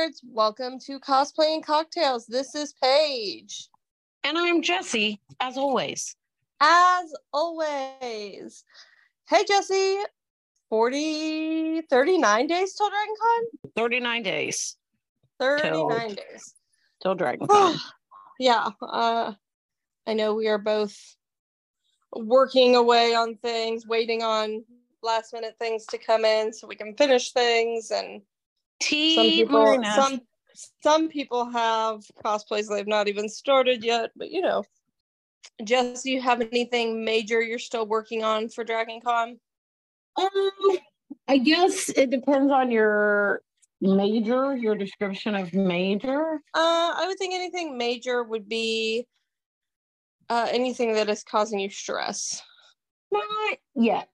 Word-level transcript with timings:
nerds. 0.00 0.20
Welcome 0.24 0.78
to 0.86 0.98
Cosplay 0.98 1.54
and 1.54 1.64
Cocktails. 1.64 2.26
This 2.26 2.54
is 2.54 2.72
Paige. 2.82 3.68
And 4.24 4.38
I'm 4.38 4.62
Jessi, 4.62 5.18
as 5.40 5.58
always. 5.58 6.16
As 6.60 7.12
always. 7.32 8.64
Hey, 9.28 9.44
Jessi. 9.44 10.02
40, 10.70 11.82
39 11.82 12.46
days 12.46 12.74
till 12.74 12.88
DragonCon? 12.88 13.72
39 13.76 14.22
days. 14.22 14.76
39 15.40 15.70
till, 15.70 16.08
days. 16.08 16.54
Till 17.02 17.16
DragonCon. 17.16 17.78
yeah. 18.38 18.68
Uh, 18.80 19.32
I 20.06 20.14
know 20.14 20.34
we 20.34 20.46
are 20.48 20.58
both 20.58 20.96
working 22.14 22.76
away 22.76 23.14
on 23.14 23.36
things, 23.36 23.86
waiting 23.86 24.22
on 24.22 24.64
last 25.02 25.32
minute 25.32 25.56
things 25.58 25.84
to 25.86 25.98
come 25.98 26.24
in 26.24 26.52
so 26.52 26.66
we 26.66 26.76
can 26.76 26.94
finish 26.96 27.32
things 27.32 27.90
and 27.90 28.22
Tea 28.80 29.14
some 29.14 29.26
people 29.26 29.64
Marina. 29.64 29.92
some 29.94 30.20
some 30.82 31.08
people 31.08 31.50
have 31.50 32.02
cosplays 32.24 32.68
they've 32.68 32.86
not 32.86 33.08
even 33.08 33.28
started 33.28 33.84
yet, 33.84 34.10
but 34.16 34.30
you 34.30 34.40
know. 34.40 34.64
Jess, 35.64 36.02
do 36.02 36.10
you 36.10 36.20
have 36.20 36.40
anything 36.40 37.04
major 37.04 37.40
you're 37.40 37.58
still 37.58 37.86
working 37.86 38.24
on 38.24 38.48
for 38.48 38.64
Dragon 38.64 39.00
Con? 39.00 39.38
Um, 40.16 40.78
I 41.28 41.38
guess 41.38 41.88
it 41.90 42.10
depends 42.10 42.50
on 42.52 42.70
your 42.70 43.42
major, 43.80 44.56
your 44.56 44.74
description 44.74 45.34
of 45.34 45.52
major. 45.54 46.40
Uh, 46.54 46.92
I 46.96 47.04
would 47.06 47.18
think 47.18 47.34
anything 47.34 47.78
major 47.78 48.22
would 48.22 48.48
be 48.48 49.06
uh, 50.28 50.48
anything 50.50 50.94
that 50.94 51.08
is 51.08 51.22
causing 51.22 51.58
you 51.58 51.70
stress. 51.70 52.42
Not 53.12 53.58
yet. 53.74 54.08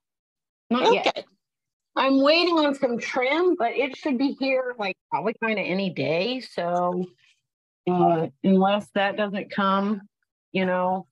Not 0.69 0.87
okay. 0.87 1.01
yet. 1.15 1.25
I'm 1.97 2.21
waiting 2.21 2.59
on 2.59 2.75
some 2.75 2.99
trim, 2.99 3.55
but 3.57 3.71
it 3.71 3.97
should 3.97 4.17
be 4.17 4.37
here 4.39 4.75
like 4.77 4.95
probably 5.09 5.33
kind 5.43 5.57
of 5.57 5.65
any 5.65 5.89
day. 5.89 6.41
So 6.41 7.05
uh, 7.89 8.27
unless 8.43 8.87
that 8.93 9.17
doesn't 9.17 9.51
come, 9.51 10.01
you 10.51 10.65
know, 10.65 11.07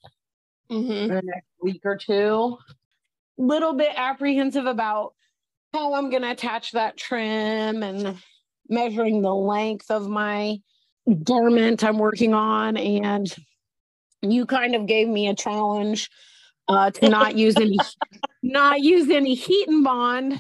mm-hmm. 0.72 1.08
the 1.08 1.22
next 1.23 1.47
week 1.59 1.81
or 1.86 1.97
two, 1.97 2.58
little 3.38 3.73
bit 3.73 3.92
apprehensive 3.95 4.67
about 4.67 5.14
how 5.73 5.95
I'm 5.95 6.09
going 6.09 6.22
to 6.22 6.31
attach 6.31 6.72
that 6.73 6.97
trim 6.97 7.81
and 7.81 8.17
measuring 8.70 9.22
the 9.22 9.33
length 9.33 9.89
of 9.89 10.08
my 10.08 10.59
garment 11.23 11.83
I'm 11.83 11.97
working 11.97 12.33
on. 12.33 12.77
And 12.77 13.33
you 14.22 14.45
kind 14.45 14.75
of 14.75 14.86
gave 14.86 15.08
me 15.08 15.27
a 15.30 15.36
challenge 15.36 16.09
uh, 16.67 16.92
to 16.92 17.09
not 17.09 17.36
use 17.36 17.55
any 17.58 17.77
not 18.44 18.81
use 18.81 19.09
any 19.09 19.33
heat 19.33 19.67
and 19.67 19.83
bond 19.83 20.39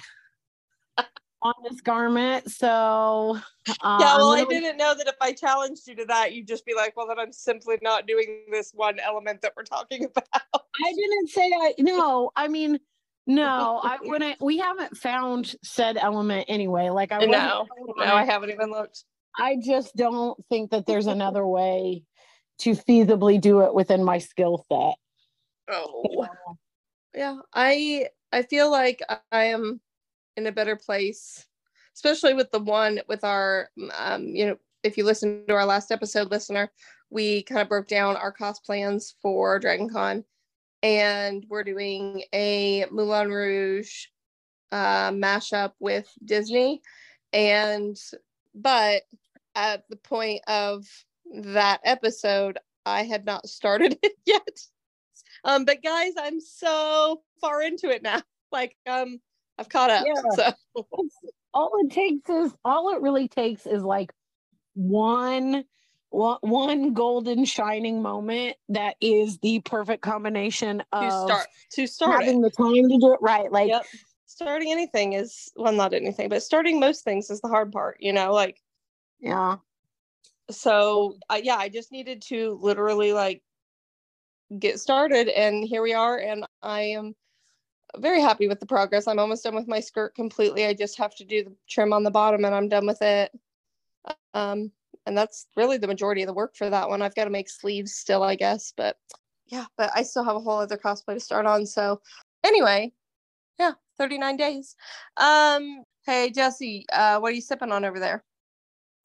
on 1.45 1.53
this 1.69 1.79
garment. 1.81 2.49
So 2.49 3.37
uh, 3.81 3.97
yeah, 3.99 4.17
well, 4.17 4.31
I 4.31 4.45
didn't 4.45 4.77
know 4.77 4.95
that 4.95 5.07
if 5.07 5.15
I 5.21 5.31
challenged 5.31 5.87
you 5.87 5.95
to 5.95 6.05
that, 6.05 6.33
you'd 6.33 6.47
just 6.47 6.65
be 6.65 6.73
like, 6.73 6.97
well, 6.97 7.07
then 7.07 7.19
I'm 7.19 7.31
simply 7.31 7.77
not 7.81 8.07
doing 8.07 8.45
this 8.51 8.71
one 8.73 8.99
element 8.99 9.41
that 9.41 9.53
we're 9.55 9.63
talking 9.63 10.05
about. 10.15 10.39
I 10.53 10.93
didn't 10.93 11.29
say 11.29 11.51
I 11.53 11.73
no. 11.79 12.31
I 12.35 12.47
mean, 12.47 12.79
no. 13.27 13.79
I 13.83 13.97
when 14.03 14.23
I 14.23 14.35
we 14.41 14.57
haven't 14.57 14.97
found 14.97 15.55
said 15.63 15.97
element 15.97 16.45
anyway. 16.47 16.89
Like 16.89 17.11
I 17.11 17.19
no, 17.25 17.67
no, 17.97 18.03
I 18.03 18.25
haven't 18.25 18.49
even 18.49 18.71
looked. 18.71 19.03
I 19.37 19.57
just 19.63 19.95
don't 19.95 20.37
think 20.49 20.71
that 20.71 20.85
there's 20.85 21.07
another 21.07 21.45
way 21.45 22.03
to 22.59 22.71
feasibly 22.71 23.39
do 23.39 23.61
it 23.61 23.73
within 23.73 24.03
my 24.03 24.17
skill 24.17 24.65
set. 24.71 24.95
Oh, 25.69 26.27
yeah. 27.13 27.37
I 27.53 28.07
I 28.31 28.43
feel 28.43 28.71
like 28.71 29.01
I 29.31 29.45
am 29.45 29.81
in 30.37 30.47
a 30.47 30.51
better 30.51 30.75
place, 30.75 31.45
especially 31.93 32.33
with 32.33 32.51
the 32.51 32.59
one 32.59 33.01
with 33.07 33.23
our, 33.23 33.69
um, 33.97 34.27
you 34.27 34.45
know, 34.45 34.57
if 34.83 34.97
you 34.97 35.03
listen 35.03 35.45
to 35.47 35.53
our 35.53 35.65
last 35.65 35.91
episode, 35.91 36.31
listener, 36.31 36.71
we 37.09 37.43
kind 37.43 37.61
of 37.61 37.69
broke 37.69 37.87
down 37.87 38.15
our 38.15 38.33
cosplans 38.33 39.13
for 39.21 39.59
Dragon 39.59 39.89
Con, 39.89 40.23
and 40.83 41.45
we're 41.49 41.63
doing 41.63 42.23
a 42.33 42.85
Moulin 42.91 43.31
Rouge 43.31 44.07
uh, 44.71 45.11
mashup 45.11 45.71
with 45.79 46.07
Disney, 46.23 46.81
and 47.33 47.97
but 48.53 49.03
at 49.55 49.83
the 49.89 49.95
point 49.95 50.41
of 50.47 50.85
that 51.33 51.79
episode, 51.83 52.59
I 52.85 53.03
had 53.03 53.25
not 53.25 53.47
started 53.47 53.97
it 54.03 54.13
yet. 54.25 54.59
Um, 55.43 55.65
but 55.65 55.83
guys, 55.83 56.13
I'm 56.17 56.39
so 56.39 57.21
far 57.41 57.61
into 57.61 57.89
it 57.89 58.03
now. 58.03 58.21
Like, 58.51 58.77
um, 58.87 59.19
I've 59.57 59.69
caught 59.69 59.89
up. 59.89 60.05
Yeah. 60.05 60.53
So 60.75 60.87
all 61.53 61.71
it 61.79 61.91
takes 61.91 62.29
is 62.29 62.53
all 62.63 62.93
it 62.95 63.01
really 63.01 63.27
takes 63.27 63.65
is 63.65 63.81
like 63.83 64.11
one 64.73 65.63
one 66.09 66.93
golden 66.93 67.43
shining 67.45 68.01
moment 68.01 68.55
that 68.69 68.95
is 69.01 69.37
the 69.39 69.59
perfect 69.61 70.01
combination 70.01 70.81
of 70.91 71.03
to 71.03 71.11
start 71.11 71.47
to 71.71 71.87
start 71.87 72.23
having 72.23 72.39
it. 72.39 72.41
the 72.43 72.49
time 72.51 72.89
to 72.89 72.97
do 72.99 73.13
it 73.13 73.19
right. 73.21 73.51
Like 73.51 73.69
yep. 73.69 73.85
starting 74.25 74.71
anything 74.71 75.13
is 75.13 75.51
well, 75.55 75.73
not 75.73 75.93
anything, 75.93 76.29
but 76.29 76.43
starting 76.43 76.79
most 76.79 77.03
things 77.03 77.29
is 77.29 77.41
the 77.41 77.47
hard 77.47 77.71
part. 77.71 77.97
You 77.99 78.13
know, 78.13 78.33
like 78.33 78.61
yeah. 79.19 79.57
So 80.51 81.17
uh, 81.29 81.39
yeah, 81.41 81.55
I 81.55 81.69
just 81.69 81.91
needed 81.91 82.21
to 82.27 82.59
literally 82.61 83.13
like 83.13 83.41
get 84.57 84.79
started, 84.79 85.27
and 85.27 85.65
here 85.65 85.81
we 85.81 85.93
are, 85.93 86.17
and 86.17 86.45
I 86.61 86.81
am 86.81 87.15
very 87.99 88.21
happy 88.21 88.47
with 88.47 88.59
the 88.59 88.65
progress. 88.65 89.07
I'm 89.07 89.19
almost 89.19 89.43
done 89.43 89.55
with 89.55 89.67
my 89.67 89.79
skirt 89.79 90.15
completely. 90.15 90.65
I 90.65 90.73
just 90.73 90.97
have 90.97 91.15
to 91.15 91.25
do 91.25 91.43
the 91.43 91.55
trim 91.69 91.93
on 91.93 92.03
the 92.03 92.11
bottom 92.11 92.45
and 92.45 92.53
I'm 92.53 92.69
done 92.69 92.85
with 92.85 93.01
it. 93.01 93.31
Um, 94.33 94.71
and 95.05 95.17
that's 95.17 95.47
really 95.55 95.77
the 95.77 95.87
majority 95.87 96.21
of 96.21 96.27
the 96.27 96.33
work 96.33 96.55
for 96.55 96.69
that 96.69 96.89
one. 96.89 97.01
I've 97.01 97.15
got 97.15 97.25
to 97.25 97.29
make 97.29 97.49
sleeves 97.49 97.93
still, 97.93 98.23
I 98.23 98.35
guess, 98.35 98.73
but 98.75 98.97
yeah, 99.47 99.65
but 99.77 99.91
I 99.95 100.03
still 100.03 100.23
have 100.23 100.35
a 100.35 100.39
whole 100.39 100.59
other 100.59 100.77
cosplay 100.77 101.13
to 101.13 101.19
start 101.19 101.45
on. 101.45 101.65
So 101.65 102.01
anyway, 102.43 102.91
yeah, 103.59 103.73
39 103.97 104.37
days. 104.37 104.75
Um, 105.17 105.83
hey 106.05 106.31
Jessi, 106.31 106.83
uh, 106.91 107.19
what 107.19 107.31
are 107.31 107.35
you 107.35 107.41
sipping 107.41 107.71
on 107.71 107.85
over 107.85 107.99
there? 107.99 108.23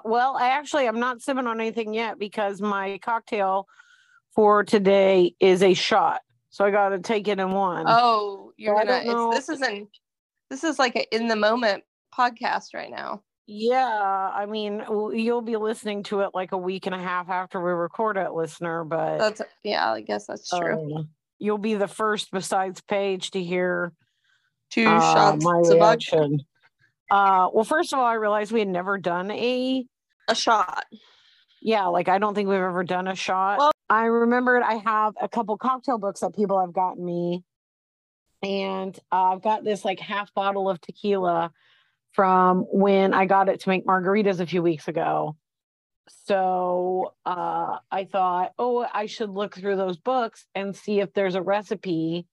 Well, 0.04 0.36
I 0.38 0.48
actually 0.48 0.86
I'm 0.86 1.00
not 1.00 1.20
sipping 1.20 1.46
on 1.46 1.60
anything 1.60 1.92
yet 1.92 2.18
because 2.18 2.60
my 2.60 2.98
cocktail 3.02 3.66
for 4.34 4.64
today 4.64 5.34
is 5.40 5.62
a 5.62 5.74
shot. 5.74 6.22
So 6.50 6.64
I 6.64 6.70
got 6.70 6.90
to 6.90 6.98
take 6.98 7.28
it 7.28 7.38
in 7.38 7.52
one. 7.52 7.84
Oh, 7.88 8.52
you're 8.56 8.76
so 8.76 8.84
gonna. 8.86 9.34
this 9.34 9.48
isn't. 9.48 9.88
This 10.50 10.64
is 10.64 10.78
like 10.78 10.96
an 10.96 11.04
in 11.12 11.28
the 11.28 11.36
moment 11.36 11.84
podcast 12.16 12.74
right 12.74 12.90
now. 12.90 13.22
Yeah, 13.46 14.30
I 14.32 14.46
mean, 14.46 14.84
you'll 15.12 15.42
be 15.42 15.56
listening 15.56 16.04
to 16.04 16.20
it 16.20 16.30
like 16.34 16.52
a 16.52 16.58
week 16.58 16.86
and 16.86 16.94
a 16.94 16.98
half 16.98 17.28
after 17.28 17.60
we 17.60 17.72
record 17.72 18.16
it, 18.16 18.32
listener. 18.32 18.84
But 18.84 19.18
that's 19.18 19.42
yeah, 19.64 19.92
I 19.92 20.02
guess 20.02 20.26
that's 20.26 20.48
true. 20.48 20.96
Um, 20.96 21.08
you'll 21.38 21.58
be 21.58 21.74
the 21.74 21.88
first, 21.88 22.30
besides 22.30 22.80
Paige, 22.80 23.32
to 23.32 23.42
hear 23.42 23.92
two 24.70 24.86
uh, 24.86 25.00
shots 25.00 25.44
my 25.44 25.58
reaction. 25.58 26.40
Uh, 27.10 27.48
well, 27.52 27.64
first 27.64 27.92
of 27.92 27.98
all, 27.98 28.04
I 28.04 28.14
realized 28.14 28.52
we 28.52 28.60
had 28.60 28.68
never 28.68 28.98
done 28.98 29.30
a 29.32 29.84
a 30.28 30.34
shot. 30.34 30.84
Yeah, 31.60 31.86
like 31.86 32.08
I 32.08 32.18
don't 32.18 32.34
think 32.34 32.48
we've 32.48 32.58
ever 32.58 32.84
done 32.84 33.08
a 33.08 33.16
shot. 33.16 33.58
Well, 33.58 33.72
I 33.90 34.04
remembered 34.04 34.62
I 34.62 34.74
have 34.74 35.14
a 35.20 35.28
couple 35.28 35.58
cocktail 35.58 35.98
books 35.98 36.20
that 36.20 36.36
people 36.36 36.60
have 36.60 36.72
gotten 36.72 37.04
me. 37.04 37.42
And 38.40 38.96
uh, 39.12 39.32
I've 39.32 39.42
got 39.42 39.64
this 39.64 39.84
like 39.84 39.98
half 39.98 40.32
bottle 40.32 40.70
of 40.70 40.80
tequila 40.80 41.50
from 42.12 42.60
when 42.70 43.12
I 43.12 43.26
got 43.26 43.48
it 43.48 43.60
to 43.60 43.68
make 43.68 43.84
margaritas 43.84 44.38
a 44.38 44.46
few 44.46 44.62
weeks 44.62 44.86
ago. 44.86 45.36
So 46.26 47.14
uh, 47.26 47.78
I 47.90 48.04
thought, 48.04 48.52
oh, 48.58 48.86
I 48.92 49.06
should 49.06 49.30
look 49.30 49.56
through 49.56 49.76
those 49.76 49.98
books 49.98 50.46
and 50.54 50.74
see 50.74 51.00
if 51.00 51.12
there's 51.12 51.34
a 51.34 51.42
recipe 51.42 52.26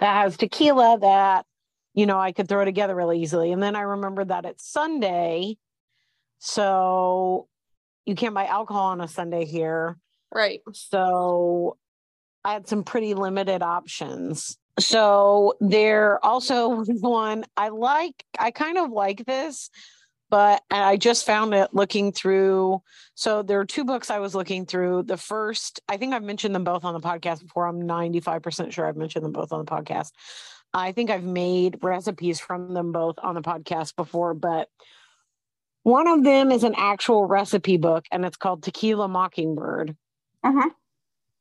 that 0.00 0.22
has 0.22 0.36
tequila 0.36 0.98
that, 1.00 1.44
you 1.94 2.06
know, 2.06 2.18
I 2.18 2.32
could 2.32 2.48
throw 2.48 2.64
together 2.64 2.94
really 2.94 3.20
easily. 3.20 3.52
And 3.52 3.62
then 3.62 3.76
I 3.76 3.82
remembered 3.82 4.28
that 4.28 4.46
it's 4.46 4.70
Sunday. 4.70 5.58
So 6.38 7.48
you 8.06 8.14
can't 8.14 8.34
buy 8.34 8.46
alcohol 8.46 8.86
on 8.86 9.00
a 9.00 9.08
Sunday 9.08 9.44
here. 9.44 9.98
Right. 10.34 10.60
So 10.72 11.76
I 12.44 12.52
had 12.52 12.68
some 12.68 12.84
pretty 12.84 13.14
limited 13.14 13.62
options. 13.62 14.58
So 14.78 15.54
there 15.60 16.24
also 16.24 16.84
one 16.86 17.44
I 17.56 17.68
like, 17.68 18.24
I 18.38 18.50
kind 18.50 18.78
of 18.78 18.90
like 18.90 19.24
this, 19.24 19.70
but 20.28 20.62
I 20.70 20.96
just 20.96 21.24
found 21.24 21.54
it 21.54 21.72
looking 21.72 22.12
through. 22.12 22.82
So 23.14 23.42
there 23.42 23.60
are 23.60 23.64
two 23.64 23.84
books 23.84 24.10
I 24.10 24.18
was 24.18 24.34
looking 24.34 24.66
through. 24.66 25.04
The 25.04 25.16
first, 25.16 25.80
I 25.88 25.96
think 25.96 26.12
I've 26.12 26.22
mentioned 26.22 26.54
them 26.54 26.64
both 26.64 26.84
on 26.84 26.94
the 26.94 27.00
podcast 27.00 27.42
before. 27.42 27.66
I'm 27.66 27.82
95% 27.82 28.72
sure 28.72 28.86
I've 28.86 28.96
mentioned 28.96 29.24
them 29.24 29.32
both 29.32 29.52
on 29.52 29.64
the 29.64 29.70
podcast. 29.70 30.10
I 30.74 30.92
think 30.92 31.10
I've 31.10 31.24
made 31.24 31.78
recipes 31.82 32.38
from 32.38 32.74
them 32.74 32.92
both 32.92 33.16
on 33.22 33.34
the 33.34 33.42
podcast 33.42 33.96
before, 33.96 34.34
but 34.34 34.68
one 35.84 36.08
of 36.08 36.24
them 36.24 36.50
is 36.50 36.64
an 36.64 36.74
actual 36.76 37.24
recipe 37.24 37.76
book 37.76 38.04
and 38.10 38.24
it's 38.24 38.36
called 38.36 38.62
Tequila 38.62 39.08
Mockingbird. 39.08 39.96
Uh-huh. 40.46 40.70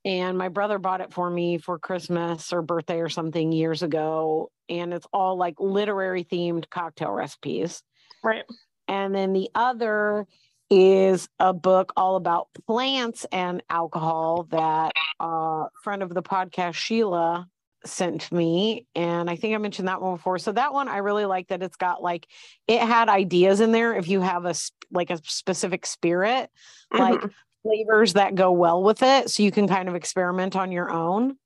And 0.04 0.38
my 0.38 0.50
brother 0.50 0.78
bought 0.78 1.02
it 1.02 1.14
for 1.14 1.30
me 1.30 1.58
for 1.58 1.80
Christmas 1.80 2.54
or 2.54 2.62
birthday 2.62 3.00
or 3.00 3.10
something 3.10 3.52
years 3.52 3.84
ago. 3.84 4.52
And 4.70 4.94
it's 4.94 5.08
all 5.14 5.36
like 5.38 5.56
literary 5.60 6.24
themed 6.24 6.70
cocktail 6.70 7.12
recipes. 7.12 7.82
Right. 8.24 8.44
And 8.88 9.14
then 9.14 9.34
the 9.34 9.50
other 9.56 10.28
is 10.70 11.28
a 11.40 11.54
book 11.54 11.94
all 11.96 12.16
about 12.16 12.48
plants 12.68 13.26
and 13.32 13.64
alcohol 13.70 14.48
that 14.52 14.92
a 15.20 15.66
friend 15.84 16.04
of 16.04 16.14
the 16.14 16.24
podcast, 16.24 16.74
Sheila, 16.76 17.48
sent 17.86 18.32
me. 18.32 18.88
And 18.96 19.30
I 19.30 19.36
think 19.36 19.54
I 19.54 19.60
mentioned 19.60 19.88
that 19.88 20.02
one 20.02 20.16
before. 20.16 20.40
So 20.40 20.52
that 20.52 20.74
one, 20.74 20.88
I 20.88 20.98
really 20.98 21.26
like 21.26 21.50
that 21.50 21.62
it's 21.62 21.78
got 21.78 22.02
like, 22.02 22.28
it 22.68 22.82
had 22.82 23.10
ideas 23.10 23.60
in 23.60 23.72
there. 23.72 23.96
If 23.96 24.08
you 24.08 24.22
have 24.22 24.46
a, 24.46 24.56
like 24.92 25.12
a 25.12 25.20
specific 25.24 25.86
spirit, 25.86 26.50
mm-hmm. 26.92 27.00
like 27.00 27.22
flavors 27.66 28.14
that 28.14 28.36
go 28.36 28.52
well 28.52 28.84
with 28.84 29.02
it. 29.02 29.30
So 29.32 29.42
you 29.42 29.52
can 29.52 29.68
kind 29.68 29.90
of 29.90 29.96
experiment 29.96 30.56
on 30.56 30.72
your 30.72 30.92
own. 30.92 31.38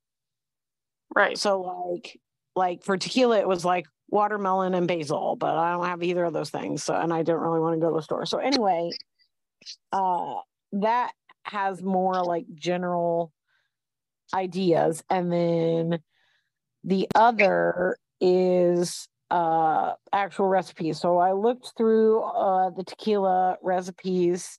Right. 1.15 1.37
So 1.37 1.61
like, 1.61 2.19
like 2.55 2.83
for 2.83 2.97
tequila, 2.97 3.39
it 3.39 3.47
was 3.47 3.63
like 3.63 3.85
watermelon 4.09 4.73
and 4.73 4.87
basil, 4.87 5.37
but 5.37 5.55
I 5.55 5.71
don't 5.71 5.85
have 5.85 6.03
either 6.03 6.25
of 6.25 6.33
those 6.33 6.49
things. 6.49 6.83
So, 6.83 6.93
and 6.93 7.13
I 7.13 7.23
didn't 7.23 7.39
really 7.39 7.61
want 7.61 7.75
to 7.75 7.79
go 7.79 7.89
to 7.89 7.95
the 7.95 8.01
store. 8.01 8.25
So 8.25 8.39
anyway, 8.39 8.89
uh, 9.93 10.35
that 10.73 11.13
has 11.43 11.81
more 11.81 12.21
like 12.23 12.45
general 12.53 13.31
ideas. 14.33 15.03
And 15.09 15.31
then 15.31 15.99
the 16.83 17.07
other 17.15 17.97
is 18.21 19.07
uh 19.31 19.93
actual 20.11 20.47
recipes. 20.47 20.99
So 20.99 21.17
I 21.17 21.33
looked 21.33 21.73
through 21.77 22.21
uh 22.23 22.71
the 22.71 22.83
tequila 22.83 23.57
recipes 23.61 24.57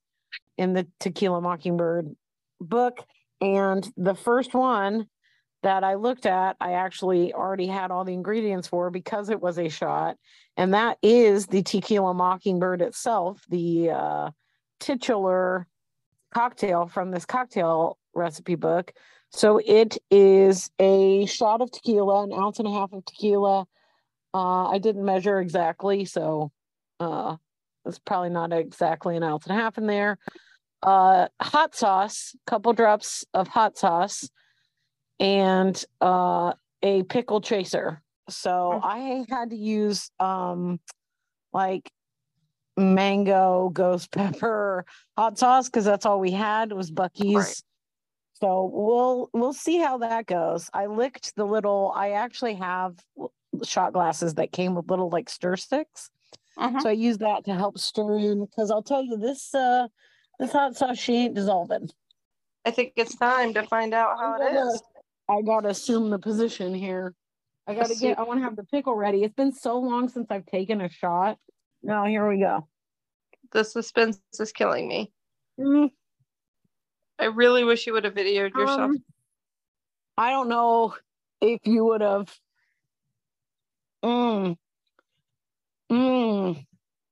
in 0.60 0.74
the 0.74 0.86
Tequila 1.00 1.40
Mockingbird 1.40 2.14
book 2.60 2.98
and 3.40 3.90
the 3.96 4.14
first 4.14 4.52
one 4.52 5.06
that 5.62 5.84
I 5.84 5.94
looked 5.94 6.26
at, 6.26 6.56
I 6.60 6.72
actually 6.72 7.32
already 7.32 7.66
had 7.66 7.90
all 7.90 8.04
the 8.04 8.12
ingredients 8.12 8.68
for 8.68 8.90
because 8.90 9.30
it 9.30 9.40
was 9.40 9.58
a 9.58 9.70
shot. 9.70 10.16
And 10.58 10.74
that 10.74 10.98
is 11.02 11.46
the 11.46 11.62
Tequila 11.62 12.12
Mockingbird 12.12 12.82
itself, 12.82 13.42
the 13.48 13.90
uh, 13.90 14.30
titular 14.80 15.66
cocktail 16.34 16.86
from 16.86 17.10
this 17.10 17.24
cocktail 17.24 17.96
recipe 18.14 18.54
book. 18.54 18.92
So 19.30 19.62
it 19.64 19.96
is 20.10 20.70
a 20.78 21.24
shot 21.24 21.62
of 21.62 21.70
tequila, 21.70 22.24
an 22.24 22.32
ounce 22.34 22.58
and 22.58 22.68
a 22.68 22.72
half 22.72 22.92
of 22.92 23.04
tequila. 23.06 23.66
Uh, 24.34 24.68
I 24.68 24.78
didn't 24.78 25.04
measure 25.04 25.40
exactly, 25.40 26.04
so 26.04 26.52
uh, 26.98 27.36
it's 27.86 27.98
probably 27.98 28.30
not 28.30 28.52
exactly 28.52 29.16
an 29.16 29.22
ounce 29.22 29.46
and 29.46 29.56
a 29.56 29.60
half 29.60 29.78
in 29.78 29.86
there. 29.86 30.18
Uh, 30.82 31.28
hot 31.40 31.74
sauce, 31.74 32.34
a 32.34 32.50
couple 32.50 32.72
drops 32.72 33.24
of 33.34 33.48
hot 33.48 33.76
sauce, 33.76 34.30
and 35.18 35.84
uh, 36.00 36.52
a 36.82 37.02
pickle 37.04 37.40
chaser. 37.40 38.02
So 38.28 38.80
I 38.82 39.24
had 39.28 39.50
to 39.50 39.56
use 39.56 40.10
um, 40.20 40.80
like 41.52 41.90
mango 42.76 43.70
ghost 43.72 44.10
pepper 44.12 44.86
hot 45.16 45.38
sauce 45.38 45.68
because 45.68 45.84
that's 45.84 46.06
all 46.06 46.20
we 46.20 46.30
had 46.30 46.72
was 46.72 46.90
Buc-ee's. 46.90 47.34
Right. 47.34 47.62
So 48.40 48.70
we'll 48.72 49.28
we'll 49.34 49.52
see 49.52 49.78
how 49.78 49.98
that 49.98 50.26
goes. 50.26 50.70
I 50.72 50.86
licked 50.86 51.36
the 51.36 51.44
little. 51.44 51.92
I 51.94 52.12
actually 52.12 52.54
have 52.54 52.94
shot 53.64 53.92
glasses 53.92 54.34
that 54.34 54.52
came 54.52 54.74
with 54.74 54.88
little 54.88 55.10
like 55.10 55.28
stir 55.28 55.56
sticks. 55.56 56.10
Uh-huh. 56.56 56.80
So 56.80 56.88
I 56.88 56.92
use 56.92 57.18
that 57.18 57.44
to 57.44 57.54
help 57.54 57.78
stir 57.78 58.18
in 58.18 58.46
because 58.46 58.70
I'll 58.70 58.82
tell 58.82 59.04
you 59.04 59.18
this 59.18 59.54
uh 59.54 59.88
this 60.40 60.52
hot 60.52 60.76
sauce 60.76 60.98
she 60.98 61.14
ain't 61.16 61.34
dissolving. 61.34 61.90
I 62.64 62.70
think 62.70 62.94
it's 62.96 63.14
time 63.14 63.54
to 63.54 63.62
find 63.64 63.94
out 63.94 64.18
how 64.18 64.40
it 64.40 64.54
is. 64.54 64.82
I 65.28 65.42
gotta 65.42 65.68
assume 65.68 66.10
the 66.10 66.18
position 66.18 66.74
here. 66.74 67.14
I 67.66 67.74
gotta 67.74 67.94
get. 67.94 68.18
I 68.18 68.22
want 68.22 68.40
to 68.40 68.44
have 68.44 68.56
the 68.56 68.64
pickle 68.64 68.94
ready. 68.94 69.22
It's 69.22 69.34
been 69.34 69.52
so 69.52 69.78
long 69.78 70.08
since 70.08 70.28
I've 70.30 70.46
taken 70.46 70.80
a 70.80 70.88
shot. 70.88 71.38
Now 71.82 72.06
here 72.06 72.26
we 72.26 72.40
go. 72.40 72.66
The 73.52 73.64
suspense 73.64 74.18
is 74.38 74.50
killing 74.52 74.88
me. 74.88 75.12
Mm. 75.58 75.90
I 77.18 77.26
really 77.26 77.62
wish 77.64 77.86
you 77.86 77.92
would 77.92 78.04
have 78.04 78.14
videoed 78.14 78.54
yourself. 78.54 78.80
Um, 78.80 79.04
I 80.16 80.30
don't 80.30 80.48
know 80.48 80.94
if 81.40 81.60
you 81.64 81.84
would 81.84 82.00
have. 82.00 82.34
Mm. 84.02 84.56
Mm. 85.92 86.66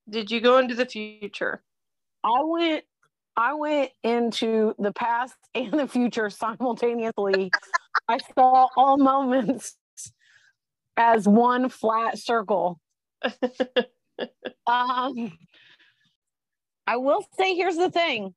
Did 0.09 0.31
you 0.31 0.41
go 0.41 0.59
into 0.59 0.75
the 0.75 0.87
future? 0.87 1.63
I 2.25 2.43
went. 2.43 2.85
I 3.39 3.55
went 3.55 3.93
into 4.03 4.75
the 4.79 4.93
past 4.93 5.37
and 5.55 5.73
the 5.73 5.87
future 5.87 6.29
simultaneously 6.29 7.51
I 8.09 8.19
saw 8.35 8.69
all 8.77 8.99
moments 8.99 9.77
as 10.97 11.29
one 11.29 11.69
flat 11.69 12.19
circle. 12.19 12.81
um, 14.67 15.39
I 16.87 16.97
will 16.97 17.25
say, 17.37 17.55
here's 17.55 17.77
the 17.77 17.91
thing: 17.91 18.35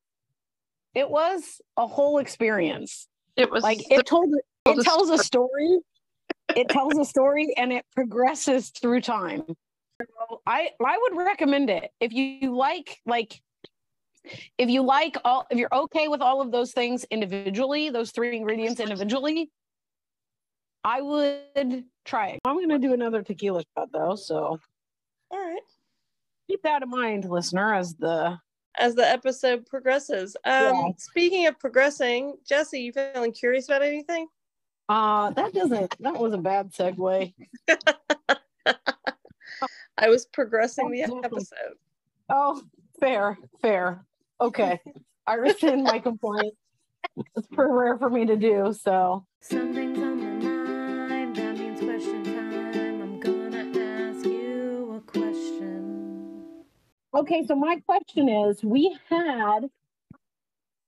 it 0.94 1.10
was 1.10 1.60
a 1.76 1.86
whole 1.86 2.18
experience. 2.18 3.08
It 3.36 3.50
was 3.50 3.62
like 3.62 3.80
it 3.90 4.06
told 4.06 4.34
it 4.66 4.82
tells 4.84 5.10
a 5.10 5.18
story. 5.18 5.78
it 6.54 6.68
tells 6.68 6.98
a 6.98 7.04
story 7.04 7.54
and 7.56 7.72
it 7.72 7.84
progresses 7.94 8.70
through 8.70 9.00
time. 9.00 9.42
So 9.48 10.42
I 10.46 10.70
I 10.84 10.98
would 10.98 11.16
recommend 11.16 11.70
it 11.70 11.90
if 11.98 12.12
you 12.12 12.54
like 12.54 13.00
like 13.06 13.40
if 14.58 14.68
you 14.68 14.82
like 14.82 15.16
all 15.24 15.46
if 15.50 15.58
you're 15.58 15.74
okay 15.74 16.08
with 16.08 16.20
all 16.20 16.40
of 16.40 16.50
those 16.50 16.72
things 16.72 17.04
individually, 17.10 17.90
those 17.90 18.10
three 18.10 18.36
ingredients 18.36 18.80
individually, 18.80 19.50
I 20.84 21.00
would 21.00 21.84
try 22.04 22.28
it. 22.28 22.40
I'm 22.44 22.56
going 22.56 22.68
to 22.68 22.78
do 22.78 22.92
another 22.92 23.22
tequila 23.22 23.62
shot 23.76 23.88
though, 23.92 24.14
so 24.14 24.58
all 25.30 25.38
right. 25.38 25.60
Keep 26.48 26.62
that 26.62 26.82
in 26.82 26.90
mind, 26.90 27.28
listener, 27.28 27.74
as 27.74 27.94
the 27.94 28.38
as 28.78 28.94
the 28.94 29.08
episode 29.08 29.66
progresses. 29.66 30.36
Um 30.44 30.52
yeah. 30.52 30.88
speaking 30.98 31.46
of 31.46 31.58
progressing, 31.58 32.36
Jessi, 32.50 32.82
you 32.84 32.92
feeling 32.92 33.32
curious 33.32 33.68
about 33.68 33.82
anything? 33.82 34.26
Uh 34.88 35.30
that 35.30 35.52
doesn't 35.52 35.94
that 36.00 36.18
was 36.18 36.32
a 36.32 36.38
bad 36.38 36.72
segue. 36.72 37.32
I 39.98 40.08
was 40.08 40.26
progressing 40.26 40.90
the 40.90 41.02
episode. 41.02 41.76
Oh, 42.28 42.62
fair, 42.98 43.38
fair. 43.60 44.04
Okay. 44.40 44.80
I 45.26 45.34
rescind 45.34 45.84
my 45.84 45.98
complaint. 45.98 46.54
It's 47.36 47.46
pretty 47.48 47.72
rare 47.72 47.98
for 47.98 48.10
me 48.10 48.26
to 48.26 48.36
do, 48.36 48.72
so 48.72 49.26
something's 49.40 49.98
on 49.98 50.18
my 50.18 50.24
mind. 50.24 50.42
Okay, 57.14 57.44
so 57.46 57.54
my 57.54 57.78
question 57.86 58.28
is 58.28 58.64
we 58.64 58.98
had 59.10 59.60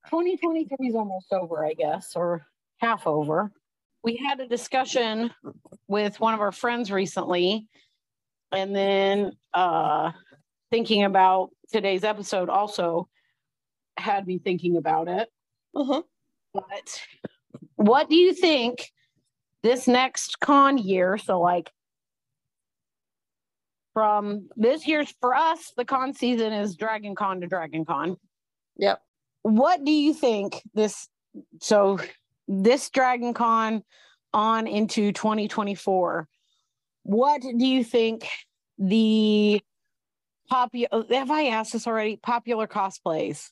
2023 0.07 0.89
is 0.89 0.95
almost 0.95 1.33
over, 1.33 1.65
I 1.65 1.75
guess, 1.75 2.17
or 2.17 2.47
half 2.79 3.07
over. 3.07 3.53
We 4.03 4.17
had 4.17 4.41
a 4.41 4.49
discussion 4.49 5.31
with 5.87 6.19
one 6.21 6.33
of 6.33 6.41
our 6.41 6.53
friends 6.53 6.91
recently, 6.91 7.69
and 8.53 8.75
then 8.75 9.33
uh, 9.53 10.13
thinking 10.71 11.05
about 11.05 11.51
today's 11.71 12.05
episode 12.05 12.49
also 12.49 13.09
had 13.97 14.27
me 14.27 14.39
thinking 14.39 14.77
about 14.77 15.09
it. 15.09 15.29
Uh-huh. 15.75 16.03
But 16.53 17.03
what 17.77 18.09
do 18.09 18.17
you 18.17 18.33
think 18.33 18.91
this 19.63 19.89
next 19.89 20.41
con 20.41 20.79
year, 20.79 21.19
so 21.19 21.41
like 21.41 21.71
from 23.95 24.49
this 24.57 24.87
year's 24.87 25.15
for 25.21 25.35
us, 25.35 25.73
the 25.77 25.85
con 25.85 26.13
season 26.13 26.53
is 26.53 26.77
Dragon 26.77 27.15
Con 27.15 27.41
to 27.41 27.47
Dragon 27.47 27.85
Con. 27.85 28.17
Yep. 28.77 29.01
What 29.43 29.85
do 29.85 29.93
you 29.93 30.13
think 30.13 30.61
this 30.75 31.09
so 31.61 31.99
this 32.47 32.91
Dragon 32.91 33.33
Con 33.33 33.83
on 34.33 34.67
into 34.67 35.13
2024? 35.13 36.29
What 37.05 37.43
do 37.43 37.67
you 37.67 37.85
think 37.85 38.29
the 38.79 39.61
popular 40.49 41.05
have 41.11 41.31
I 41.31 41.47
asked 41.47 41.73
this 41.73 41.87
already? 41.87 42.17
Popular 42.17 42.67
cosplays. 42.67 43.51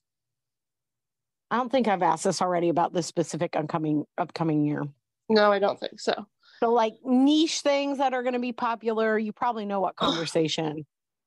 I 1.52 1.56
don't 1.56 1.70
think 1.70 1.86
I've 1.86 2.02
asked 2.02 2.24
this 2.24 2.40
already 2.40 2.70
about 2.70 2.94
this 2.94 3.06
specific 3.06 3.54
upcoming 3.54 4.06
upcoming 4.16 4.64
year. 4.64 4.84
No, 5.28 5.52
I 5.52 5.58
don't 5.58 5.78
think 5.78 6.00
so. 6.00 6.26
So 6.60 6.72
like 6.72 6.94
niche 7.04 7.60
things 7.60 7.98
that 7.98 8.14
are 8.14 8.22
going 8.22 8.32
to 8.32 8.40
be 8.40 8.52
popular. 8.52 9.18
You 9.18 9.32
probably 9.32 9.66
know 9.66 9.78
what 9.78 9.94
conversation. 9.96 10.86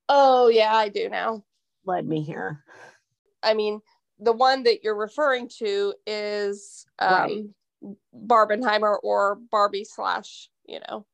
oh 0.09 0.47
yeah, 0.47 0.75
I 0.75 0.89
do 0.89 1.09
now. 1.09 1.43
Led 1.85 2.07
me 2.07 2.23
here. 2.23 2.63
I 3.43 3.53
mean, 3.53 3.81
the 4.17 4.33
one 4.33 4.63
that 4.63 4.83
you're 4.83 4.95
referring 4.95 5.47
to 5.59 5.93
is 6.07 6.87
um, 6.97 7.13
right. 7.13 7.95
Barbenheimer 8.27 8.97
or 9.03 9.35
Barbie 9.51 9.83
slash, 9.83 10.49
you 10.67 10.79
know, 10.87 11.05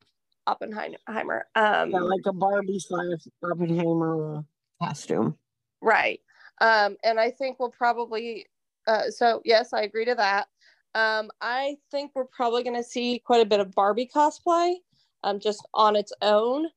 Oppenheimer. 0.47 1.47
Um, 1.55 1.91
yeah, 1.91 1.99
like 1.99 2.25
a 2.25 2.31
Barbie 2.31 2.79
slash 2.79 3.27
Oppenheimer 3.43 4.45
costume. 4.81 5.37
Right. 5.81 6.21
Um, 6.61 6.95
and 7.03 7.19
I 7.19 7.31
think 7.31 7.59
we'll 7.59 7.71
probably. 7.71 8.45
Uh, 8.87 9.09
so 9.09 9.41
yes, 9.45 9.73
I 9.73 9.83
agree 9.83 10.05
to 10.05 10.15
that. 10.15 10.47
Um, 10.93 11.31
I 11.39 11.77
think 11.89 12.11
we're 12.15 12.25
probably 12.25 12.63
going 12.63 12.75
to 12.75 12.83
see 12.83 13.19
quite 13.19 13.41
a 13.41 13.49
bit 13.49 13.59
of 13.59 13.73
Barbie 13.73 14.09
cosplay, 14.13 14.75
um, 15.23 15.39
just 15.39 15.65
on 15.73 15.95
its 15.95 16.11
own. 16.21 16.67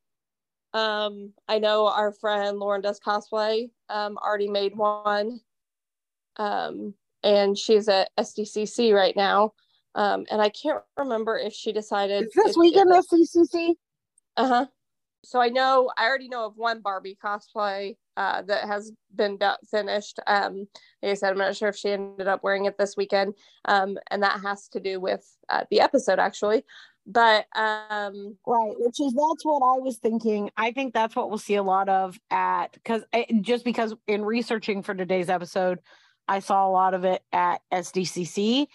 Um, 0.73 1.32
I 1.49 1.58
know 1.58 1.87
our 1.87 2.12
friend 2.12 2.58
Lauren 2.58 2.80
does 2.80 3.00
cosplay, 3.00 3.70
um, 3.88 4.18
already 4.18 4.49
made 4.49 4.76
one. 4.76 5.40
Um, 6.37 6.94
and 7.23 7.56
she's 7.56 7.88
at 7.88 8.11
SDCC 8.18 8.94
right 8.94 9.16
now. 9.16 9.54
Um, 9.94 10.26
and 10.30 10.42
I 10.42 10.49
can't 10.49 10.82
remember 10.96 11.38
if 11.38 11.52
she 11.52 11.73
decided. 11.73 12.25
Is 12.25 12.32
this 12.34 12.50
if, 12.50 12.56
weekend 12.56 12.90
if, 12.92 13.06
SDCC? 13.06 13.75
Uh 14.37 14.49
huh. 14.49 14.66
So 15.25 15.40
I 15.40 15.49
know 15.49 15.90
I 15.97 16.04
already 16.04 16.28
know 16.28 16.47
of 16.47 16.57
one 16.57 16.81
Barbie 16.81 17.19
cosplay 17.23 17.97
uh, 18.16 18.43
that 18.43 18.64
has 18.66 18.93
been 19.14 19.38
finished. 19.71 20.21
Um, 20.26 20.69
like 21.02 21.12
I 21.12 21.14
said, 21.14 21.31
I'm 21.31 21.38
not 21.38 21.57
sure 21.57 21.69
if 21.69 21.76
she 21.76 21.90
ended 21.90 22.28
up 22.28 22.45
wearing 22.45 22.66
it 22.66 22.78
this 22.78 22.97
weekend, 22.97 23.35
um, 23.64 23.99
and 24.11 24.23
that 24.23 24.40
has 24.40 24.69
to 24.69 24.81
do 24.81 25.00
with 25.00 25.25
uh, 25.49 25.64
the 25.71 25.81
episode 25.81 26.19
actually. 26.19 26.64
But 27.07 27.47
um, 27.54 28.37
right, 28.47 28.75
which 28.78 29.00
is 29.00 29.12
that's 29.12 29.45
what 29.45 29.62
I 29.62 29.78
was 29.81 29.99
thinking. 29.99 30.50
I 30.57 30.73
think 30.73 30.95
that's 30.95 31.14
what 31.14 31.28
we'll 31.28 31.38
see 31.38 31.57
a 31.57 31.62
lot 31.62 31.88
of 31.88 32.19
at 32.31 32.73
because 32.73 33.02
eh, 33.12 33.25
just 33.40 33.64
because 33.64 33.95
in 34.07 34.25
researching 34.25 34.83
for 34.83 34.95
today's 34.95 35.28
episode, 35.28 35.81
I 36.28 36.38
saw 36.38 36.66
a 36.66 36.71
lot 36.71 36.95
of 36.95 37.04
it 37.04 37.23
at 37.31 37.61
SDCC, 37.73 38.69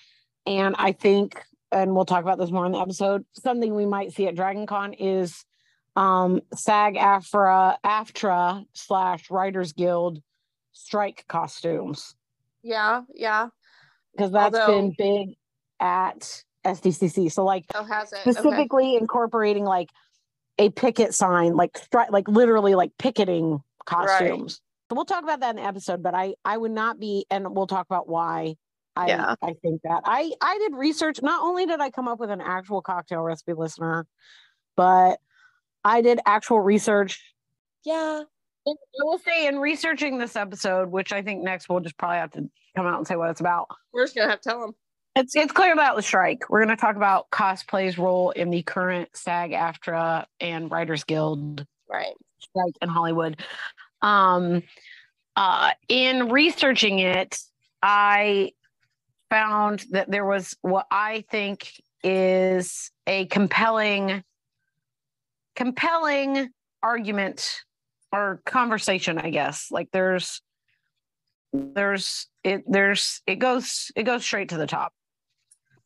and 0.45 0.75
I 0.77 0.91
think, 0.91 1.41
and 1.71 1.95
we'll 1.95 2.05
talk 2.05 2.21
about 2.21 2.37
this 2.37 2.51
more 2.51 2.67
in 2.67 2.73
the 2.73 2.79
episode. 2.79 3.25
Something 3.33 3.73
we 3.73 3.87
might 3.87 4.13
see 4.13 4.27
at 4.27 4.35
Dragon 4.35 4.67
Con 4.67 4.93
is 4.93 5.43
um, 5.99 6.41
SAG 6.53 6.95
AFTRA, 6.95 7.75
AFTRA 7.83 8.65
slash 8.73 9.29
Writers 9.29 9.73
Guild 9.73 10.21
strike 10.71 11.25
costumes. 11.27 12.15
Yeah, 12.63 13.01
yeah. 13.13 13.49
Because 14.13 14.31
that's 14.31 14.57
Although, 14.57 14.77
been 14.77 14.95
big 14.97 15.37
at 15.81 16.43
SDCC. 16.65 17.29
So 17.31 17.43
like 17.43 17.65
oh, 17.75 17.85
specifically 18.21 18.91
okay. 18.91 18.97
incorporating 18.97 19.65
like 19.65 19.89
a 20.57 20.69
picket 20.69 21.13
sign, 21.13 21.57
like 21.57 21.73
stri- 21.73 22.09
like 22.11 22.29
literally 22.29 22.75
like 22.75 22.91
picketing 22.97 23.61
costumes. 23.85 24.61
Right. 24.61 24.89
So 24.89 24.95
we'll 24.95 25.05
talk 25.05 25.23
about 25.23 25.41
that 25.41 25.51
in 25.51 25.55
the 25.57 25.63
episode, 25.63 26.01
but 26.01 26.15
I 26.15 26.35
I 26.45 26.57
would 26.57 26.71
not 26.71 26.97
be 26.97 27.25
and 27.29 27.53
we'll 27.53 27.67
talk 27.67 27.85
about 27.85 28.07
why 28.07 28.55
I 28.95 29.07
yeah. 29.07 29.35
I 29.41 29.53
think 29.61 29.81
that. 29.83 30.03
I 30.05 30.31
I 30.41 30.57
did 30.59 30.75
research. 30.75 31.21
Not 31.21 31.43
only 31.43 31.65
did 31.65 31.81
I 31.81 31.89
come 31.89 32.07
up 32.07 32.19
with 32.21 32.29
an 32.29 32.41
actual 32.41 32.81
cocktail 32.81 33.21
recipe 33.21 33.53
listener, 33.53 34.07
but 34.77 35.19
I 35.83 36.01
did 36.01 36.19
actual 36.25 36.59
research. 36.59 37.21
Yeah. 37.85 38.23
I 38.67 38.73
will 39.03 39.19
say 39.19 39.47
in 39.47 39.59
researching 39.59 40.17
this 40.17 40.35
episode, 40.35 40.91
which 40.91 41.11
I 41.11 41.21
think 41.21 41.43
next 41.43 41.69
we'll 41.69 41.79
just 41.79 41.97
probably 41.97 42.17
have 42.17 42.31
to 42.31 42.49
come 42.75 42.85
out 42.85 42.97
and 42.97 43.07
say 43.07 43.15
what 43.15 43.29
it's 43.29 43.39
about. 43.39 43.67
We're 43.93 44.03
just 44.03 44.15
gonna 44.15 44.29
have 44.29 44.41
to 44.41 44.49
tell 44.49 44.61
them. 44.61 44.75
It's 45.15 45.35
it's 45.35 45.51
clear 45.51 45.73
about 45.73 45.95
the 45.95 46.01
strike. 46.01 46.49
We're 46.49 46.61
gonna 46.61 46.75
talk 46.77 46.95
about 46.95 47.29
cosplay's 47.31 47.97
role 47.97 48.31
in 48.31 48.49
the 48.49 48.61
current 48.61 49.09
SAG 49.15 49.51
AFTRA 49.51 50.25
and 50.39 50.69
Writers 50.69 51.03
Guild 51.03 51.65
right 51.89 52.13
strike 52.39 52.75
in 52.81 52.89
Hollywood. 52.89 53.41
Um 54.01 54.63
uh 55.35 55.71
in 55.87 56.29
researching 56.29 56.99
it, 56.99 57.37
I 57.81 58.51
found 59.29 59.85
that 59.91 60.11
there 60.11 60.25
was 60.25 60.55
what 60.61 60.85
I 60.91 61.23
think 61.29 61.71
is 62.03 62.91
a 63.07 63.25
compelling 63.25 64.23
compelling 65.59 66.49
argument 66.81 67.53
or 68.13 68.41
conversation 68.45 69.19
i 69.19 69.29
guess. 69.29 69.67
Like 69.69 69.89
there's 69.91 70.41
there's 71.51 72.27
it 72.45 72.63
there's 72.65 73.21
it 73.27 73.35
goes 73.35 73.91
it 73.95 74.03
goes 74.03 74.23
straight 74.23 74.49
to 74.49 74.57
the 74.57 74.65
top. 74.65 74.93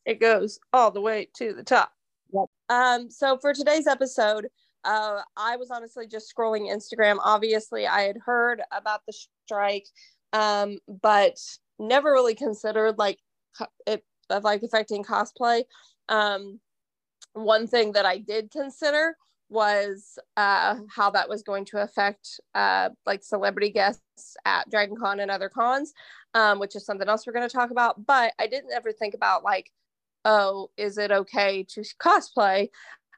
It 0.06 0.20
goes 0.20 0.60
all 0.72 0.92
the 0.92 1.00
way 1.00 1.28
to 1.38 1.52
the 1.52 1.64
top. 1.64 1.90
Yep. 2.32 2.46
um 2.68 3.10
so 3.10 3.36
for 3.38 3.52
today's 3.52 3.88
episode 3.88 4.46
uh 4.84 5.20
i 5.36 5.56
was 5.56 5.70
honestly 5.72 6.06
just 6.06 6.32
scrolling 6.32 6.72
instagram. 6.72 7.18
Obviously 7.24 7.84
i 7.84 8.02
had 8.02 8.16
heard 8.24 8.62
about 8.70 9.00
the 9.08 9.14
strike 9.44 9.86
um 10.32 10.78
but 11.02 11.36
never 11.80 12.12
really 12.12 12.36
considered 12.36 12.96
like 12.96 13.18
it 13.88 14.04
of 14.30 14.44
like 14.44 14.62
affecting 14.62 15.02
cosplay. 15.02 15.64
Um 16.08 16.60
one 17.32 17.66
thing 17.66 17.90
that 17.92 18.06
i 18.06 18.18
did 18.18 18.52
consider 18.52 19.16
was 19.54 20.18
uh, 20.36 20.76
how 20.94 21.10
that 21.10 21.28
was 21.28 21.42
going 21.42 21.64
to 21.66 21.78
affect 21.78 22.40
uh, 22.54 22.90
like 23.06 23.22
celebrity 23.22 23.70
guests 23.70 24.36
at 24.44 24.68
Dragon 24.68 24.96
Con 24.96 25.20
and 25.20 25.30
other 25.30 25.48
cons, 25.48 25.94
um, 26.34 26.58
which 26.58 26.76
is 26.76 26.84
something 26.84 27.08
else 27.08 27.26
we're 27.26 27.32
going 27.32 27.48
to 27.48 27.56
talk 27.56 27.70
about. 27.70 28.04
But 28.04 28.34
I 28.38 28.48
didn't 28.48 28.72
ever 28.72 28.92
think 28.92 29.14
about 29.14 29.44
like, 29.44 29.70
oh, 30.24 30.70
is 30.76 30.98
it 30.98 31.10
okay 31.10 31.64
to 31.70 31.82
cosplay? 32.02 32.68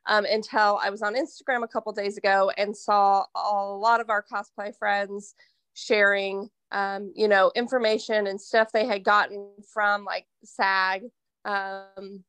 Um, 0.08 0.24
until 0.24 0.78
I 0.80 0.90
was 0.90 1.02
on 1.02 1.16
Instagram 1.16 1.64
a 1.64 1.68
couple 1.68 1.92
days 1.92 2.16
ago 2.16 2.52
and 2.56 2.76
saw 2.76 3.24
a 3.34 3.64
lot 3.64 4.00
of 4.00 4.08
our 4.08 4.22
cosplay 4.22 4.72
friends 4.76 5.34
sharing, 5.74 6.48
um, 6.70 7.12
you 7.16 7.26
know, 7.26 7.50
information 7.56 8.28
and 8.28 8.40
stuff 8.40 8.70
they 8.70 8.86
had 8.86 9.02
gotten 9.02 9.50
from 9.72 10.04
like 10.04 10.26
SAG 10.44 11.06
um, 11.44 12.22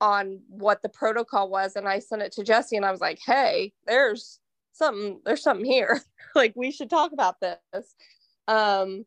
on 0.00 0.40
what 0.48 0.82
the 0.82 0.88
protocol 0.88 1.48
was 1.48 1.76
and 1.76 1.88
I 1.88 1.98
sent 2.00 2.22
it 2.22 2.32
to 2.32 2.42
Jessi 2.44 2.76
and 2.76 2.84
I 2.84 2.90
was 2.90 3.00
like, 3.00 3.18
"Hey, 3.24 3.72
there's 3.86 4.40
something 4.72 5.20
there's 5.24 5.42
something 5.42 5.64
here. 5.64 6.02
like 6.34 6.54
we 6.56 6.70
should 6.70 6.90
talk 6.90 7.12
about 7.12 7.40
this." 7.40 7.94
Um 8.48 9.06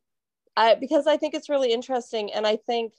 I 0.57 0.75
because 0.75 1.07
I 1.07 1.17
think 1.17 1.33
it's 1.33 1.49
really 1.49 1.71
interesting 1.73 2.33
and 2.33 2.47
I 2.47 2.57
think 2.57 2.93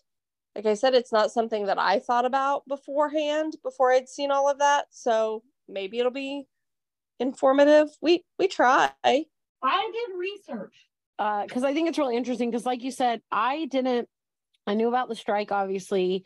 like 0.54 0.66
I 0.66 0.74
said 0.74 0.94
it's 0.94 1.12
not 1.12 1.32
something 1.32 1.66
that 1.66 1.78
I 1.78 1.98
thought 1.98 2.24
about 2.24 2.66
beforehand 2.68 3.56
before 3.62 3.92
I'd 3.92 4.08
seen 4.08 4.30
all 4.30 4.48
of 4.48 4.58
that. 4.58 4.86
So 4.90 5.42
maybe 5.68 5.98
it'll 5.98 6.10
be 6.12 6.46
informative. 7.18 7.88
We 8.00 8.24
we 8.38 8.48
try. 8.48 8.90
I 9.62 9.92
did 9.92 10.18
research. 10.18 10.74
Uh, 11.18 11.44
because 11.44 11.64
I 11.64 11.74
think 11.74 11.88
it's 11.88 11.98
really 11.98 12.16
interesting 12.16 12.50
because 12.50 12.64
like 12.64 12.82
you 12.82 12.90
said, 12.90 13.20
I 13.30 13.66
didn't 13.66 14.08
I 14.66 14.74
knew 14.74 14.88
about 14.88 15.08
the 15.08 15.14
strike 15.16 15.52
obviously 15.52 16.24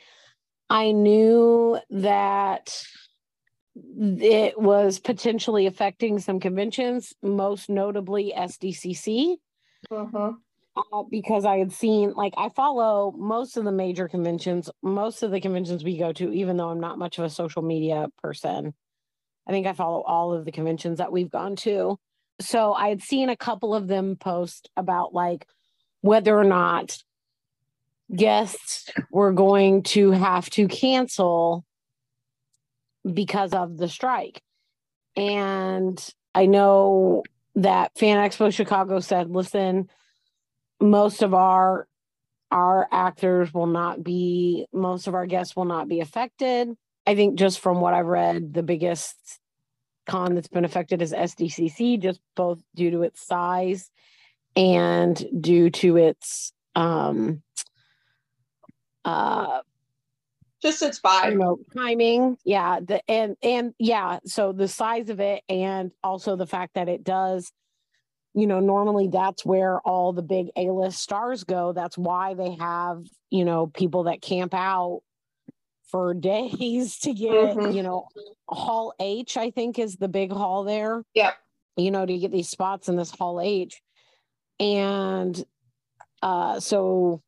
I 0.71 0.93
knew 0.93 1.79
that 1.91 2.85
it 3.77 4.59
was 4.59 4.99
potentially 4.99 5.67
affecting 5.67 6.19
some 6.19 6.41
conventions, 6.41 7.13
most 7.23 7.69
notably 7.69 8.33
SDCC. 8.37 9.37
Uh-huh. 9.91 10.33
Uh, 10.77 11.03
because 11.09 11.45
I 11.45 11.59
had 11.59 11.71
seen, 11.71 12.15
like, 12.15 12.35
I 12.37 12.49
follow 12.49 13.13
most 13.17 13.57
of 13.57 13.65
the 13.65 13.71
major 13.71 14.09
conventions, 14.09 14.69
most 14.83 15.23
of 15.23 15.31
the 15.31 15.41
conventions 15.41 15.85
we 15.85 15.97
go 15.97 16.13
to, 16.13 16.33
even 16.33 16.57
though 16.57 16.69
I'm 16.69 16.81
not 16.81 16.99
much 16.99 17.19
of 17.19 17.25
a 17.25 17.31
social 17.31 17.63
media 17.63 18.09
person. 18.23 18.75
I 19.47 19.53
think 19.53 19.69
I 19.69 19.73
follow 19.73 20.03
all 20.03 20.33
of 20.33 20.45
the 20.45 20.53
conventions 20.53 20.99
that 20.99 21.13
we've 21.13 21.31
gone 21.31 21.55
to. 21.57 21.99
So 22.41 22.73
I 22.73 22.89
had 22.89 23.03
seen 23.03 23.29
a 23.29 23.37
couple 23.37 23.73
of 23.73 23.87
them 23.87 24.17
post 24.17 24.69
about, 24.77 25.15
like, 25.15 25.47
whether 26.01 26.37
or 26.37 26.45
not 26.45 26.99
guests 28.15 28.91
were 29.11 29.33
going 29.33 29.83
to 29.83 30.11
have 30.11 30.51
to 30.51 30.69
cancel 30.69 31.65
because 33.11 33.53
of 33.53 33.77
the 33.77 33.89
strike. 33.89 34.43
And 35.17 36.05
I 36.35 36.47
know 36.47 37.23
that 37.57 37.97
Fan 37.97 38.19
Expo 38.19 38.53
Chicago 38.53 39.01
said, 39.01 39.31
listen, 39.31 39.89
most 40.81 41.23
of 41.23 41.35
our 41.35 41.87
our 42.51 42.87
actors 42.93 43.53
will 43.53 43.67
not 43.67 44.05
be 44.05 44.67
most 44.73 45.07
of 45.09 45.15
our 45.15 45.27
guests 45.27 45.57
will 45.57 45.65
not 45.65 45.89
be 45.89 46.01
affected. 46.01 46.69
I 47.07 47.15
think 47.15 47.37
just 47.37 47.61
from 47.61 47.81
what 47.81 47.95
I've 47.95 48.07
read, 48.07 48.55
the 48.55 48.63
biggest 48.63 49.17
con 50.07 50.35
that's 50.35 50.49
been 50.49 50.65
affected 50.65 51.03
is 51.03 51.13
SDCC, 51.13 52.01
just 52.01 52.21
both 52.37 52.61
due 52.75 52.91
to 52.91 53.03
its 53.03 53.27
size 53.27 53.91
and 54.57 55.27
due 55.41 55.71
to 55.71 55.97
its 55.97 56.53
um 56.75 57.43
uh 59.05 59.61
just 60.63 60.83
its 60.83 61.01
vibe. 61.01 61.33
you 61.33 61.39
know 61.39 61.59
timing 61.77 62.37
yeah 62.45 62.81
the 62.81 63.01
and 63.11 63.37
and 63.43 63.75
yeah 63.79 64.19
so 64.25 64.53
the 64.53 64.69
size 64.69 65.11
of 65.11 65.21
it 65.21 65.43
and 65.49 65.91
also 66.03 66.37
the 66.37 66.47
fact 66.47 66.75
that 66.75 66.89
it 66.89 67.05
does 67.05 67.53
you 68.35 68.47
know 68.47 68.61
normally 68.61 69.09
that's 69.09 69.45
where 69.45 69.81
all 69.81 70.13
the 70.13 70.23
big 70.23 70.49
a-list 70.57 70.99
stars 71.01 71.45
go. 71.45 71.73
That's 71.73 71.97
why 71.97 72.35
they 72.35 72.57
have 72.57 73.05
you 73.31 73.45
know 73.45 73.69
people 73.69 74.05
that 74.05 74.21
camp 74.21 74.53
out 74.53 75.03
for 75.91 76.13
days 76.33 76.99
to 77.01 77.15
get 77.15 77.57
mm-hmm. 77.57 77.71
you 77.71 77.83
know 77.83 78.09
hall 78.49 78.93
h 79.01 79.37
i 79.39 79.51
think 79.51 79.79
is 79.79 79.97
the 79.97 80.09
big 80.09 80.33
hall 80.33 80.65
there. 80.65 81.05
Yeah 81.15 81.33
you 81.77 81.91
know 81.91 82.05
to 82.05 82.19
get 82.19 82.33
these 82.33 82.49
spots 82.49 82.89
in 82.89 82.97
this 82.97 83.11
hall 83.11 83.41
h. 83.41 83.81
And 84.59 85.43
uh 86.23 86.61
so 86.61 87.23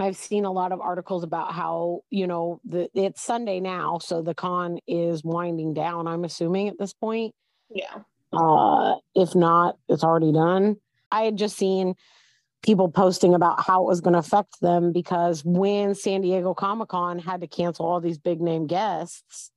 I've 0.00 0.16
seen 0.16 0.44
a 0.44 0.52
lot 0.52 0.72
of 0.72 0.80
articles 0.80 1.24
about 1.24 1.52
how, 1.52 2.02
you 2.10 2.26
know, 2.26 2.60
the 2.64 2.88
it's 2.94 3.22
Sunday 3.22 3.60
now, 3.60 3.98
so 3.98 4.22
the 4.22 4.34
con 4.34 4.78
is 4.86 5.22
winding 5.24 5.74
down, 5.74 6.06
I'm 6.06 6.24
assuming 6.24 6.68
at 6.68 6.78
this 6.78 6.92
point. 6.92 7.34
Yeah. 7.68 8.02
Uh 8.32 8.96
if 9.14 9.34
not, 9.34 9.76
it's 9.88 10.04
already 10.04 10.32
done. 10.32 10.76
I 11.10 11.22
had 11.22 11.36
just 11.36 11.56
seen 11.56 11.94
people 12.62 12.88
posting 12.88 13.34
about 13.34 13.62
how 13.62 13.82
it 13.82 13.86
was 13.86 14.00
going 14.00 14.12
to 14.12 14.18
affect 14.18 14.60
them 14.60 14.92
because 14.92 15.42
when 15.44 15.94
San 15.94 16.20
Diego 16.20 16.54
Comic 16.54 16.88
Con 16.88 17.18
had 17.18 17.40
to 17.40 17.46
cancel 17.46 17.86
all 17.86 18.00
these 18.00 18.18
big 18.18 18.40
name 18.40 18.66
guests, 18.66 19.50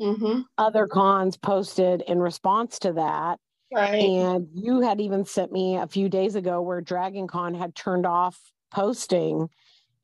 mm-hmm. 0.00 0.42
other 0.58 0.86
cons 0.86 1.36
posted 1.36 2.02
in 2.02 2.20
response 2.20 2.78
to 2.80 2.92
that. 2.92 3.38
Right. 3.72 4.02
And 4.02 4.48
you 4.54 4.80
had 4.80 5.00
even 5.00 5.24
sent 5.24 5.52
me 5.52 5.76
a 5.76 5.86
few 5.86 6.08
days 6.08 6.34
ago 6.34 6.62
where 6.62 6.80
Dragon 6.80 7.26
Con 7.26 7.54
had 7.54 7.74
turned 7.74 8.06
off 8.06 8.38
posting 8.70 9.48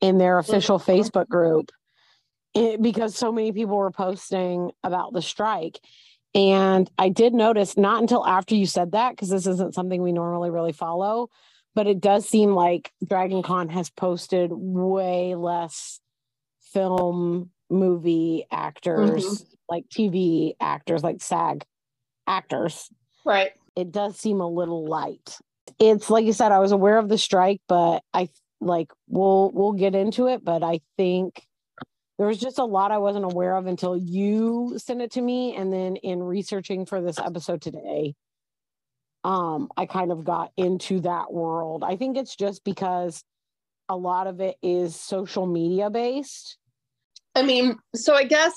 in 0.01 0.17
their 0.17 0.37
official. 0.37 0.79
Facebook 0.79 1.27
group 1.27 1.71
it, 2.55 2.81
because 2.81 3.15
so 3.15 3.31
many 3.31 3.51
people 3.51 3.75
were 3.77 3.91
posting 3.91 4.71
about 4.83 5.13
the 5.13 5.21
strike. 5.21 5.79
And 6.33 6.89
I 6.97 7.09
did 7.09 7.33
notice 7.33 7.77
not 7.77 8.01
until 8.01 8.25
after 8.25 8.55
you 8.55 8.65
said 8.65 8.93
that, 8.93 9.11
because 9.11 9.29
this 9.29 9.47
isn't 9.47 9.73
something 9.73 10.01
we 10.01 10.11
normally 10.11 10.49
really 10.49 10.73
follow, 10.73 11.29
but 11.75 11.87
it 11.87 12.01
does 12.01 12.27
seem 12.27 12.53
like 12.53 12.91
Dragon 13.05 13.43
Con 13.43 13.69
has 13.69 13.89
posted 13.89 14.49
way 14.51 15.35
less 15.35 15.99
film 16.73 17.51
movie 17.69 18.45
actors, 18.51 19.25
mm-hmm. 19.25 19.53
like 19.69 19.85
TV 19.89 20.55
actors, 20.59 21.03
like 21.03 21.21
SAG 21.21 21.63
actors. 22.27 22.89
Right. 23.25 23.51
It 23.75 23.91
does 23.91 24.17
seem 24.17 24.41
a 24.41 24.47
little 24.47 24.87
light. 24.87 25.37
It's 25.79 26.09
like 26.09 26.25
you 26.25 26.33
said, 26.33 26.51
I 26.51 26.59
was 26.59 26.71
aware 26.71 26.97
of 26.97 27.09
the 27.09 27.17
strike, 27.17 27.61
but 27.67 28.03
I 28.13 28.29
like 28.61 28.91
we'll 29.07 29.51
we'll 29.53 29.73
get 29.73 29.95
into 29.95 30.27
it, 30.27 30.43
but 30.43 30.63
I 30.63 30.81
think 30.97 31.45
there 32.17 32.27
was 32.27 32.39
just 32.39 32.59
a 32.59 32.63
lot 32.63 32.91
I 32.91 32.97
wasn't 32.97 33.25
aware 33.25 33.55
of 33.55 33.67
until 33.67 33.97
you 33.97 34.75
sent 34.77 35.01
it 35.01 35.11
to 35.11 35.21
me. 35.21 35.55
And 35.55 35.71
then 35.71 35.97
in 35.97 36.23
researching 36.23 36.85
for 36.85 37.01
this 37.01 37.19
episode 37.19 37.61
today, 37.61 38.15
um, 39.23 39.69
I 39.75 39.85
kind 39.85 40.11
of 40.11 40.23
got 40.23 40.51
into 40.55 41.01
that 41.01 41.33
world. 41.33 41.83
I 41.83 41.97
think 41.97 42.15
it's 42.15 42.35
just 42.35 42.63
because 42.63 43.23
a 43.89 43.97
lot 43.97 44.27
of 44.27 44.39
it 44.39 44.55
is 44.63 44.95
social 44.95 45.45
media 45.45 45.89
based. 45.89 46.57
I 47.35 47.43
mean, 47.43 47.77
so 47.95 48.15
I 48.15 48.23
guess 48.23 48.55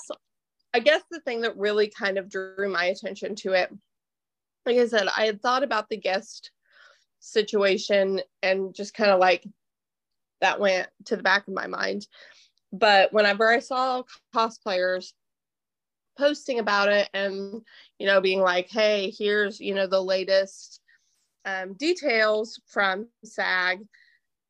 I 0.73 0.79
guess 0.79 1.01
the 1.11 1.19
thing 1.19 1.41
that 1.41 1.57
really 1.57 1.89
kind 1.89 2.17
of 2.17 2.29
drew 2.29 2.69
my 2.71 2.85
attention 2.85 3.35
to 3.37 3.53
it, 3.53 3.73
like 4.65 4.77
I 4.77 4.87
said, 4.87 5.07
I 5.15 5.25
had 5.25 5.41
thought 5.41 5.63
about 5.63 5.89
the 5.89 5.97
guest 5.97 6.51
situation 7.19 8.21
and 8.41 8.73
just 8.73 8.93
kind 8.93 9.11
of 9.11 9.19
like 9.19 9.43
that 10.41 10.59
went 10.59 10.87
to 11.05 11.15
the 11.15 11.23
back 11.23 11.47
of 11.47 11.53
my 11.53 11.67
mind. 11.67 12.07
But 12.71 13.11
whenever 13.13 13.49
I 13.49 13.59
saw 13.59 14.03
cosplayers 14.35 15.13
posting 16.17 16.59
about 16.59 16.89
it 16.89 17.09
and, 17.13 17.61
you 17.97 18.05
know, 18.05 18.21
being 18.21 18.41
like, 18.41 18.69
hey, 18.69 19.11
here's, 19.17 19.59
you 19.59 19.73
know, 19.73 19.87
the 19.87 20.03
latest 20.03 20.81
um, 21.45 21.73
details 21.73 22.61
from 22.67 23.07
SAG, 23.23 23.79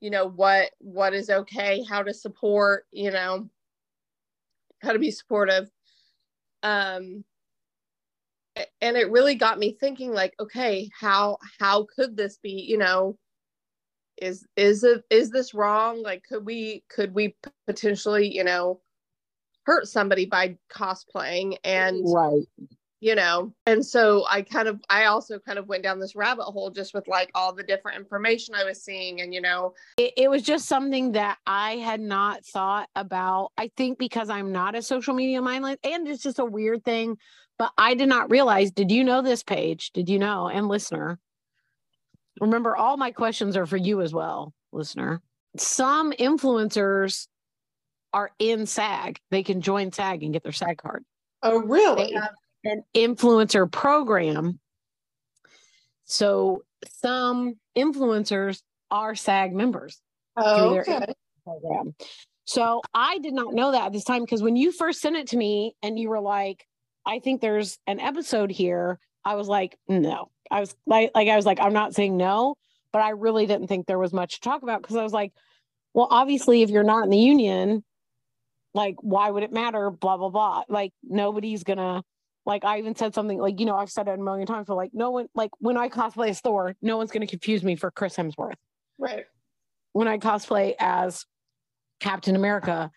you 0.02 0.10
know, 0.10 0.28
what 0.28 0.72
what 0.80 1.14
is 1.14 1.30
okay, 1.30 1.84
how 1.88 2.04
to 2.04 2.14
support, 2.14 2.86
you 2.92 3.12
know, 3.12 3.50
how 4.82 4.94
to 4.94 5.00
be 5.00 5.12
supportive. 5.12 5.70
Um, 6.64 7.24
and 8.82 8.98
it 8.98 9.12
really 9.12 9.36
got 9.36 9.60
me 9.60 9.76
thinking 9.80 10.12
like 10.12 10.34
okay 10.40 10.90
how 11.00 11.38
how 11.60 11.86
could 11.96 12.18
this 12.18 12.38
be 12.38 12.52
you 12.52 12.78
know 12.78 13.18
is 14.22 14.46
is 14.56 14.84
it 14.84 15.04
is 15.10 15.30
this 15.30 15.54
wrong? 15.54 16.02
Like 16.02 16.24
could 16.24 16.46
we 16.46 16.84
could 16.90 17.14
we 17.14 17.36
potentially 17.68 18.34
you 18.34 18.44
know 18.44 18.82
hurt 19.70 19.88
somebody 19.88 20.26
by 20.26 20.58
cosplaying 20.74 21.56
and 21.64 22.04
right. 22.12 22.42
you 23.02 23.14
know 23.14 23.54
and 23.68 23.86
so 23.86 24.26
i 24.28 24.42
kind 24.42 24.68
of 24.68 24.82
i 24.90 25.06
also 25.06 25.38
kind 25.38 25.60
of 25.60 25.68
went 25.68 25.84
down 25.84 26.00
this 26.00 26.16
rabbit 26.16 26.46
hole 26.46 26.72
just 26.72 26.96
with 26.96 27.08
like 27.08 27.30
all 27.36 27.54
the 27.54 27.62
different 27.62 27.96
information 27.96 28.56
i 28.56 28.64
was 28.64 28.84
seeing 28.84 29.22
and 29.22 29.32
you 29.32 29.42
know. 29.42 29.76
It, 29.98 30.14
it 30.18 30.28
was 30.28 30.42
just 30.42 30.68
something 30.68 31.12
that 31.12 31.38
i 31.46 31.74
had 31.74 32.02
not 32.02 32.44
thought 32.46 32.90
about 32.96 33.52
i 33.60 33.70
think 33.78 34.00
because 34.00 34.28
i'm 34.28 34.52
not 34.52 34.76
a 34.76 34.82
social 34.82 35.14
media 35.14 35.40
mindless 35.40 35.78
and 35.84 36.08
it's 36.08 36.24
just 36.24 36.40
a 36.40 36.46
weird 36.46 36.84
thing 36.84 37.18
but 37.60 37.72
i 37.78 37.94
did 37.94 38.10
not 38.10 38.32
realize 38.32 38.72
did 38.72 38.90
you 38.90 39.04
know 39.04 39.22
this 39.22 39.44
Paige? 39.44 39.92
Did 39.92 40.10
you 40.10 40.18
know? 40.18 40.48
And 40.48 40.68
listener 40.68 41.20
Remember, 42.40 42.76
all 42.76 42.98
my 42.98 43.12
questions 43.12 43.58
are 43.58 43.66
for 43.66 43.78
you 43.78 44.02
as 44.02 44.14
well, 44.14 44.54
listener. 44.72 45.22
Some 45.58 46.12
influencers 46.14 47.28
are 48.14 48.32
in 48.40 48.66
SAG. 48.66 49.20
They 49.32 49.44
can 49.44 49.62
join 49.62 49.92
SAG 49.92 50.24
and 50.24 50.34
get 50.34 50.44
their 50.44 50.52
SAG 50.52 50.78
card. 50.78 51.04
Oh, 51.44 51.60
really? 51.60 52.16
an 52.66 52.84
influencer 52.96 53.72
program. 53.72 54.60
So 56.06 56.64
some 57.02 57.56
influencers 57.78 58.62
are 58.92 59.16
SAG 59.16 59.54
members 59.54 60.02
oh, 60.36 60.58
through 60.58 60.84
their 60.84 60.96
okay. 60.98 61.14
program. 61.44 61.96
So 62.46 62.82
I 62.94 63.20
did 63.20 63.34
not 63.34 63.54
know 63.54 63.72
that 63.72 63.86
at 63.88 63.94
this 63.94 64.04
time 64.04 64.24
because 64.24 64.42
when 64.42 64.56
you 64.56 64.72
first 64.72 65.02
sent 65.02 65.16
it 65.16 65.28
to 65.28 65.38
me 65.38 65.76
and 65.84 66.00
you 66.00 66.10
were 66.10 66.20
like, 66.20 66.66
I 67.06 67.20
think 67.20 67.42
there's 67.42 67.78
an 67.86 68.00
episode 68.00 68.50
here, 68.52 69.00
I 69.24 69.36
was 69.36 69.48
like, 69.48 69.78
no, 69.88 70.32
I 70.52 70.60
was 70.60 70.76
like, 70.86 71.12
like 71.14 71.28
I 71.28 71.36
was 71.36 71.46
like, 71.46 71.60
I'm 71.60 71.74
not 71.74 71.94
saying 71.94 72.18
no, 72.18 72.56
but 72.92 73.00
I 73.00 73.12
really 73.12 73.46
didn't 73.46 73.68
think 73.68 73.86
there 73.86 74.00
was 74.00 74.14
much 74.14 74.36
to 74.36 74.42
talk 74.42 74.64
about 74.64 74.82
because 74.82 74.96
I 74.96 75.04
was 75.04 75.14
like, 75.14 75.34
well, 75.94 76.08
obviously, 76.10 76.62
if 76.62 76.70
you're 76.70 76.84
not 76.84 77.04
in 77.04 77.10
the 77.10 77.18
union, 77.18 77.84
like, 78.74 78.96
why 79.02 79.30
would 79.30 79.44
it 79.44 79.52
matter? 79.52 79.90
Blah 79.90 80.18
blah 80.18 80.30
blah. 80.30 80.64
Like, 80.70 80.94
nobody's 81.04 81.64
gonna. 81.64 82.04
Like, 82.46 82.64
I 82.66 82.80
even 82.80 82.96
said 82.96 83.14
something 83.14 83.38
like, 83.38 83.60
you 83.60 83.66
know, 83.66 83.76
I've 83.76 83.92
said 83.92 84.08
it 84.08 84.18
a 84.18 84.24
million 84.24 84.48
times. 84.48 84.68
But 84.68 84.76
like, 84.76 84.92
no 84.94 85.12
one, 85.12 85.28
like, 85.36 85.52
when 85.60 85.78
I 85.78 85.90
cosplay 85.90 86.30
as 86.30 86.40
Thor, 86.40 86.76
no 86.82 86.98
one's 86.98 87.12
gonna 87.12 87.28
confuse 87.28 87.64
me 87.64 87.76
for 87.76 87.92
Chris 87.92 88.16
Hemsworth. 88.16 88.56
Right. 88.98 89.26
When 89.94 90.08
I 90.08 90.18
cosplay 90.18 90.74
as 90.80 91.26
Captain 92.00 92.36
America, 92.36 92.92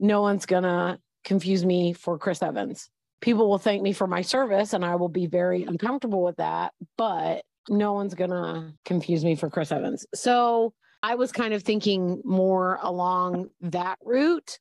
no 0.00 0.22
one's 0.22 0.46
gonna 0.46 0.98
confuse 1.24 1.64
me 1.64 1.92
for 1.92 2.18
Chris 2.18 2.42
Evans 2.42 2.90
people 3.20 3.48
will 3.48 3.58
thank 3.58 3.82
me 3.82 3.92
for 3.92 4.06
my 4.06 4.22
service 4.22 4.72
and 4.72 4.84
I 4.84 4.94
will 4.96 5.08
be 5.08 5.26
very 5.26 5.64
uncomfortable 5.64 6.22
with 6.22 6.36
that, 6.36 6.72
but 6.96 7.44
no 7.68 7.92
one's 7.92 8.14
going 8.14 8.30
to 8.30 8.72
confuse 8.84 9.24
me 9.24 9.34
for 9.34 9.50
Chris 9.50 9.72
Evans. 9.72 10.06
So 10.14 10.72
I 11.02 11.16
was 11.16 11.32
kind 11.32 11.54
of 11.54 11.62
thinking 11.62 12.22
more 12.24 12.78
along 12.82 13.50
that 13.60 13.98
route. 14.04 14.58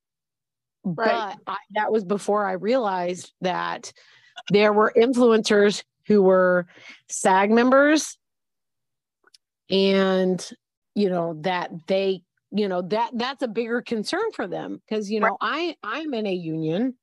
Right. 0.84 1.36
But 1.46 1.52
I, 1.52 1.58
that 1.72 1.92
was 1.92 2.04
before 2.04 2.46
I 2.46 2.54
realized 2.54 3.34
that 3.42 3.92
there 4.50 4.74
were 4.74 4.94
influencers 4.96 5.84
who 6.08 6.22
were 6.22 6.68
SAG 7.10 7.52
members 7.52 8.18
and 9.70 10.50
you 10.96 11.10
know 11.10 11.36
that 11.42 11.72
they 11.88 12.22
you 12.52 12.70
know 12.70 12.82
that 12.82 13.12
that's 13.14 13.44
a 13.44 13.48
bigger 13.48 13.82
concern 13.82 14.32
for 14.34 14.48
them 14.48 14.82
because 14.88 15.12
you 15.12 15.20
know 15.20 15.38
right. 15.42 15.76
I 15.84 16.00
I'm 16.00 16.14
in 16.14 16.26
a 16.26 16.34
union 16.34 16.96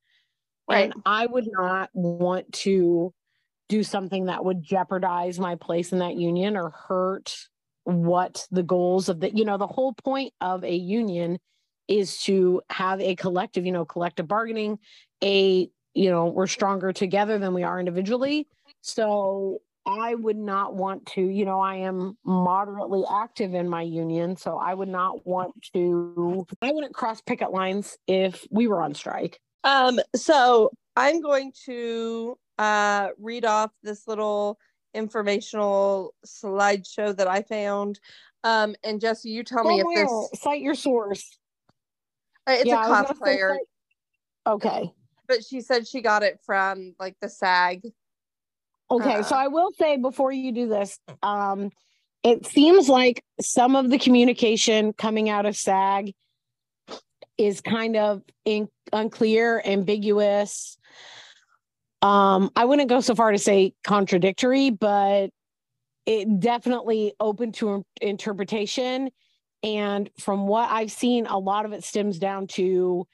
Right. 0.69 0.93
And 0.93 1.03
I 1.05 1.27
would 1.27 1.47
not 1.51 1.91
want 1.93 2.53
to 2.53 3.13
do 3.69 3.83
something 3.83 4.27
that 4.27 4.45
would 4.45 4.63
jeopardize 4.63 5.39
my 5.39 5.57
place 5.57 5.93
in 5.93 5.99
that 5.99 6.17
union 6.17 6.57
or 6.57 6.71
hurt 6.71 7.35
what 7.85 8.47
the 8.51 8.63
goals 8.63 9.09
of 9.09 9.21
the, 9.21 9.35
you 9.35 9.45
know, 9.45 9.59
the 9.59 9.67
whole 9.67 9.93
point 9.93 10.33
of 10.41 10.65
a 10.65 10.75
union 10.75 11.39
is 11.89 12.19
to 12.23 12.63
have 12.71 13.01
a 13.01 13.15
collective, 13.15 13.67
you 13.67 13.73
know, 13.73 13.85
collective 13.85 14.27
bargaining, 14.27 14.79
a, 15.23 15.69
you 15.93 16.11
know, 16.11 16.27
we're 16.27 16.47
stronger 16.47 16.93
together 16.93 17.39
than 17.39 17.53
we 17.53 17.63
are 17.63 17.79
individually. 17.79 18.47
So 18.81 19.59
I 19.87 20.15
would 20.15 20.39
not 20.39 20.75
want 20.75 21.05
to, 21.09 21.21
you 21.21 21.45
know, 21.45 21.61
I 21.61 21.77
am 21.77 22.17
moderately 22.25 23.03
active 23.11 23.55
in 23.55 23.69
my 23.69 23.83
union. 23.83 24.37
So 24.37 24.57
I 24.57 24.73
would 24.73 24.89
not 24.89 25.27
want 25.27 25.53
to, 25.75 26.47
I 26.63 26.73
wouldn't 26.73 26.95
cross 26.95 27.21
picket 27.21 27.53
lines 27.53 27.99
if 28.07 28.47
we 28.51 28.67
were 28.67 28.81
on 28.81 28.95
strike. 28.95 29.39
Um, 29.65 29.99
so 30.15 30.71
I'm 30.95 31.21
going 31.21 31.53
to 31.65 32.39
uh, 32.59 33.09
read 33.19 33.45
off 33.45 33.73
this 33.83 34.07
little 34.07 34.59
informational 34.93 36.15
slideshow 36.25 37.17
that 37.17 37.27
I 37.27 37.43
found. 37.43 37.99
Um, 38.45 38.77
and 38.85 39.01
Jessi, 39.01 39.27
you 39.27 39.43
tell 39.43 39.65
me 39.65 39.81
if 39.81 39.87
this 39.95 40.41
cite 40.41 40.61
your 40.61 40.75
source. 40.75 41.39
Uh, 42.47 42.53
it's 42.53 42.67
yeah, 42.67 42.85
a 42.85 43.05
cosplayer. 43.05 43.57
Okay. 44.47 44.93
But 45.27 45.43
she 45.43 45.63
said 45.63 45.89
she 45.89 46.03
got 46.03 46.23
it 46.23 46.39
from 46.45 46.95
like 47.01 47.17
the 47.21 47.31
SAG. 47.31 47.83
Okay, 48.91 49.15
uh, 49.15 49.23
so 49.23 49.35
I 49.35 49.49
will 49.49 49.71
say 49.79 49.97
before 49.97 50.31
you 50.31 50.53
do 50.53 50.69
this, 50.69 50.99
um, 51.23 51.71
it 52.23 52.45
seems 52.47 52.89
like 52.89 53.25
some 53.41 53.77
of 53.77 53.89
the 53.89 53.99
communication 53.99 54.93
coming 54.93 55.31
out 55.31 55.47
of 55.47 55.57
SAG 55.57 56.13
is 57.39 57.61
kind 57.61 57.97
of 57.97 58.23
in, 58.45 58.69
unclear, 58.93 59.63
ambiguous. 59.65 60.79
Um, 62.03 62.51
I 62.55 62.65
wouldn't 62.65 62.89
go 62.89 63.01
so 63.01 63.15
far 63.15 63.33
to 63.33 63.39
say 63.39 63.75
contradictory, 63.83 64.71
but 64.71 65.31
it 66.07 66.41
definitely 66.41 67.15
open 67.19 67.53
to 67.53 67.85
interpretation. 68.01 69.11
And 69.63 70.11
from 70.19 70.47
what 70.47 70.71
I've 70.71 70.93
seen, 70.93 71.27
a 71.27 71.39
lot 71.39 71.65
of 71.65 71.73
it 71.73 71.83
stems 71.83 72.19
down 72.19 72.47
to 72.49 73.07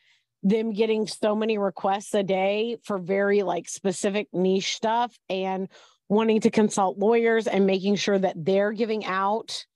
them 0.43 0.73
getting 0.73 1.07
so 1.07 1.37
many 1.37 1.59
requests 1.59 2.15
a 2.15 2.23
day 2.23 2.79
for 2.83 2.99
very 2.99 3.43
like 3.43 3.69
specific 3.69 4.27
niche 4.33 4.75
stuff 4.75 5.17
and 5.29 5.69
wanting 6.09 6.41
to 6.41 6.51
consult 6.51 6.99
lawyers 6.99 7.47
and 7.47 7.67
making 7.67 7.95
sure 7.95 8.19
that 8.19 8.35
they're 8.37 8.73
giving 8.73 9.05
out 9.05 9.67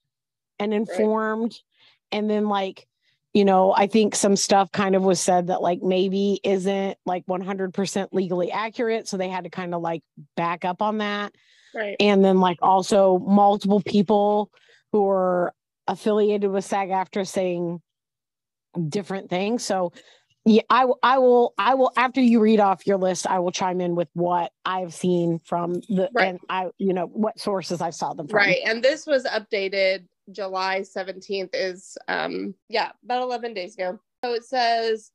and 0.59 0.75
informed. 0.75 1.53
Right. 1.53 2.19
And 2.19 2.31
then 2.31 2.49
like 2.49 2.89
you 3.35 3.44
know, 3.44 3.75
I 3.77 3.88
think 3.88 4.14
some 4.14 4.37
stuff 4.37 4.70
kind 4.70 4.94
of 4.94 5.03
was 5.03 5.20
said 5.20 5.49
that 5.49 5.61
like 5.61 5.83
maybe 5.83 6.40
isn't 6.44 6.97
like 7.05 7.27
100% 7.27 8.09
legally 8.12 8.53
accurate. 8.53 9.09
So 9.09 9.16
they 9.16 9.29
had 9.29 9.42
to 9.42 9.51
kind 9.51 9.75
of 9.75 9.83
like 9.83 10.03
back 10.37 10.64
up 10.64 10.81
on 10.81 10.99
that. 10.99 11.35
Right. 11.75 11.97
And 11.99 12.25
then 12.25 12.38
like 12.38 12.59
also 12.62 13.18
multiple 13.18 13.83
people 13.83 14.53
who 14.92 15.09
are 15.11 15.53
affiliated 15.88 16.49
with 16.53 16.64
SAG 16.64 16.90
AFTRA 16.90 17.27
saying 17.27 17.83
different 18.88 19.29
things. 19.29 19.64
So 19.64 19.92
yeah, 20.44 20.62
I, 20.70 20.87
I 21.03 21.18
will, 21.18 21.55
I 21.59 21.75
will, 21.75 21.90
after 21.97 22.20
you 22.20 22.38
read 22.38 22.61
off 22.61 22.87
your 22.87 22.99
list, 22.99 23.27
I 23.27 23.40
will 23.40 23.51
chime 23.51 23.81
in 23.81 23.97
with 23.97 24.09
what 24.12 24.53
I've 24.64 24.94
seen 24.94 25.40
from 25.40 25.75
the, 25.88 26.09
right. 26.14 26.29
and 26.29 26.38
I, 26.49 26.68
you 26.79 26.92
know, 26.92 27.07
what 27.07 27.40
sources 27.40 27.81
I 27.81 27.90
saw 27.90 28.14
them 28.14 28.29
from. 28.29 28.37
Right. 28.37 28.59
And 28.64 28.81
this 28.81 29.07
was 29.07 29.25
updated 29.25 30.07
July 30.33 30.81
17th 30.81 31.51
is, 31.53 31.97
um, 32.09 32.55
yeah, 32.69 32.93
about 33.05 33.23
11 33.23 33.55
days 33.55 33.75
ago. 33.75 33.99
So 34.25 34.33
it 34.33 34.45
says, 34.45 35.13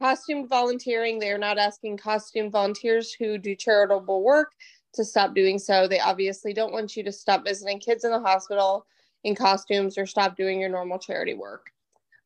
costume 0.00 0.48
volunteering. 0.48 1.18
They 1.18 1.30
are 1.30 1.38
not 1.38 1.58
asking 1.58 1.98
costume 1.98 2.50
volunteers 2.50 3.12
who 3.12 3.38
do 3.38 3.54
charitable 3.54 4.22
work 4.22 4.52
to 4.94 5.04
stop 5.04 5.34
doing 5.34 5.58
so. 5.58 5.86
They 5.86 6.00
obviously 6.00 6.52
don't 6.52 6.72
want 6.72 6.96
you 6.96 7.02
to 7.04 7.12
stop 7.12 7.44
visiting 7.44 7.78
kids 7.78 8.04
in 8.04 8.10
the 8.10 8.20
hospital 8.20 8.86
in 9.24 9.34
costumes 9.34 9.96
or 9.96 10.06
stop 10.06 10.36
doing 10.36 10.60
your 10.60 10.68
normal 10.68 10.98
charity 10.98 11.34
work. 11.34 11.70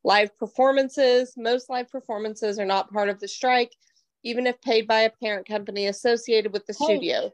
Live 0.05 0.37
performances. 0.39 1.35
Most 1.37 1.69
live 1.69 1.91
performances 1.91 2.59
are 2.59 2.65
not 2.65 2.93
part 2.93 3.09
of 3.09 3.21
the 3.21 3.29
strike, 3.29 3.75
even 4.23 4.47
if 4.47 4.61
paid 4.63 4.87
by 4.87 5.01
a 5.01 5.11
parent 5.11 5.47
company 5.47 5.87
associated 5.87 6.53
with 6.53 6.65
the 6.67 6.75
hey. 6.79 6.85
studio. 6.85 7.33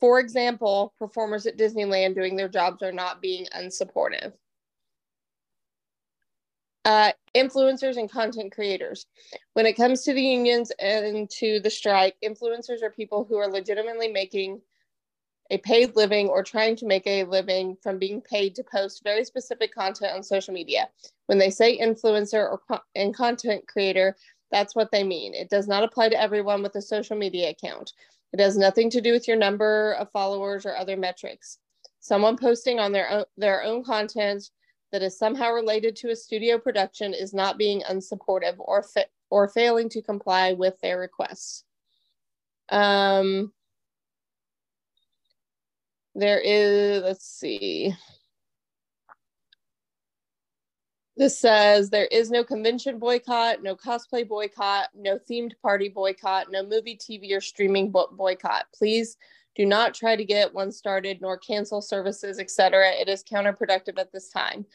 For 0.00 0.20
example, 0.20 0.94
performers 0.98 1.46
at 1.46 1.56
Disneyland 1.56 2.14
doing 2.14 2.36
their 2.36 2.48
jobs 2.48 2.82
are 2.82 2.92
not 2.92 3.22
being 3.22 3.46
unsupportive. 3.56 4.32
Uh, 6.84 7.12
influencers 7.34 7.96
and 7.96 8.10
content 8.10 8.52
creators. 8.52 9.06
When 9.54 9.64
it 9.64 9.72
comes 9.72 10.02
to 10.02 10.12
the 10.12 10.22
unions 10.22 10.70
and 10.78 11.30
to 11.30 11.58
the 11.60 11.70
strike, 11.70 12.16
influencers 12.22 12.82
are 12.82 12.90
people 12.90 13.24
who 13.24 13.38
are 13.38 13.48
legitimately 13.48 14.08
making 14.08 14.60
a 15.50 15.58
paid 15.58 15.94
living 15.96 16.28
or 16.28 16.42
trying 16.42 16.76
to 16.76 16.86
make 16.86 17.06
a 17.06 17.24
living 17.24 17.76
from 17.82 17.98
being 17.98 18.20
paid 18.20 18.54
to 18.54 18.64
post 18.64 19.02
very 19.04 19.24
specific 19.24 19.74
content 19.74 20.12
on 20.12 20.22
social 20.22 20.54
media. 20.54 20.88
When 21.26 21.38
they 21.38 21.50
say 21.50 21.78
influencer 21.78 22.50
or 22.50 22.60
co- 22.68 22.80
and 22.94 23.14
content 23.14 23.66
creator, 23.66 24.16
that's 24.50 24.74
what 24.74 24.90
they 24.90 25.04
mean. 25.04 25.34
It 25.34 25.50
does 25.50 25.66
not 25.66 25.84
apply 25.84 26.10
to 26.10 26.20
everyone 26.20 26.62
with 26.62 26.74
a 26.76 26.82
social 26.82 27.16
media 27.16 27.50
account. 27.50 27.92
It 28.34 28.40
has 28.40 28.58
nothing 28.58 28.90
to 28.90 29.00
do 29.00 29.12
with 29.12 29.28
your 29.28 29.36
number 29.36 29.92
of 29.92 30.10
followers 30.10 30.66
or 30.66 30.76
other 30.76 30.96
metrics. 30.96 31.58
Someone 32.00 32.36
posting 32.36 32.80
on 32.80 32.90
their 32.90 33.08
own, 33.08 33.24
their 33.36 33.62
own 33.62 33.84
content 33.84 34.50
that 34.90 35.04
is 35.04 35.16
somehow 35.16 35.52
related 35.52 35.94
to 35.94 36.10
a 36.10 36.16
studio 36.16 36.58
production 36.58 37.14
is 37.14 37.32
not 37.32 37.58
being 37.58 37.82
unsupportive 37.82 38.56
or 38.58 38.82
fa- 38.82 39.06
or 39.30 39.46
failing 39.46 39.88
to 39.90 40.02
comply 40.02 40.52
with 40.52 40.74
their 40.80 40.98
requests. 40.98 41.62
Um, 42.70 43.52
there 46.16 46.40
is, 46.40 47.04
let's 47.04 47.24
see. 47.24 47.94
This 51.16 51.38
says 51.38 51.90
there 51.90 52.06
is 52.06 52.30
no 52.30 52.42
convention 52.42 52.98
boycott, 52.98 53.62
no 53.62 53.76
cosplay 53.76 54.26
boycott, 54.26 54.88
no 54.94 55.18
themed 55.18 55.52
party 55.62 55.88
boycott, 55.88 56.50
no 56.50 56.64
movie, 56.64 56.96
TV, 56.96 57.36
or 57.36 57.40
streaming 57.40 57.90
bo- 57.90 58.08
boycott. 58.10 58.66
Please 58.74 59.16
do 59.54 59.64
not 59.64 59.94
try 59.94 60.16
to 60.16 60.24
get 60.24 60.52
one 60.52 60.72
started 60.72 61.20
nor 61.20 61.38
cancel 61.38 61.80
services, 61.80 62.40
etc. 62.40 62.90
It 62.90 63.08
is 63.08 63.22
counterproductive 63.22 63.96
at 63.96 64.10
this 64.12 64.28
time. 64.28 64.66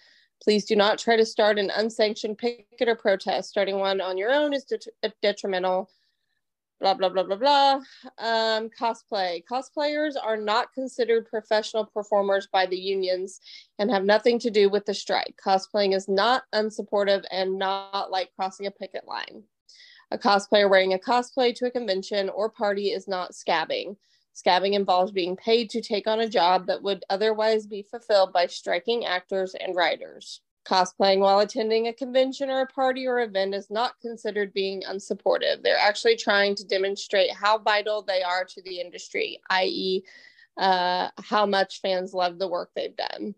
Please 0.41 0.63
do 0.63 0.77
not 0.77 0.97
try 0.97 1.17
to 1.17 1.25
start 1.25 1.59
an 1.59 1.69
unsanctioned 1.75 2.37
picket 2.37 2.87
or 2.87 2.95
protest. 2.95 3.49
Starting 3.49 3.79
one 3.79 3.99
on 3.99 4.17
your 4.17 4.31
own 4.31 4.53
is 4.53 4.63
det- 4.63 4.87
detrimental 5.21 5.89
blah 6.79 6.93
blah 6.93 7.09
blah 7.09 7.23
blah 7.23 7.35
blah. 7.35 7.73
Um, 8.17 8.69
cosplay. 8.69 9.43
Cosplayers 9.49 10.13
are 10.21 10.37
not 10.37 10.73
considered 10.73 11.27
professional 11.27 11.85
performers 11.85 12.47
by 12.51 12.65
the 12.65 12.77
unions 12.77 13.39
and 13.77 13.91
have 13.91 14.03
nothing 14.03 14.39
to 14.39 14.49
do 14.49 14.69
with 14.69 14.85
the 14.85 14.93
strike. 14.93 15.39
Cosplaying 15.43 15.95
is 15.95 16.07
not 16.07 16.43
unsupportive 16.53 17.23
and 17.31 17.57
not 17.57 18.11
like 18.11 18.33
crossing 18.35 18.65
a 18.65 18.71
picket 18.71 19.07
line. 19.07 19.43
A 20.11 20.17
cosplayer 20.17 20.69
wearing 20.69 20.93
a 20.93 20.97
cosplay 20.97 21.53
to 21.55 21.67
a 21.67 21.71
convention 21.71 22.29
or 22.29 22.49
party 22.49 22.87
is 22.91 23.07
not 23.07 23.33
scabbing. 23.33 23.95
Scabbing 24.33 24.73
involves 24.73 25.11
being 25.11 25.35
paid 25.35 25.69
to 25.71 25.81
take 25.81 26.07
on 26.07 26.21
a 26.21 26.29
job 26.29 26.67
that 26.67 26.81
would 26.81 27.03
otherwise 27.09 27.67
be 27.67 27.83
fulfilled 27.83 28.31
by 28.31 28.47
striking 28.47 29.05
actors 29.05 29.53
and 29.53 29.75
writers 29.75 30.41
Cosplaying 30.65 31.19
while 31.19 31.39
attending 31.39 31.87
a 31.87 31.93
convention 31.93 32.49
or 32.49 32.61
a 32.61 32.67
party 32.67 33.07
or 33.07 33.21
event 33.21 33.55
is 33.55 33.69
not 33.71 33.99
considered 34.01 34.53
being 34.53 34.83
unsupportive. 34.83 35.63
They're 35.63 35.77
actually 35.77 36.15
trying 36.15 36.55
to 36.55 36.67
demonstrate 36.67 37.31
how 37.33 37.57
vital 37.57 38.01
they 38.01 38.21
are 38.21 38.45
to 38.45 38.61
the 38.61 38.79
industry, 38.79 39.39
i.e., 39.49 40.03
uh, 40.57 41.09
how 41.23 41.45
much 41.45 41.81
fans 41.81 42.13
love 42.13 42.37
the 42.37 42.47
work 42.47 42.71
they've 42.75 42.95
done. 42.95 43.33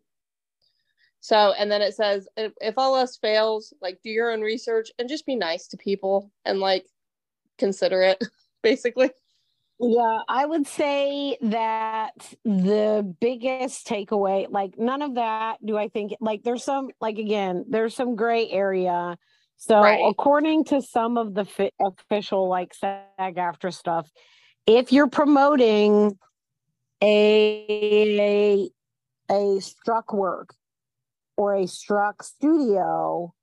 So, 1.21 1.53
and 1.53 1.71
then 1.71 1.83
it 1.83 1.93
says, 1.93 2.27
if, 2.35 2.51
if 2.59 2.77
all 2.77 2.97
else 2.97 3.15
fails, 3.15 3.73
like 3.79 4.01
do 4.03 4.09
your 4.09 4.31
own 4.31 4.41
research 4.41 4.91
and 4.97 5.07
just 5.07 5.27
be 5.27 5.35
nice 5.35 5.67
to 5.67 5.77
people 5.77 6.31
and 6.45 6.59
like 6.59 6.87
consider 7.59 8.01
it, 8.01 8.23
basically. 8.63 9.11
Yeah, 9.83 10.19
I 10.27 10.45
would 10.45 10.67
say 10.67 11.37
that 11.41 12.13
the 12.45 13.15
biggest 13.19 13.87
takeaway, 13.87 14.45
like 14.47 14.77
none 14.77 15.01
of 15.01 15.15
that 15.15 15.57
do 15.65 15.75
I 15.75 15.87
think 15.87 16.13
like 16.21 16.43
there's 16.43 16.63
some 16.63 16.89
like 17.01 17.17
again, 17.17 17.65
there's 17.67 17.95
some 17.95 18.15
gray 18.15 18.47
area. 18.47 19.17
So 19.57 19.81
right. 19.81 20.03
according 20.07 20.65
to 20.65 20.83
some 20.83 21.17
of 21.17 21.33
the 21.33 21.45
fi- 21.45 21.71
official 21.81 22.47
like 22.47 22.75
SAG 22.75 23.07
AFTRA 23.17 23.73
stuff, 23.73 24.07
if 24.67 24.91
you're 24.91 25.09
promoting 25.09 26.15
a 27.01 28.69
a 29.29 29.33
a 29.33 29.59
struck 29.61 30.13
work 30.13 30.53
or 31.37 31.55
a 31.55 31.65
struck 31.65 32.21
studio, 32.21 33.33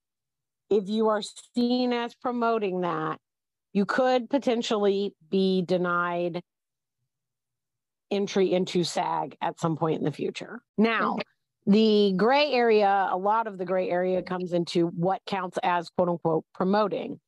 if 0.70 0.88
you 0.88 1.08
are 1.08 1.22
seen 1.54 1.92
as 1.92 2.14
promoting 2.14 2.82
that, 2.82 3.20
you 3.78 3.86
could 3.86 4.28
potentially 4.28 5.14
be 5.30 5.62
denied 5.62 6.42
entry 8.10 8.52
into 8.52 8.82
SAG 8.82 9.36
at 9.40 9.60
some 9.60 9.76
point 9.76 10.00
in 10.00 10.04
the 10.04 10.10
future. 10.10 10.60
Now, 10.76 11.18
the 11.64 12.12
gray 12.16 12.50
area, 12.50 13.08
a 13.08 13.16
lot 13.16 13.46
of 13.46 13.56
the 13.56 13.64
gray 13.64 13.88
area 13.88 14.20
comes 14.20 14.52
into 14.52 14.88
what 14.88 15.20
counts 15.26 15.60
as 15.62 15.90
quote 15.90 16.08
unquote 16.08 16.44
promoting. 16.52 17.20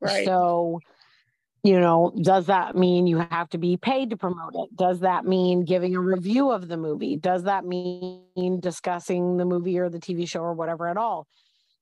Right. 0.00 0.24
So, 0.24 0.78
you 1.64 1.80
know, 1.80 2.12
does 2.22 2.46
that 2.46 2.76
mean 2.76 3.08
you 3.08 3.18
have 3.18 3.48
to 3.48 3.58
be 3.58 3.76
paid 3.76 4.10
to 4.10 4.16
promote 4.16 4.54
it? 4.54 4.76
Does 4.76 5.00
that 5.00 5.24
mean 5.24 5.64
giving 5.64 5.96
a 5.96 6.00
review 6.00 6.52
of 6.52 6.68
the 6.68 6.76
movie? 6.76 7.16
Does 7.16 7.42
that 7.44 7.64
mean 7.64 8.60
discussing 8.60 9.38
the 9.38 9.44
movie 9.44 9.76
or 9.80 9.88
the 9.88 9.98
TV 9.98 10.28
show 10.28 10.42
or 10.42 10.52
whatever 10.52 10.86
at 10.86 10.96
all? 10.96 11.26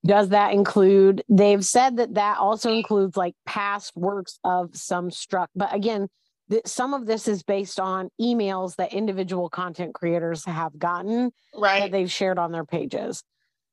Does 0.05 0.29
that 0.29 0.53
include, 0.53 1.23
they've 1.29 1.63
said 1.63 1.97
that 1.97 2.15
that 2.15 2.37
also 2.37 2.71
includes 2.71 3.15
like 3.15 3.35
past 3.45 3.95
works 3.95 4.37
of 4.43 4.75
some 4.75 5.09
struck, 5.09 5.49
but 5.55 5.73
again, 5.73 6.09
th- 6.49 6.67
some 6.67 6.93
of 6.93 7.05
this 7.05 7.27
is 7.27 7.43
based 7.43 7.79
on 7.79 8.09
emails 8.19 8.75
that 8.75 8.93
individual 8.93 9.49
content 9.49 9.93
creators 9.93 10.43
have 10.45 10.77
gotten 10.77 11.31
right. 11.55 11.79
that 11.79 11.91
they've 11.91 12.11
shared 12.11 12.37
on 12.37 12.51
their 12.51 12.65
pages. 12.65 13.23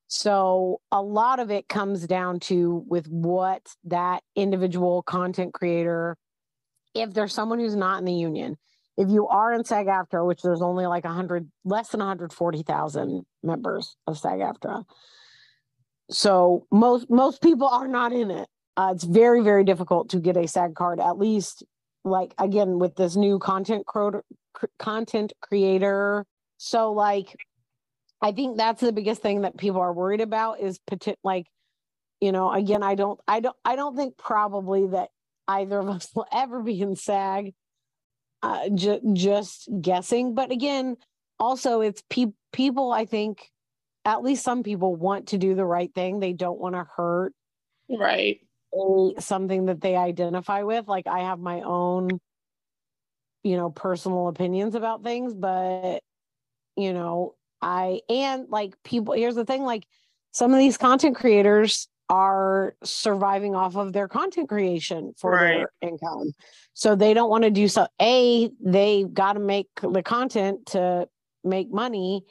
So 0.07 0.81
a 0.91 1.03
lot 1.03 1.39
of 1.39 1.51
it 1.51 1.69
comes 1.69 2.07
down 2.07 2.41
to 2.41 2.85
with 2.89 3.07
what 3.09 3.63
that 3.85 4.23
individual 4.35 5.03
content 5.03 5.55
creator, 5.55 6.17
if 6.95 7.13
there's 7.13 7.33
someone 7.33 7.61
who's 7.61 7.77
not 7.77 8.01
in 8.01 8.05
the 8.05 8.13
union, 8.13 8.57
if 8.97 9.09
you 9.09 9.29
are 9.29 9.53
in 9.53 9.65
SAG 9.65 9.87
AFTRA, 9.87 10.27
which 10.27 10.43
there's 10.43 10.63
only 10.63 10.87
like 10.87 11.05
100, 11.05 11.51
less 11.65 11.89
than 11.91 12.01
140,000 12.01 13.25
members 13.43 13.97
of 14.07 14.19
SAG 14.19 14.41
AFTRA, 14.41 14.85
so 16.11 16.67
most 16.71 17.09
most 17.09 17.43
people 17.43 17.69
are 17.69 17.89
not 17.89 18.13
in 18.13 18.31
it. 18.31 18.49
Uh, 18.77 18.93
it's 18.95 19.05
very 19.05 19.43
very 19.43 19.65
difficult 19.65 20.11
to 20.11 20.19
get 20.19 20.37
a 20.37 20.47
SAG 20.47 20.75
card. 20.75 21.01
At 21.01 21.19
least 21.19 21.65
like 22.05 22.35
again 22.39 22.79
with 22.79 22.97
this 22.97 23.17
new 23.17 23.39
content 23.39 23.87
content 24.79 25.33
creator. 25.41 26.27
So 26.59 26.93
like, 26.93 27.37
I 28.21 28.33
think 28.33 28.57
that's 28.57 28.81
the 28.81 28.93
biggest 28.93 29.23
thing 29.23 29.43
that 29.43 29.57
people 29.57 29.81
are 29.81 29.93
worried 29.93 30.21
about 30.21 30.61
is 30.61 30.79
like, 31.23 31.47
you 32.21 32.33
know, 32.33 32.51
again 32.53 32.83
I 32.83 32.95
don't 32.95 33.21
I 33.27 33.41
don't 33.41 33.57
I 33.65 33.77
don't 33.77 33.97
think 33.97 34.17
probably 34.17 34.89
that 34.89 35.11
either 35.49 35.79
of 35.79 35.89
us 35.89 36.09
will 36.15 36.27
ever 36.33 36.63
be 36.63 36.81
in 36.81 36.97
SAG. 36.97 37.55
Uh, 38.43 38.71
ju- 38.71 39.01
just 39.13 39.69
guessing, 39.83 40.35
but 40.35 40.51
again, 40.51 40.97
also 41.39 41.83
it's 41.83 42.03
pe- 42.09 42.33
people 42.55 42.91
I 42.91 43.05
think 43.05 43.51
at 44.05 44.23
least 44.23 44.45
some 44.45 44.63
people 44.63 44.97
want 44.97 45.29
to 45.29 45.39
do 45.39 45.55
the 45.55 45.65
right 45.65 45.93
thing. 45.95 46.21
They 46.21 46.33
don't 46.33 46.59
want 46.59 46.75
to 46.75 46.87
hurt 46.97 47.33
right 47.89 48.41
a, 48.73 49.11
something 49.19 49.67
that 49.67 49.81
they 49.81 49.97
identify 49.97 50.63
with. 50.63 50.89
Like 50.89 51.07
I 51.07 51.21
have 51.21 51.39
my 51.39 51.63
own, 51.63 52.21
you 53.43 53.57
know, 53.57 53.71
personal 53.71 54.29
opinions 54.29 54.75
about 54.75 55.03
things, 55.03 55.35
but 55.35 56.01
you 56.77 56.93
know, 56.93 57.35
I 57.61 58.01
and 58.09 58.49
like 58.49 58.75
people 58.85 59.15
here's 59.15 59.35
the 59.35 59.45
thing, 59.45 59.63
like 59.63 59.87
some 60.33 60.53
of 60.53 60.59
these 60.59 60.77
content 60.77 61.17
creators 61.17 61.89
are 62.09 62.75
surviving 62.83 63.55
off 63.55 63.77
of 63.77 63.93
their 63.93 64.09
content 64.09 64.49
creation 64.49 65.13
for 65.17 65.33
right. 65.33 65.59
their 65.59 65.71
income. 65.81 66.33
So 66.75 66.97
they 66.97 67.15
don't 67.15 67.31
want 67.31 67.45
to 67.45 67.51
do 67.51 67.69
so. 67.69 67.87
A, 68.03 68.51
they've 68.61 69.13
got 69.13 69.35
to 69.35 69.41
make 69.41 69.69
the 69.81 70.03
content 70.03 70.67
to 70.67 71.09
make 71.45 71.71
money. 71.73 72.25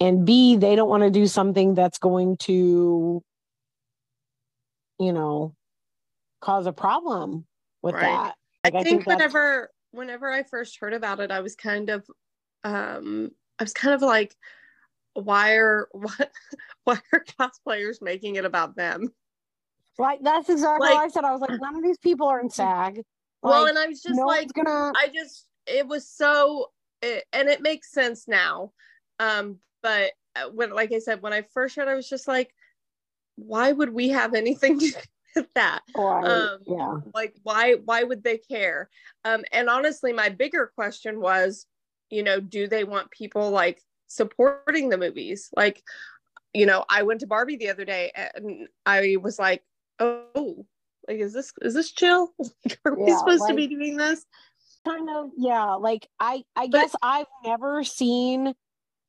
And 0.00 0.26
B, 0.26 0.56
they 0.56 0.76
don't 0.76 0.88
want 0.88 1.02
to 1.02 1.10
do 1.10 1.26
something 1.26 1.74
that's 1.74 1.98
going 1.98 2.36
to, 2.38 3.22
you 4.98 5.12
know, 5.12 5.54
cause 6.40 6.66
a 6.66 6.72
problem 6.72 7.46
with 7.82 7.94
right. 7.94 8.02
that. 8.02 8.34
Like, 8.64 8.74
I, 8.74 8.82
think 8.82 8.86
I 8.86 8.90
think 8.90 9.06
whenever 9.06 9.70
whenever 9.92 10.30
I 10.30 10.42
first 10.42 10.78
heard 10.78 10.94
about 10.94 11.20
it, 11.20 11.30
I 11.30 11.40
was 11.40 11.54
kind 11.54 11.90
of 11.90 12.04
um 12.64 13.30
I 13.58 13.64
was 13.64 13.72
kind 13.72 13.94
of 13.94 14.02
like, 14.02 14.34
why 15.14 15.54
are 15.54 15.88
what 15.92 16.32
why 16.84 16.98
are 17.12 17.24
cosplayers 17.40 18.02
making 18.02 18.36
it 18.36 18.44
about 18.44 18.76
them? 18.76 19.12
Like 19.98 20.20
that's 20.22 20.48
exactly 20.48 20.88
like, 20.88 20.96
what 20.96 21.04
I 21.04 21.08
said. 21.08 21.24
I 21.24 21.32
was 21.32 21.40
like, 21.40 21.60
none 21.60 21.76
of 21.76 21.82
these 21.82 21.98
people 21.98 22.26
are 22.26 22.40
in 22.40 22.50
SAG. 22.50 22.96
Like, 22.96 23.04
well, 23.42 23.66
and 23.66 23.78
I 23.78 23.86
was 23.86 24.02
just 24.02 24.16
no 24.16 24.26
like, 24.26 24.52
gonna... 24.54 24.92
I 24.96 25.08
just 25.14 25.46
it 25.66 25.86
was 25.86 26.08
so, 26.08 26.70
it, 27.02 27.24
and 27.32 27.48
it 27.48 27.62
makes 27.62 27.92
sense 27.92 28.26
now. 28.26 28.72
Um, 29.18 29.58
but 29.82 30.12
uh, 30.36 30.50
when, 30.52 30.70
like 30.70 30.92
I 30.92 30.98
said, 30.98 31.22
when 31.22 31.32
I 31.32 31.42
first 31.52 31.76
heard, 31.76 31.88
I 31.88 31.94
was 31.94 32.08
just 32.08 32.28
like, 32.28 32.54
why 33.36 33.72
would 33.72 33.90
we 33.90 34.10
have 34.10 34.34
anything 34.34 34.78
to 34.80 34.90
do 34.90 34.98
with 35.36 35.46
that? 35.54 35.80
Right. 35.96 36.24
Um, 36.24 36.58
yeah. 36.66 36.96
Like, 37.14 37.34
why? 37.42 37.74
Why 37.84 38.02
would 38.02 38.24
they 38.24 38.38
care? 38.38 38.88
Um, 39.24 39.44
and 39.52 39.68
honestly, 39.68 40.12
my 40.12 40.28
bigger 40.28 40.72
question 40.74 41.20
was, 41.20 41.66
you 42.10 42.22
know, 42.22 42.40
do 42.40 42.66
they 42.66 42.84
want 42.84 43.10
people 43.10 43.50
like 43.50 43.80
supporting 44.06 44.88
the 44.88 44.98
movies? 44.98 45.50
Like, 45.56 45.82
you 46.52 46.66
know, 46.66 46.84
I 46.88 47.02
went 47.02 47.20
to 47.20 47.26
Barbie 47.26 47.56
the 47.56 47.70
other 47.70 47.84
day 47.84 48.12
and 48.14 48.68
I 48.86 49.16
was 49.20 49.38
like, 49.38 49.62
oh, 49.98 50.64
like 51.08 51.18
is 51.18 51.32
this 51.32 51.52
is 51.62 51.74
this 51.74 51.92
chill? 51.92 52.32
Are 52.84 52.94
we 52.94 53.12
supposed 53.12 53.40
like, 53.40 53.50
to 53.50 53.56
be 53.56 53.66
doing 53.66 53.96
this? 53.96 54.24
Kind 54.86 55.08
of, 55.10 55.30
yeah. 55.36 55.72
Like 55.74 56.08
I 56.20 56.44
I 56.56 56.68
but, 56.68 56.72
guess 56.72 56.96
I've 57.02 57.26
never 57.44 57.84
seen 57.84 58.54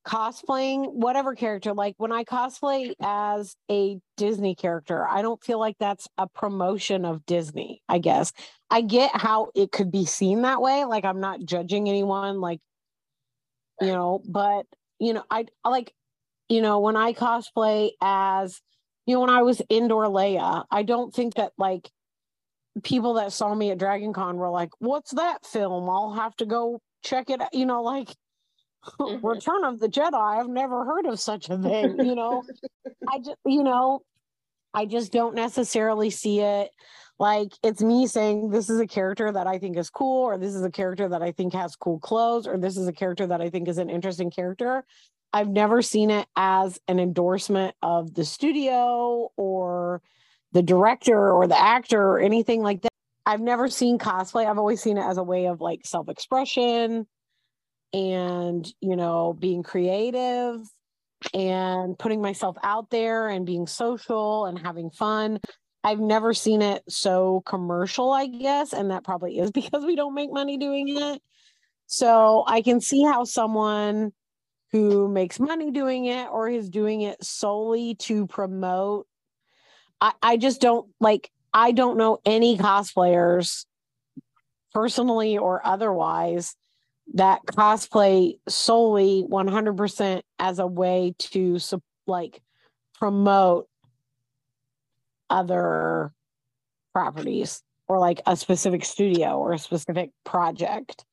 cosplaying 0.07 0.93
whatever 0.93 1.33
character 1.33 1.73
like 1.73 1.95
when 1.97 2.11
i 2.11 2.23
cosplay 2.23 2.93
as 3.01 3.55
a 3.71 3.97
disney 4.17 4.53
character 4.53 5.07
i 5.07 5.21
don't 5.21 5.43
feel 5.43 5.59
like 5.59 5.75
that's 5.79 6.07
a 6.17 6.27
promotion 6.27 7.05
of 7.05 7.25
disney 7.25 7.81
i 7.89 7.97
guess 7.97 8.31
i 8.69 8.81
get 8.81 9.09
how 9.13 9.47
it 9.55 9.71
could 9.71 9.91
be 9.91 10.05
seen 10.05 10.43
that 10.43 10.61
way 10.61 10.85
like 10.85 11.05
i'm 11.05 11.19
not 11.19 11.43
judging 11.43 11.89
anyone 11.89 12.39
like 12.39 12.59
you 13.81 13.87
know 13.87 14.21
but 14.29 14.65
you 14.99 15.13
know 15.13 15.23
i 15.31 15.45
like 15.67 15.91
you 16.49 16.61
know 16.61 16.79
when 16.79 16.95
i 16.95 17.11
cosplay 17.11 17.89
as 18.01 18.61
you 19.05 19.15
know, 19.15 19.21
when 19.21 19.29
I 19.29 19.43
was 19.43 19.61
Endor 19.69 20.07
Leia, 20.07 20.65
I 20.71 20.83
don't 20.83 21.13
think 21.13 21.35
that 21.35 21.51
like 21.57 21.89
people 22.83 23.15
that 23.15 23.33
saw 23.33 23.53
me 23.53 23.71
at 23.71 23.77
Dragon 23.77 24.13
Con 24.13 24.37
were 24.37 24.49
like, 24.49 24.71
what's 24.79 25.11
that 25.11 25.45
film? 25.45 25.89
I'll 25.89 26.13
have 26.13 26.35
to 26.37 26.45
go 26.45 26.81
check 27.03 27.29
it 27.29 27.41
out. 27.41 27.53
You 27.53 27.65
know, 27.65 27.83
like 27.83 28.15
mm-hmm. 28.99 29.25
Return 29.25 29.63
of 29.63 29.79
the 29.79 29.87
Jedi. 29.87 30.13
I've 30.13 30.49
never 30.49 30.85
heard 30.85 31.05
of 31.05 31.19
such 31.19 31.49
a 31.49 31.57
thing, 31.57 31.99
you 31.99 32.15
know. 32.15 32.43
I 33.09 33.19
just 33.19 33.37
you 33.45 33.63
know, 33.63 34.01
I 34.73 34.85
just 34.85 35.11
don't 35.11 35.35
necessarily 35.35 36.09
see 36.09 36.41
it 36.41 36.71
like 37.17 37.53
it's 37.63 37.81
me 37.81 38.07
saying 38.07 38.49
this 38.49 38.69
is 38.69 38.79
a 38.79 38.87
character 38.87 39.31
that 39.31 39.47
I 39.47 39.57
think 39.57 39.77
is 39.77 39.89
cool, 39.89 40.23
or 40.23 40.37
this 40.37 40.53
is 40.53 40.63
a 40.63 40.71
character 40.71 41.07
that 41.07 41.21
I 41.21 41.31
think 41.31 41.53
has 41.53 41.75
cool 41.75 41.99
clothes, 41.99 42.47
or 42.47 42.57
this 42.57 42.77
is 42.77 42.87
a 42.87 42.93
character 42.93 43.25
that 43.27 43.41
I 43.41 43.49
think 43.49 43.67
is 43.67 43.77
an 43.77 43.89
interesting 43.89 44.31
character. 44.31 44.83
I've 45.31 45.49
never 45.49 45.81
seen 45.81 46.11
it 46.11 46.27
as 46.35 46.79
an 46.87 46.99
endorsement 46.99 47.75
of 47.81 48.13
the 48.13 48.25
studio 48.25 49.31
or 49.37 50.01
the 50.51 50.61
director 50.61 51.31
or 51.31 51.47
the 51.47 51.59
actor 51.59 52.01
or 52.01 52.19
anything 52.19 52.61
like 52.61 52.81
that. 52.81 52.91
I've 53.25 53.41
never 53.41 53.67
seen 53.69 53.97
cosplay. 53.97 54.45
I've 54.45 54.57
always 54.57 54.81
seen 54.81 54.97
it 54.97 55.03
as 55.03 55.17
a 55.17 55.23
way 55.23 55.47
of 55.47 55.61
like 55.61 55.85
self 55.85 56.09
expression 56.09 57.07
and, 57.95 58.69
you 58.81 58.97
know, 58.97 59.33
being 59.39 59.63
creative 59.63 60.59
and 61.33 61.97
putting 61.97 62.21
myself 62.21 62.57
out 62.61 62.89
there 62.89 63.29
and 63.29 63.45
being 63.45 63.67
social 63.67 64.45
and 64.47 64.59
having 64.59 64.89
fun. 64.89 65.39
I've 65.81 66.01
never 66.01 66.33
seen 66.33 66.61
it 66.61 66.83
so 66.89 67.41
commercial, 67.45 68.11
I 68.11 68.27
guess. 68.27 68.73
And 68.73 68.91
that 68.91 69.05
probably 69.05 69.39
is 69.39 69.49
because 69.53 69.85
we 69.85 69.95
don't 69.95 70.13
make 70.13 70.31
money 70.31 70.57
doing 70.57 70.89
it. 70.89 71.21
So 71.87 72.43
I 72.47 72.61
can 72.61 72.81
see 72.81 73.03
how 73.03 73.23
someone 73.23 74.11
who 74.73 75.07
makes 75.07 75.39
money 75.39 75.71
doing 75.71 76.05
it 76.05 76.27
or 76.29 76.49
is 76.49 76.69
doing 76.69 76.99
it 76.99 77.23
solely 77.23 77.95
to 77.95 78.27
promote. 78.27 79.07
I, 80.01 80.11
I 80.21 80.37
just 80.37 80.59
don't 80.59 80.89
like, 80.99 81.31
I 81.53 81.71
don't 81.71 81.97
know 81.97 82.17
any 82.25 82.57
cosplayers 82.57 83.65
personally 84.73 85.37
or 85.37 85.65
otherwise 85.65 86.57
that 87.13 87.45
cosplay 87.45 88.37
solely 88.47 89.25
100% 89.29 90.21
as 90.39 90.59
a 90.59 90.67
way 90.67 91.13
to 91.19 91.57
like 92.07 92.41
promote 92.95 93.67
other 95.29 96.11
properties 96.93 97.61
or 97.87 97.99
like 97.99 98.21
a 98.25 98.35
specific 98.35 98.83
studio 98.83 99.37
or 99.37 99.53
a 99.53 99.59
specific 99.59 100.11
project 100.23 101.05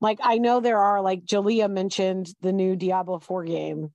like 0.00 0.18
I 0.22 0.38
know 0.38 0.60
there 0.60 0.78
are 0.78 1.00
like 1.00 1.24
Jalea 1.24 1.70
mentioned 1.70 2.32
the 2.40 2.52
new 2.52 2.76
Diablo 2.76 3.18
4 3.18 3.44
game. 3.44 3.92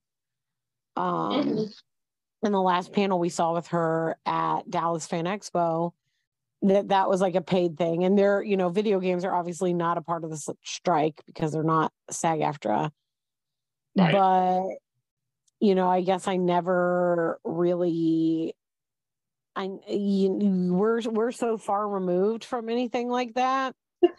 Um 0.96 1.32
mm-hmm. 1.32 2.46
in 2.46 2.52
the 2.52 2.60
last 2.60 2.92
panel 2.92 3.18
we 3.18 3.30
saw 3.30 3.54
with 3.54 3.68
her 3.68 4.16
at 4.26 4.70
Dallas 4.70 5.06
Fan 5.06 5.24
Expo 5.24 5.92
that 6.64 6.88
that 6.88 7.08
was 7.08 7.20
like 7.20 7.34
a 7.34 7.40
paid 7.40 7.76
thing 7.76 8.04
and 8.04 8.18
they're 8.18 8.42
you 8.42 8.56
know 8.56 8.68
video 8.68 8.98
games 9.00 9.24
are 9.24 9.34
obviously 9.34 9.72
not 9.72 9.98
a 9.98 10.02
part 10.02 10.24
of 10.24 10.30
the 10.30 10.54
strike 10.62 11.20
because 11.26 11.52
they're 11.52 11.62
not 11.62 11.92
SAG 12.10 12.40
AFTRA 12.40 12.90
right. 13.96 14.12
but 14.12 14.62
you 15.60 15.74
know 15.74 15.88
I 15.88 16.00
guess 16.00 16.26
I 16.26 16.36
never 16.36 17.38
really 17.44 18.54
I 19.56 19.70
you, 19.88 20.72
we're 20.72 21.00
we're 21.02 21.32
so 21.32 21.58
far 21.58 21.88
removed 21.88 22.44
from 22.44 22.68
anything 22.68 23.08
like 23.08 23.34
that 23.34 23.74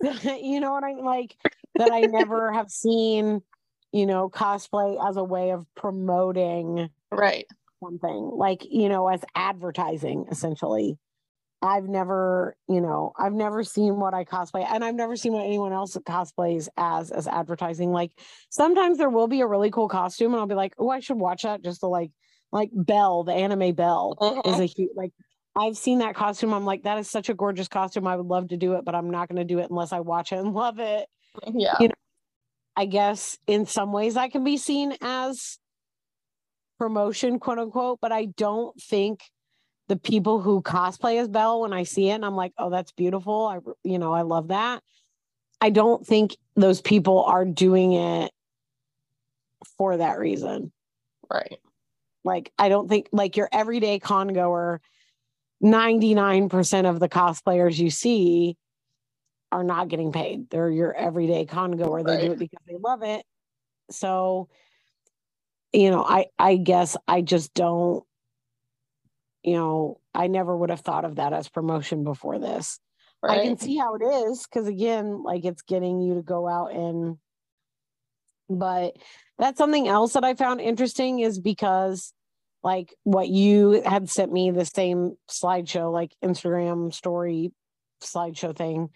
you 0.24 0.60
know 0.60 0.72
what 0.72 0.84
I 0.84 0.94
mean? 0.94 1.04
Like 1.04 1.36
that 1.76 1.90
I 1.92 2.00
never 2.00 2.52
have 2.52 2.70
seen, 2.70 3.42
you 3.92 4.06
know, 4.06 4.28
cosplay 4.28 4.96
as 5.08 5.16
a 5.16 5.24
way 5.24 5.50
of 5.50 5.66
promoting 5.74 6.90
right 7.10 7.46
something 7.82 8.30
like, 8.34 8.66
you 8.70 8.88
know, 8.88 9.08
as 9.08 9.24
advertising 9.34 10.26
essentially. 10.30 10.98
I've 11.66 11.88
never, 11.88 12.56
you 12.68 12.80
know, 12.80 13.12
I've 13.18 13.32
never 13.32 13.64
seen 13.64 13.98
what 13.98 14.14
I 14.14 14.24
cosplay 14.24 14.66
and 14.70 14.84
I've 14.84 14.94
never 14.94 15.16
seen 15.16 15.32
what 15.32 15.44
anyone 15.44 15.72
else 15.72 15.96
cosplays 15.96 16.68
as 16.76 17.10
as 17.10 17.26
advertising. 17.26 17.92
Like 17.92 18.12
sometimes 18.50 18.98
there 18.98 19.10
will 19.10 19.28
be 19.28 19.40
a 19.40 19.46
really 19.46 19.70
cool 19.70 19.88
costume 19.88 20.32
and 20.32 20.40
I'll 20.40 20.46
be 20.46 20.54
like, 20.54 20.74
oh, 20.78 20.88
I 20.88 21.00
should 21.00 21.18
watch 21.18 21.42
that 21.42 21.62
just 21.62 21.80
to 21.80 21.86
like 21.86 22.10
like 22.52 22.70
Belle, 22.72 23.24
the 23.24 23.32
anime 23.32 23.74
Belle 23.74 24.16
uh-huh. 24.20 24.42
is 24.46 24.60
a 24.60 24.66
huge 24.66 24.90
like 24.94 25.12
I've 25.56 25.76
seen 25.76 26.00
that 26.00 26.14
costume. 26.14 26.52
I'm 26.52 26.66
like, 26.66 26.82
that 26.82 26.98
is 26.98 27.10
such 27.10 27.30
a 27.30 27.34
gorgeous 27.34 27.68
costume. 27.68 28.06
I 28.06 28.16
would 28.16 28.26
love 28.26 28.48
to 28.48 28.58
do 28.58 28.74
it, 28.74 28.84
but 28.84 28.94
I'm 28.94 29.10
not 29.10 29.28
going 29.28 29.38
to 29.38 29.44
do 29.44 29.58
it 29.58 29.70
unless 29.70 29.92
I 29.92 30.00
watch 30.00 30.32
it 30.32 30.36
and 30.36 30.52
love 30.54 30.78
it. 30.78 31.08
Yeah. 31.52 31.74
You 31.80 31.88
know, 31.88 31.94
I 32.76 32.84
guess 32.84 33.38
in 33.46 33.64
some 33.66 33.92
ways 33.92 34.16
I 34.16 34.28
can 34.28 34.44
be 34.44 34.58
seen 34.58 34.94
as 35.00 35.58
promotion, 36.78 37.38
quote 37.40 37.58
unquote, 37.58 38.00
but 38.02 38.12
I 38.12 38.26
don't 38.26 38.78
think 38.80 39.20
the 39.88 39.96
people 39.96 40.40
who 40.40 40.62
cosplay 40.62 41.20
as 41.20 41.28
Belle, 41.28 41.60
when 41.60 41.72
I 41.72 41.84
see 41.84 42.10
it 42.10 42.14
and 42.14 42.24
I'm 42.24 42.36
like, 42.36 42.52
oh, 42.58 42.70
that's 42.70 42.92
beautiful. 42.92 43.46
I, 43.46 43.58
you 43.84 43.98
know, 43.98 44.12
I 44.12 44.22
love 44.22 44.48
that. 44.48 44.82
I 45.60 45.70
don't 45.70 46.06
think 46.06 46.36
those 46.54 46.80
people 46.80 47.24
are 47.24 47.44
doing 47.44 47.92
it 47.92 48.32
for 49.78 49.96
that 49.96 50.18
reason. 50.18 50.72
Right. 51.30 51.58
Like, 52.24 52.52
I 52.58 52.68
don't 52.68 52.88
think 52.88 53.08
like 53.12 53.36
your 53.36 53.48
everyday 53.52 53.98
con 53.98 54.28
goer 54.28 54.80
99% 55.62 56.90
of 56.90 57.00
the 57.00 57.08
cosplayers 57.08 57.78
you 57.78 57.90
see 57.90 58.56
are 59.52 59.64
not 59.64 59.88
getting 59.88 60.12
paid. 60.12 60.50
They're 60.50 60.70
your 60.70 60.92
everyday 60.94 61.46
con 61.46 61.72
goer. 61.72 62.02
They 62.02 62.12
right. 62.12 62.20
do 62.20 62.32
it 62.32 62.38
because 62.38 62.58
they 62.66 62.76
love 62.76 63.02
it. 63.02 63.24
So, 63.90 64.48
you 65.72 65.90
know, 65.90 66.04
I 66.04 66.26
I 66.38 66.56
guess 66.56 66.96
I 67.06 67.22
just 67.22 67.54
don't, 67.54 68.04
you 69.46 69.54
know, 69.54 70.00
I 70.12 70.26
never 70.26 70.54
would 70.54 70.70
have 70.70 70.80
thought 70.80 71.04
of 71.04 71.16
that 71.16 71.32
as 71.32 71.48
promotion 71.48 72.04
before 72.04 72.38
this. 72.38 72.80
Right. 73.22 73.40
I 73.40 73.44
can 73.44 73.56
see 73.56 73.76
how 73.76 73.94
it 73.94 74.02
is 74.02 74.44
because 74.46 74.66
again, 74.66 75.22
like 75.22 75.44
it's 75.44 75.62
getting 75.62 76.00
you 76.00 76.16
to 76.16 76.22
go 76.22 76.46
out 76.46 76.74
and 76.74 77.16
but 78.48 78.96
that's 79.38 79.58
something 79.58 79.88
else 79.88 80.12
that 80.12 80.24
I 80.24 80.34
found 80.34 80.60
interesting 80.60 81.20
is 81.20 81.38
because 81.38 82.12
like 82.62 82.94
what 83.04 83.28
you 83.28 83.82
had 83.84 84.10
sent 84.10 84.32
me 84.32 84.50
the 84.50 84.64
same 84.64 85.16
slideshow 85.28 85.92
like 85.92 86.12
instagram 86.24 86.92
story 86.94 87.52
slideshow 88.02 88.56
thing 88.56 88.88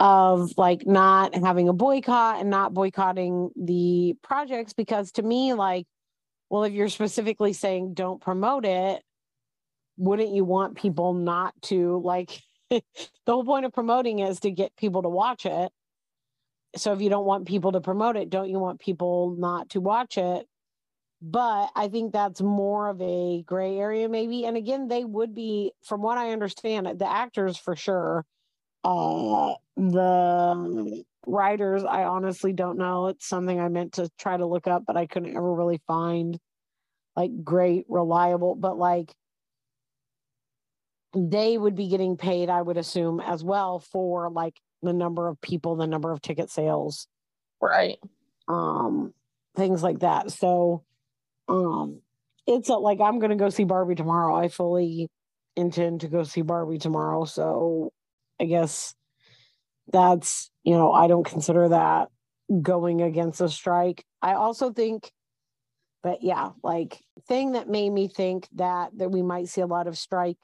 of 0.00 0.52
like 0.56 0.86
not 0.86 1.34
having 1.34 1.68
a 1.68 1.72
boycott 1.72 2.40
and 2.40 2.50
not 2.50 2.72
boycotting 2.72 3.50
the 3.56 4.14
projects 4.22 4.72
because 4.72 5.12
to 5.12 5.22
me 5.22 5.54
like 5.54 5.86
well, 6.50 6.64
if 6.64 6.72
you're 6.72 6.88
specifically 6.88 7.52
saying 7.52 7.94
don't 7.94 8.20
promote 8.20 8.64
it, 8.64 9.02
wouldn't 9.98 10.32
you 10.32 10.44
want 10.44 10.76
people 10.76 11.12
not 11.12 11.52
to 11.62 12.00
like 12.02 12.40
the 12.70 12.82
whole 13.26 13.44
point 13.44 13.66
of 13.66 13.72
promoting 13.72 14.20
is 14.20 14.40
to 14.40 14.50
get 14.50 14.76
people 14.76 15.02
to 15.02 15.08
watch 15.08 15.44
it. 15.44 15.70
So 16.76 16.92
if 16.92 17.00
you 17.00 17.10
don't 17.10 17.26
want 17.26 17.46
people 17.46 17.72
to 17.72 17.80
promote 17.80 18.16
it, 18.16 18.30
don't 18.30 18.48
you 18.48 18.58
want 18.58 18.80
people 18.80 19.34
not 19.38 19.70
to 19.70 19.80
watch 19.80 20.18
it? 20.18 20.46
But 21.20 21.70
I 21.74 21.88
think 21.88 22.12
that's 22.12 22.40
more 22.40 22.88
of 22.88 23.00
a 23.00 23.42
gray 23.42 23.78
area, 23.78 24.08
maybe. 24.08 24.44
And 24.44 24.56
again, 24.56 24.86
they 24.86 25.04
would 25.04 25.34
be, 25.34 25.72
from 25.82 26.02
what 26.02 26.16
I 26.16 26.30
understand, 26.30 26.86
the 26.98 27.10
actors 27.10 27.56
for 27.56 27.74
sure. 27.74 28.24
Uh, 28.84 29.54
the 29.76 31.02
writers, 31.26 31.82
I 31.84 32.04
honestly 32.04 32.52
don't 32.52 32.78
know. 32.78 33.08
It's 33.08 33.26
something 33.26 33.58
I 33.58 33.68
meant 33.68 33.94
to 33.94 34.08
try 34.18 34.36
to 34.36 34.46
look 34.46 34.68
up, 34.68 34.84
but 34.86 34.96
I 34.96 35.06
couldn't 35.06 35.36
ever 35.36 35.52
really 35.52 35.80
find 35.88 36.38
like 37.16 37.42
great, 37.42 37.86
reliable. 37.88 38.54
But 38.54 38.78
like 38.78 39.12
they 41.14 41.56
would 41.56 41.74
be 41.74 41.88
getting 41.88 42.16
paid, 42.16 42.50
I 42.50 42.62
would 42.62 42.76
assume, 42.76 43.20
as 43.20 43.42
well 43.42 43.78
for 43.78 44.30
like 44.30 44.54
the 44.82 44.92
number 44.92 45.28
of 45.28 45.40
people, 45.40 45.76
the 45.76 45.86
number 45.86 46.12
of 46.12 46.20
ticket 46.20 46.50
sales. 46.50 47.06
Right. 47.60 47.98
Um, 48.46 49.12
things 49.56 49.82
like 49.82 50.00
that. 50.00 50.30
So 50.30 50.84
um 51.48 52.00
it's 52.46 52.68
a, 52.68 52.74
like 52.74 53.00
I'm 53.00 53.18
gonna 53.18 53.36
go 53.36 53.50
see 53.50 53.64
Barbie 53.64 53.94
tomorrow. 53.94 54.34
I 54.34 54.48
fully 54.48 55.08
intend 55.56 56.02
to 56.02 56.08
go 56.08 56.22
see 56.22 56.42
Barbie 56.42 56.78
tomorrow. 56.78 57.24
So 57.24 57.92
I 58.40 58.44
guess 58.44 58.94
that's 59.92 60.50
you 60.62 60.74
know, 60.74 60.92
I 60.92 61.08
don't 61.08 61.26
consider 61.26 61.70
that 61.70 62.08
going 62.62 63.02
against 63.02 63.40
a 63.40 63.48
strike. 63.48 64.04
I 64.22 64.34
also 64.34 64.72
think 64.72 65.10
but 66.02 66.22
yeah, 66.22 66.50
like 66.62 67.00
thing 67.26 67.52
that 67.52 67.68
made 67.68 67.90
me 67.90 68.08
think 68.08 68.48
that 68.54 68.90
that 68.96 69.10
we 69.10 69.22
might 69.22 69.48
see 69.48 69.60
a 69.60 69.66
lot 69.66 69.88
of 69.88 69.98
strike 69.98 70.38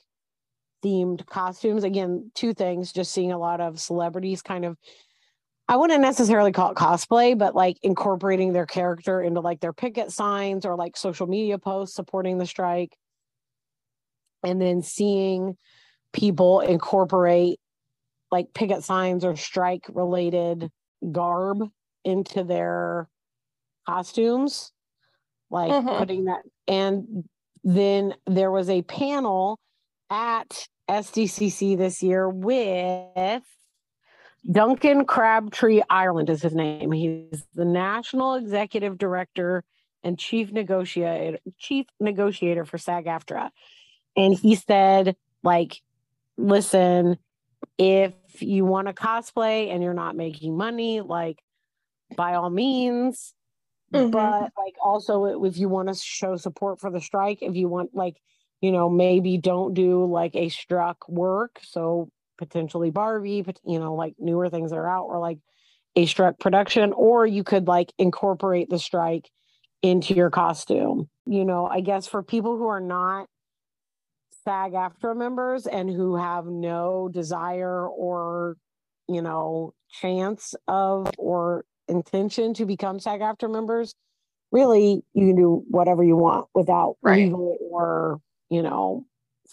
themed 0.84 1.26
costumes. 1.26 1.84
Again, 1.84 2.30
two 2.34 2.54
things, 2.54 2.92
just 2.92 3.12
seeing 3.12 3.32
a 3.32 3.38
lot 3.38 3.60
of 3.60 3.80
celebrities 3.80 4.42
kind 4.42 4.64
of 4.64 4.76
I 5.66 5.76
wouldn't 5.76 6.02
necessarily 6.02 6.52
call 6.52 6.72
it 6.72 6.76
cosplay, 6.76 7.36
but 7.36 7.54
like 7.54 7.78
incorporating 7.82 8.52
their 8.52 8.66
character 8.66 9.22
into 9.22 9.40
like 9.40 9.60
their 9.60 9.72
picket 9.72 10.12
signs 10.12 10.66
or 10.66 10.76
like 10.76 10.96
social 10.96 11.26
media 11.26 11.58
posts 11.58 11.96
supporting 11.96 12.36
the 12.36 12.46
strike. 12.46 12.96
And 14.42 14.60
then 14.60 14.82
seeing 14.82 15.56
people 16.12 16.60
incorporate 16.60 17.60
like 18.30 18.52
picket 18.52 18.84
signs 18.84 19.24
or 19.24 19.36
strike 19.36 19.86
related 19.88 20.70
garb 21.10 21.60
into 22.04 22.44
their 22.44 23.08
costumes, 23.88 24.70
like 25.50 25.70
mm-hmm. 25.70 25.96
putting 25.96 26.24
that. 26.26 26.42
And 26.68 27.24
then 27.62 28.14
there 28.26 28.50
was 28.50 28.68
a 28.68 28.82
panel 28.82 29.58
at 30.10 30.68
SDCC 30.88 31.76
this 31.76 32.02
year 32.02 32.28
with 32.28 33.42
Duncan 34.50 35.06
Crabtree 35.06 35.82
Ireland 35.88 36.30
is 36.30 36.42
his 36.42 36.54
name. 36.54 36.92
He's 36.92 37.44
the 37.54 37.64
National 37.64 38.34
Executive 38.34 38.98
Director 38.98 39.64
and 40.02 40.18
Chief 40.18 40.52
Negotiator 40.52 41.38
Chief 41.58 41.86
Negotiator 42.00 42.64
for 42.64 42.78
SAG-AFTRA. 42.78 43.50
And 44.16 44.34
he 44.34 44.54
said, 44.54 45.16
like, 45.42 45.80
listen, 46.36 47.18
if 47.78 48.14
you 48.40 48.64
want 48.64 48.88
to 48.88 48.92
cosplay 48.92 49.72
and 49.72 49.82
you're 49.82 49.94
not 49.94 50.14
making 50.14 50.56
money, 50.56 51.00
like, 51.00 51.38
by 52.16 52.34
all 52.34 52.50
means. 52.50 53.34
Mm-hmm. 53.92 54.10
But 54.10 54.52
like 54.58 54.74
also 54.82 55.44
if 55.44 55.56
you 55.56 55.68
want 55.68 55.88
to 55.88 55.94
show 55.94 56.36
support 56.36 56.80
for 56.80 56.90
the 56.90 57.00
strike, 57.00 57.38
if 57.42 57.54
you 57.54 57.68
want 57.68 57.94
like 57.94 58.16
you 58.64 58.72
know, 58.72 58.88
maybe 58.88 59.36
don't 59.36 59.74
do 59.74 60.06
like 60.06 60.34
a 60.34 60.48
struck 60.48 61.06
work. 61.06 61.60
So 61.62 62.08
potentially 62.38 62.90
Barbie, 62.90 63.42
but 63.42 63.60
you 63.62 63.78
know, 63.78 63.94
like 63.94 64.14
newer 64.18 64.48
things 64.48 64.70
that 64.70 64.78
are 64.78 64.88
out 64.88 65.04
or 65.04 65.18
like 65.18 65.38
a 65.96 66.06
struck 66.06 66.38
production, 66.38 66.94
or 66.94 67.26
you 67.26 67.44
could 67.44 67.68
like 67.68 67.92
incorporate 67.98 68.70
the 68.70 68.78
strike 68.78 69.28
into 69.82 70.14
your 70.14 70.30
costume. 70.30 71.10
You 71.26 71.44
know, 71.44 71.66
I 71.66 71.80
guess 71.80 72.06
for 72.06 72.22
people 72.22 72.56
who 72.56 72.66
are 72.68 72.80
not 72.80 73.28
SAG-AFTRA 74.46 75.14
members 75.14 75.66
and 75.66 75.90
who 75.90 76.16
have 76.16 76.46
no 76.46 77.10
desire 77.12 77.86
or, 77.86 78.56
you 79.08 79.20
know, 79.20 79.74
chance 79.90 80.54
of 80.66 81.10
or 81.18 81.66
intention 81.86 82.54
to 82.54 82.64
become 82.64 82.98
SAG-AFTRA 82.98 83.52
members, 83.52 83.94
really 84.50 85.02
you 85.12 85.26
can 85.26 85.36
do 85.36 85.62
whatever 85.68 86.02
you 86.02 86.16
want 86.16 86.48
without 86.54 86.96
right. 87.02 87.24
legal 87.24 87.58
or 87.70 88.20
you 88.54 88.62
know, 88.62 89.04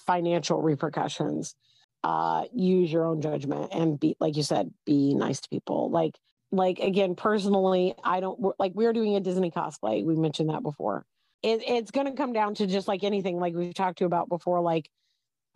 financial 0.05 0.61
repercussions. 0.61 1.55
Uh, 2.03 2.45
use 2.53 2.91
your 2.91 3.05
own 3.05 3.21
judgment 3.21 3.69
and 3.73 3.99
be, 3.99 4.15
like 4.19 4.35
you 4.35 4.43
said, 4.43 4.71
be 4.85 5.13
nice 5.13 5.39
to 5.41 5.49
people. 5.49 5.91
Like, 5.91 6.17
like 6.51 6.79
again, 6.79 7.15
personally, 7.15 7.93
I 8.03 8.19
don't 8.19 8.39
like 8.59 8.73
we're 8.73 8.93
doing 8.93 9.15
a 9.15 9.19
Disney 9.19 9.51
cosplay. 9.51 10.03
We 10.03 10.15
mentioned 10.15 10.49
that 10.49 10.63
before. 10.63 11.05
It, 11.43 11.61
it's 11.67 11.91
going 11.91 12.07
to 12.07 12.13
come 12.13 12.33
down 12.33 12.55
to 12.55 12.67
just 12.67 12.87
like 12.87 13.03
anything, 13.03 13.39
like 13.39 13.55
we've 13.55 13.73
talked 13.73 13.99
to 13.99 14.05
about 14.05 14.29
before, 14.29 14.61
like 14.61 14.89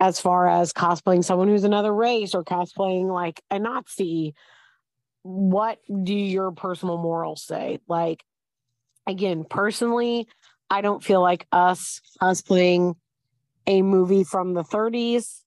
as 0.00 0.20
far 0.20 0.48
as 0.48 0.72
cosplaying 0.72 1.24
someone 1.24 1.48
who's 1.48 1.64
another 1.64 1.92
race 1.92 2.34
or 2.34 2.44
cosplaying 2.44 3.12
like 3.12 3.40
a 3.50 3.58
Nazi. 3.58 4.34
What 5.22 5.78
do 5.88 6.14
your 6.14 6.52
personal 6.52 6.98
morals 6.98 7.42
say? 7.42 7.80
Like, 7.88 8.22
again, 9.06 9.44
personally, 9.48 10.28
I 10.70 10.80
don't 10.80 11.02
feel 11.02 11.20
like 11.20 11.46
us 11.50 12.00
cosplaying 12.22 12.94
a 13.66 13.82
movie 13.82 14.24
from 14.24 14.54
the 14.54 14.62
30s 14.62 15.42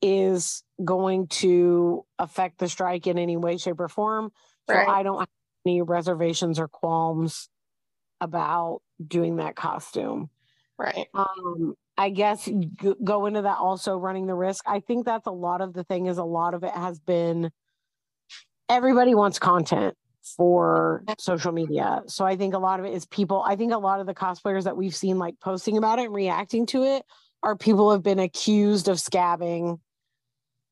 is 0.00 0.64
going 0.84 1.28
to 1.28 2.04
affect 2.18 2.58
the 2.58 2.68
strike 2.68 3.06
in 3.06 3.18
any 3.18 3.36
way, 3.36 3.56
shape, 3.56 3.80
or 3.80 3.88
form. 3.88 4.32
So. 4.68 4.74
I 4.74 5.02
don't 5.02 5.18
have 5.18 5.28
any 5.66 5.82
reservations 5.82 6.58
or 6.58 6.68
qualms 6.68 7.48
about 8.20 8.80
doing 9.04 9.36
that 9.36 9.54
costume. 9.54 10.30
Right. 10.78 11.06
Um, 11.14 11.74
I 11.96 12.10
guess 12.10 12.44
g- 12.46 12.94
go 13.04 13.26
into 13.26 13.42
that 13.42 13.58
also 13.58 13.96
running 13.96 14.26
the 14.26 14.34
risk. 14.34 14.64
I 14.66 14.80
think 14.80 15.04
that's 15.04 15.26
a 15.26 15.32
lot 15.32 15.60
of 15.60 15.74
the 15.74 15.84
thing 15.84 16.06
is 16.06 16.18
a 16.18 16.24
lot 16.24 16.54
of 16.54 16.64
it 16.64 16.72
has 16.72 16.98
been 16.98 17.50
everybody 18.68 19.14
wants 19.14 19.38
content 19.38 19.94
for 20.22 21.04
social 21.18 21.52
media. 21.52 22.02
So 22.06 22.24
I 22.24 22.36
think 22.36 22.54
a 22.54 22.58
lot 22.58 22.80
of 22.80 22.86
it 22.86 22.94
is 22.94 23.06
people, 23.06 23.42
I 23.46 23.56
think 23.56 23.72
a 23.72 23.78
lot 23.78 24.00
of 24.00 24.06
the 24.06 24.14
cosplayers 24.14 24.64
that 24.64 24.76
we've 24.76 24.94
seen 24.94 25.18
like 25.18 25.34
posting 25.40 25.76
about 25.76 25.98
it 25.98 26.06
and 26.06 26.14
reacting 26.14 26.66
to 26.66 26.84
it 26.84 27.04
are 27.42 27.56
people 27.56 27.90
have 27.90 28.02
been 28.02 28.20
accused 28.20 28.88
of 28.88 28.98
scabbing 28.98 29.80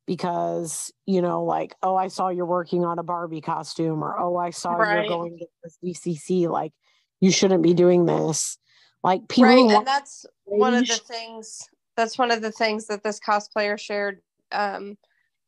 because, 0.07 0.93
you 1.07 1.21
know, 1.21 1.45
like, 1.45 1.75
oh, 1.83 1.97
I 1.97 2.09
saw 2.09 2.29
you're 2.29 2.47
working 2.47 2.85
on 2.85 2.99
a 2.99 3.03
Barbie 3.03 3.41
costume 3.41 4.03
or 4.03 4.19
oh, 4.19 4.37
I 4.37 4.51
saw 4.51 4.73
right. 4.73 4.95
you're 4.95 5.09
going 5.09 5.39
to 5.39 5.47
this 5.63 5.79
DCC. 5.85 6.49
Like, 6.49 6.73
you 7.21 7.31
shouldn't 7.31 7.63
be 7.63 7.75
doing 7.75 8.07
this. 8.07 8.59
Like 9.03 9.29
people 9.29 9.45
Right. 9.45 9.77
And 9.77 9.87
that's 9.87 10.27
one 10.45 10.75
of 10.75 10.87
the 10.87 10.97
things 10.97 11.69
that's 11.97 12.19
one 12.19 12.31
of 12.31 12.41
the 12.41 12.53
things 12.53 12.87
that 12.87 13.03
this 13.03 13.21
cosplayer 13.21 13.79
shared 13.79 14.21
um 14.53 14.97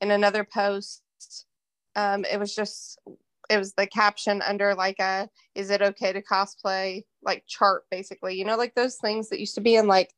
in 0.01 0.11
another 0.11 0.45
post. 0.45 1.03
Um, 1.95 2.25
it 2.25 2.39
was 2.39 2.55
just 2.55 2.99
it 3.51 3.59
was 3.59 3.75
the 3.75 3.87
caption 3.87 4.43
under 4.43 4.75
like 4.75 4.99
a 4.99 5.29
is 5.55 5.71
it 5.71 5.83
okay 5.83 6.13
to 6.13 6.23
cosplay? 6.23 7.03
Like 7.23 7.45
chart 7.47 7.85
basically. 7.91 8.37
You 8.37 8.45
know 8.45 8.57
like 8.57 8.75
those 8.75 8.97
things 8.97 9.29
that 9.29 9.41
used 9.41 9.55
to 9.57 9.61
be 9.61 9.77
in 9.77 9.87
like 9.87 10.13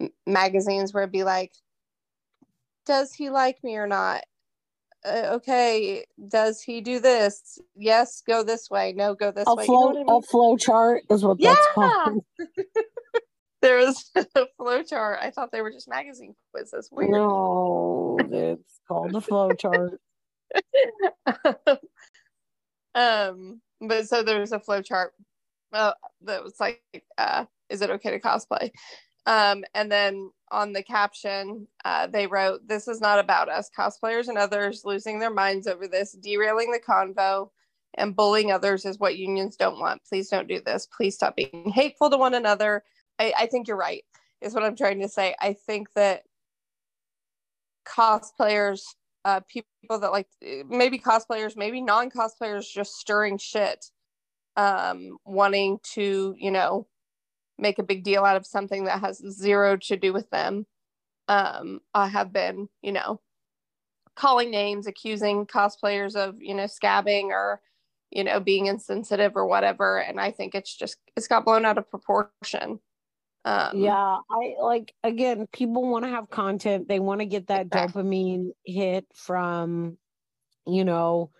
m- 0.00 0.10
magazines 0.26 0.92
where 0.92 1.02
it'd 1.02 1.12
be 1.12 1.24
like 1.24 1.52
does 2.84 3.12
he 3.12 3.30
like 3.30 3.62
me 3.62 3.76
or 3.76 3.86
not? 3.86 4.24
Uh, 5.04 5.30
okay 5.32 6.04
does 6.28 6.62
he 6.62 6.80
do 6.80 7.00
this? 7.00 7.58
Yes 7.74 8.22
go 8.26 8.42
this 8.42 8.70
way. 8.70 8.92
No 8.92 9.14
go 9.14 9.30
this 9.32 9.44
a 9.46 9.54
way. 9.54 9.66
Flow, 9.66 9.88
you 9.88 9.94
know 9.94 10.00
I 10.00 10.12
mean? 10.12 10.22
a 10.22 10.22
flow 10.22 10.56
chart 10.56 11.02
is 11.10 11.24
what 11.24 11.38
yeah! 11.40 11.54
that's 11.54 11.66
called. 11.74 12.24
There 13.60 13.76
was 13.76 14.10
a 14.16 14.46
flow 14.56 14.82
chart 14.82 15.20
i 15.22 15.30
thought 15.30 15.52
they 15.52 15.62
were 15.62 15.70
just 15.70 15.88
magazine 15.88 16.34
quizzes. 16.52 16.88
Weird. 16.90 17.12
No 17.12 18.28
it's 18.32 18.80
called 18.88 19.14
a 19.14 19.20
flow 19.20 19.54
chart 19.54 20.00
um 22.94 23.60
but 23.80 24.08
so 24.08 24.22
there's 24.22 24.52
a 24.52 24.60
flow 24.60 24.82
chart 24.82 25.12
uh, 25.72 25.92
that 26.22 26.42
was 26.42 26.54
like 26.60 26.82
uh 27.18 27.44
is 27.68 27.80
it 27.82 27.90
okay 27.90 28.10
to 28.10 28.20
cosplay? 28.20 28.70
Um 29.26 29.64
and 29.74 29.90
then 29.90 30.30
on 30.50 30.72
the 30.72 30.82
caption 30.82 31.66
uh, 31.84 32.06
they 32.06 32.26
wrote 32.26 32.66
this 32.66 32.88
is 32.88 33.00
not 33.00 33.18
about 33.18 33.48
us. 33.48 33.70
Cosplayers 33.76 34.28
and 34.28 34.36
others 34.38 34.82
losing 34.84 35.18
their 35.18 35.32
minds 35.32 35.66
over 35.66 35.88
this 35.88 36.12
derailing 36.12 36.70
the 36.70 36.80
convo 36.80 37.48
and 37.94 38.16
bullying 38.16 38.52
others 38.52 38.84
is 38.84 38.98
what 38.98 39.18
unions 39.18 39.56
don't 39.56 39.78
want. 39.78 40.02
Please 40.08 40.28
don't 40.28 40.48
do 40.48 40.60
this. 40.64 40.86
Please 40.94 41.14
stop 41.14 41.36
being 41.36 41.70
hateful 41.74 42.10
to 42.10 42.16
one 42.18 42.34
another. 42.34 42.82
I, 43.18 43.32
I 43.38 43.46
think 43.46 43.68
you're 43.68 43.76
right 43.76 44.04
is 44.42 44.54
what 44.54 44.64
i'm 44.64 44.76
trying 44.76 45.00
to 45.00 45.08
say. 45.08 45.34
I 45.40 45.54
think 45.54 45.92
that 45.94 46.22
cosplayers 47.86 48.82
uh, 49.24 49.40
people 49.48 49.66
that 50.00 50.12
like 50.12 50.28
maybe 50.68 50.98
cosplayers, 50.98 51.56
maybe 51.56 51.80
non 51.80 52.10
cosplayers, 52.10 52.70
just 52.70 52.94
stirring 52.94 53.38
shit, 53.38 53.86
um, 54.56 55.16
wanting 55.24 55.78
to, 55.94 56.34
you 56.38 56.50
know, 56.50 56.86
make 57.58 57.78
a 57.78 57.84
big 57.84 58.02
deal 58.02 58.24
out 58.24 58.36
of 58.36 58.46
something 58.46 58.84
that 58.84 59.00
has 59.00 59.18
zero 59.18 59.76
to 59.76 59.96
do 59.96 60.12
with 60.12 60.28
them. 60.30 60.66
Um, 61.28 61.80
I 61.94 62.08
have 62.08 62.32
been, 62.32 62.68
you 62.82 62.92
know, 62.92 63.20
calling 64.16 64.50
names, 64.50 64.86
accusing 64.86 65.46
cosplayers 65.46 66.16
of, 66.16 66.36
you 66.40 66.54
know, 66.54 66.64
scabbing 66.64 67.26
or, 67.26 67.60
you 68.10 68.24
know, 68.24 68.40
being 68.40 68.66
insensitive 68.66 69.32
or 69.36 69.46
whatever. 69.46 69.98
And 69.98 70.20
I 70.20 70.30
think 70.30 70.54
it's 70.54 70.74
just, 70.76 70.96
it's 71.16 71.28
got 71.28 71.44
blown 71.44 71.64
out 71.64 71.78
of 71.78 71.88
proportion. 71.88 72.80
Um, 73.44 73.70
yeah, 73.74 74.18
I 74.30 74.54
like, 74.60 74.94
again, 75.02 75.48
people 75.52 75.88
want 75.88 76.04
to 76.04 76.10
have 76.10 76.30
content, 76.30 76.88
they 76.88 77.00
want 77.00 77.20
to 77.20 77.26
get 77.26 77.48
that 77.48 77.66
exactly. 77.66 78.02
dopamine 78.02 78.50
hit 78.64 79.06
from, 79.14 79.98
you 80.66 80.84
know, 80.84 81.30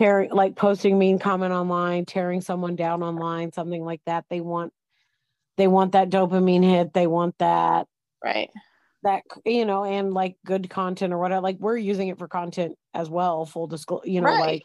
tearing 0.00 0.30
like 0.30 0.56
posting 0.56 0.98
mean 0.98 1.18
comment 1.18 1.52
online, 1.52 2.06
tearing 2.06 2.40
someone 2.40 2.74
down 2.74 3.02
online, 3.02 3.52
something 3.52 3.84
like 3.84 4.00
that. 4.06 4.24
They 4.30 4.40
want 4.40 4.72
they 5.56 5.68
want 5.68 5.92
that 5.92 6.10
dopamine 6.10 6.64
hit. 6.64 6.94
They 6.94 7.06
want 7.06 7.36
that 7.38 7.86
right. 8.24 8.50
That 9.02 9.22
you 9.44 9.64
know, 9.66 9.84
and 9.84 10.12
like 10.12 10.36
good 10.44 10.68
content 10.68 11.12
or 11.12 11.18
whatever. 11.18 11.42
Like 11.42 11.58
we're 11.58 11.76
using 11.76 12.08
it 12.08 12.18
for 12.18 12.28
content 12.28 12.76
as 12.94 13.08
well. 13.08 13.44
Full 13.46 13.66
disclosure, 13.66 14.08
you 14.08 14.20
know, 14.20 14.28
right. 14.28 14.40
like 14.40 14.62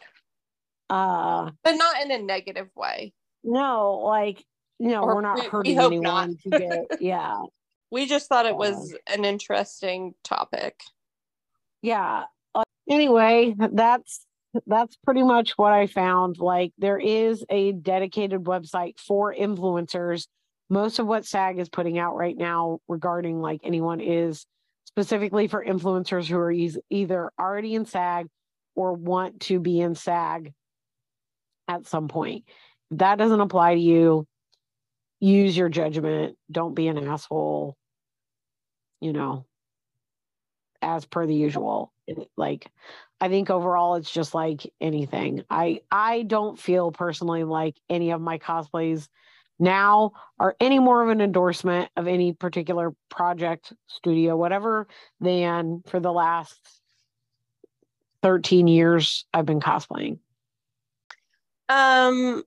uh, 0.88 1.50
but 1.62 1.72
not 1.72 2.02
in 2.02 2.10
a 2.10 2.18
negative 2.18 2.68
way. 2.74 3.12
No, 3.44 4.00
like 4.04 4.44
you 4.78 4.88
know, 4.88 5.02
or 5.02 5.16
we're 5.16 5.20
not 5.20 5.40
we, 5.40 5.46
hurting 5.46 5.76
we 5.76 5.84
anyone 5.84 6.38
not. 6.44 6.58
to 6.58 6.58
get. 6.58 6.86
Yeah, 7.00 7.42
we 7.90 8.06
just 8.06 8.28
thought 8.28 8.46
it 8.46 8.56
was 8.56 8.94
an 9.06 9.24
interesting 9.24 10.14
topic. 10.24 10.80
Yeah. 11.82 12.24
Uh, 12.54 12.64
anyway, 12.88 13.54
that's 13.58 14.26
that's 14.66 14.96
pretty 15.04 15.22
much 15.22 15.52
what 15.56 15.72
I 15.72 15.86
found. 15.86 16.38
Like 16.38 16.72
there 16.78 16.98
is 16.98 17.44
a 17.50 17.72
dedicated 17.72 18.44
website 18.44 18.98
for 18.98 19.34
influencers. 19.34 20.26
Most 20.68 20.98
of 20.98 21.06
what 21.06 21.24
SAG 21.26 21.58
is 21.58 21.68
putting 21.68 21.98
out 21.98 22.16
right 22.16 22.36
now 22.36 22.80
regarding 22.88 23.40
like 23.40 23.60
anyone 23.62 24.00
is 24.00 24.46
specifically 24.84 25.46
for 25.46 25.64
influencers 25.64 26.26
who 26.26 26.38
are 26.38 26.52
either 26.90 27.30
already 27.38 27.74
in 27.74 27.84
SAG 27.84 28.26
or 28.74 28.94
want 28.94 29.40
to 29.40 29.60
be 29.60 29.80
in 29.80 29.94
SAG 29.94 30.52
at 31.68 31.86
some 31.86 32.08
point. 32.08 32.44
If 32.90 32.98
that 32.98 33.18
doesn't 33.18 33.40
apply 33.40 33.74
to 33.74 33.80
you, 33.80 34.26
use 35.20 35.56
your 35.56 35.68
judgment. 35.68 36.36
Don't 36.50 36.74
be 36.74 36.88
an 36.88 36.98
asshole. 36.98 37.76
You 39.00 39.12
know, 39.12 39.46
as 40.82 41.04
per 41.04 41.26
the 41.26 41.34
usual. 41.34 41.92
Like 42.36 42.68
I 43.20 43.28
think 43.28 43.50
overall 43.50 43.96
it's 43.96 44.10
just 44.10 44.34
like 44.34 44.72
anything. 44.80 45.44
I 45.50 45.80
I 45.90 46.22
don't 46.22 46.58
feel 46.58 46.92
personally 46.92 47.44
like 47.44 47.76
any 47.88 48.10
of 48.10 48.20
my 48.20 48.38
cosplays 48.38 49.08
now 49.58 50.12
are 50.38 50.54
any 50.60 50.78
more 50.78 51.02
of 51.02 51.08
an 51.08 51.20
endorsement 51.20 51.90
of 51.96 52.06
any 52.06 52.32
particular 52.32 52.94
project, 53.08 53.72
studio, 53.86 54.36
whatever, 54.36 54.86
than 55.20 55.82
for 55.86 55.98
the 55.98 56.12
last 56.12 56.60
13 58.22 58.68
years 58.68 59.24
I've 59.32 59.46
been 59.46 59.60
cosplaying. 59.60 60.18
Um 61.68 62.44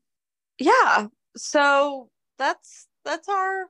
yeah. 0.60 1.08
So 1.36 2.10
that's 2.40 2.88
that's 3.06 3.30
our 3.30 3.68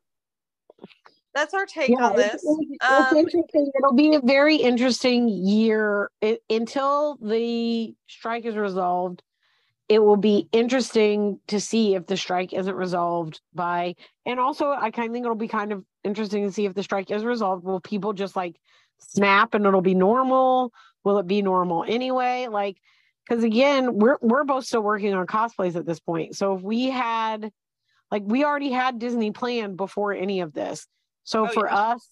that's 1.34 1.54
our 1.54 1.66
take 1.66 1.90
yeah, 1.90 2.08
on 2.08 2.16
this. 2.16 2.36
It's, 2.36 2.46
it's, 2.46 3.12
um, 3.12 3.18
interesting. 3.18 3.72
It'll 3.78 3.94
be 3.94 4.16
a 4.16 4.22
very 4.22 4.56
interesting 4.56 5.30
year 5.30 6.10
it, 6.22 6.42
until 6.50 7.18
the 7.22 7.94
strike 8.08 8.46
is 8.46 8.56
resolved. 8.56 9.22
It 9.88 10.00
will 10.00 10.18
be 10.18 10.48
interesting 10.52 11.40
to 11.48 11.60
see 11.60 11.96
if 11.96 12.06
the 12.06 12.18
strike 12.18 12.54
isn't 12.54 12.76
resolved 12.76 13.42
by, 13.54 13.96
and 14.26 14.40
also 14.40 14.70
I 14.70 14.92
kind 14.92 15.10
of 15.10 15.14
think 15.14 15.26
it'll 15.26 15.36
be 15.36 15.48
kind 15.48 15.72
of 15.72 15.84
interesting 16.04 16.46
to 16.46 16.54
see 16.54 16.66
if 16.66 16.76
the 16.76 16.84
strike 16.84 17.12
is 17.12 17.26
resolved. 17.26 17.64
Will 17.64 17.80
people 17.80 18.14
just 18.14 18.36
like 18.36 18.56
snap 19.00 19.54
and 19.56 19.66
it'll 19.66 19.82
be 19.82 19.96
normal? 19.96 20.72
Will 21.04 21.18
it 21.18 21.28
be 21.28 21.42
normal 21.42 21.86
anyway? 21.88 22.48
Like, 22.50 22.78
because 23.28 23.44
again, 23.44 23.96
we're 23.96 24.18
we're 24.22 24.44
both 24.44 24.66
still 24.66 24.82
working 24.82 25.14
on 25.14 25.26
cosplays 25.26 25.76
at 25.76 25.86
this 25.86 26.00
point. 26.00 26.36
So 26.36 26.56
if 26.56 26.62
we 26.62 26.90
had, 26.90 27.52
like, 28.12 28.24
we 28.26 28.44
already 28.44 28.72
had 28.72 29.00
Disney 29.00 29.32
planned 29.32 29.78
before 29.78 30.14
any 30.14 30.42
of 30.42 30.54
this 30.54 30.88
so 31.24 31.46
oh, 31.46 31.48
for 31.48 31.68
yeah. 31.68 31.76
us, 31.76 32.08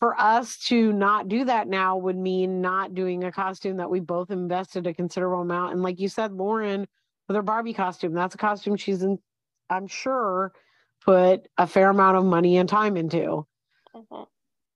for 0.00 0.18
us 0.18 0.56
to 0.64 0.92
not 0.92 1.28
do 1.28 1.44
that 1.44 1.68
now 1.68 1.98
would 1.98 2.16
mean 2.16 2.60
not 2.60 2.94
doing 2.94 3.24
a 3.24 3.30
costume 3.30 3.76
that 3.76 3.90
we 3.90 4.00
both 4.00 4.30
invested 4.30 4.86
a 4.86 4.94
considerable 4.94 5.42
amount. 5.42 5.74
And 5.74 5.82
like 5.82 6.00
you 6.00 6.08
said, 6.08 6.32
Lauren, 6.32 6.88
with 7.28 7.36
her 7.36 7.42
Barbie 7.42 7.74
costume, 7.74 8.14
that's 8.14 8.34
a 8.34 8.38
costume 8.38 8.76
she's 8.76 9.02
in, 9.02 9.18
I'm 9.70 9.86
sure, 9.86 10.52
put 11.04 11.46
a 11.58 11.66
fair 11.66 11.90
amount 11.90 12.16
of 12.16 12.24
money 12.24 12.56
and 12.56 12.68
time 12.68 12.96
into. 12.96 13.46
Mm-hmm. 13.94 14.22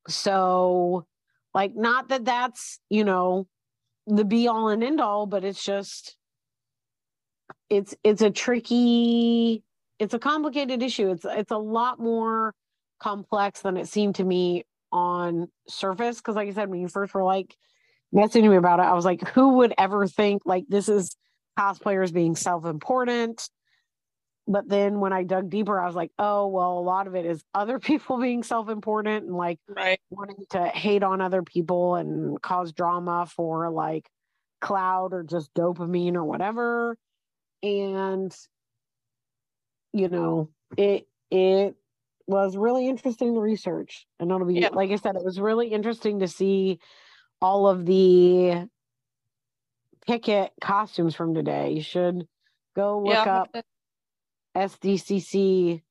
So, 0.08 1.06
like, 1.54 1.74
not 1.74 2.10
that 2.10 2.26
that's, 2.26 2.78
you 2.90 3.04
know, 3.04 3.48
the 4.06 4.24
be 4.24 4.46
all 4.48 4.68
and 4.68 4.84
end 4.84 5.00
all, 5.00 5.26
but 5.26 5.44
it's 5.44 5.64
just, 5.64 6.16
it's, 7.68 7.96
it's 8.04 8.22
a 8.22 8.30
tricky, 8.30 9.64
it's 9.98 10.14
a 10.14 10.18
complicated 10.18 10.82
issue. 10.82 11.10
It's, 11.10 11.24
it's 11.24 11.50
a 11.50 11.58
lot 11.58 11.98
more 11.98 12.54
complex 13.00 13.60
than 13.60 13.76
it 13.76 13.88
seemed 13.88 14.16
to 14.16 14.24
me 14.24 14.64
on 14.92 15.48
surface. 15.68 16.20
Cause 16.20 16.36
like 16.36 16.48
I 16.48 16.52
said, 16.52 16.68
when 16.68 16.80
you 16.80 16.88
first 16.88 17.14
were 17.14 17.24
like 17.24 17.54
messaging 18.14 18.50
me 18.50 18.56
about 18.56 18.80
it, 18.80 18.84
I 18.84 18.94
was 18.94 19.04
like, 19.04 19.26
who 19.28 19.56
would 19.56 19.74
ever 19.78 20.06
think 20.06 20.42
like 20.44 20.64
this 20.68 20.88
is 20.88 21.16
cosplayers 21.58 22.12
being 22.12 22.36
self-important? 22.36 23.48
But 24.48 24.68
then 24.68 25.00
when 25.00 25.12
I 25.12 25.24
dug 25.24 25.50
deeper, 25.50 25.80
I 25.80 25.86
was 25.86 25.96
like, 25.96 26.12
oh, 26.20 26.46
well, 26.46 26.78
a 26.78 26.80
lot 26.80 27.08
of 27.08 27.16
it 27.16 27.26
is 27.26 27.42
other 27.52 27.78
people 27.80 28.20
being 28.20 28.42
self 28.42 28.68
important 28.68 29.24
and 29.24 29.34
like 29.34 29.58
right. 29.68 29.98
wanting 30.10 30.44
to 30.50 30.66
hate 30.66 31.02
on 31.02 31.20
other 31.20 31.42
people 31.42 31.96
and 31.96 32.40
cause 32.40 32.72
drama 32.72 33.26
for 33.26 33.70
like 33.70 34.08
cloud 34.60 35.12
or 35.12 35.22
just 35.22 35.52
dopamine 35.54 36.14
or 36.14 36.24
whatever. 36.24 36.96
And, 37.62 38.34
you 39.96 40.08
know, 40.08 40.50
it, 40.76 41.06
it 41.30 41.74
was 42.26 42.56
really 42.56 42.88
interesting 42.88 43.34
to 43.34 43.40
research. 43.40 44.06
And 44.20 44.30
it'll 44.30 44.46
be, 44.46 44.54
yeah. 44.54 44.68
like 44.72 44.90
I 44.90 44.96
said, 44.96 45.16
it 45.16 45.24
was 45.24 45.40
really 45.40 45.68
interesting 45.68 46.20
to 46.20 46.28
see 46.28 46.78
all 47.40 47.68
of 47.68 47.86
the 47.86 48.68
picket 50.06 50.52
costumes 50.60 51.14
from 51.14 51.34
today. 51.34 51.72
You 51.72 51.82
should 51.82 52.26
go 52.74 53.00
look 53.00 53.14
yeah. 53.14 53.42
up 53.42 53.56
SDCC 54.56 55.82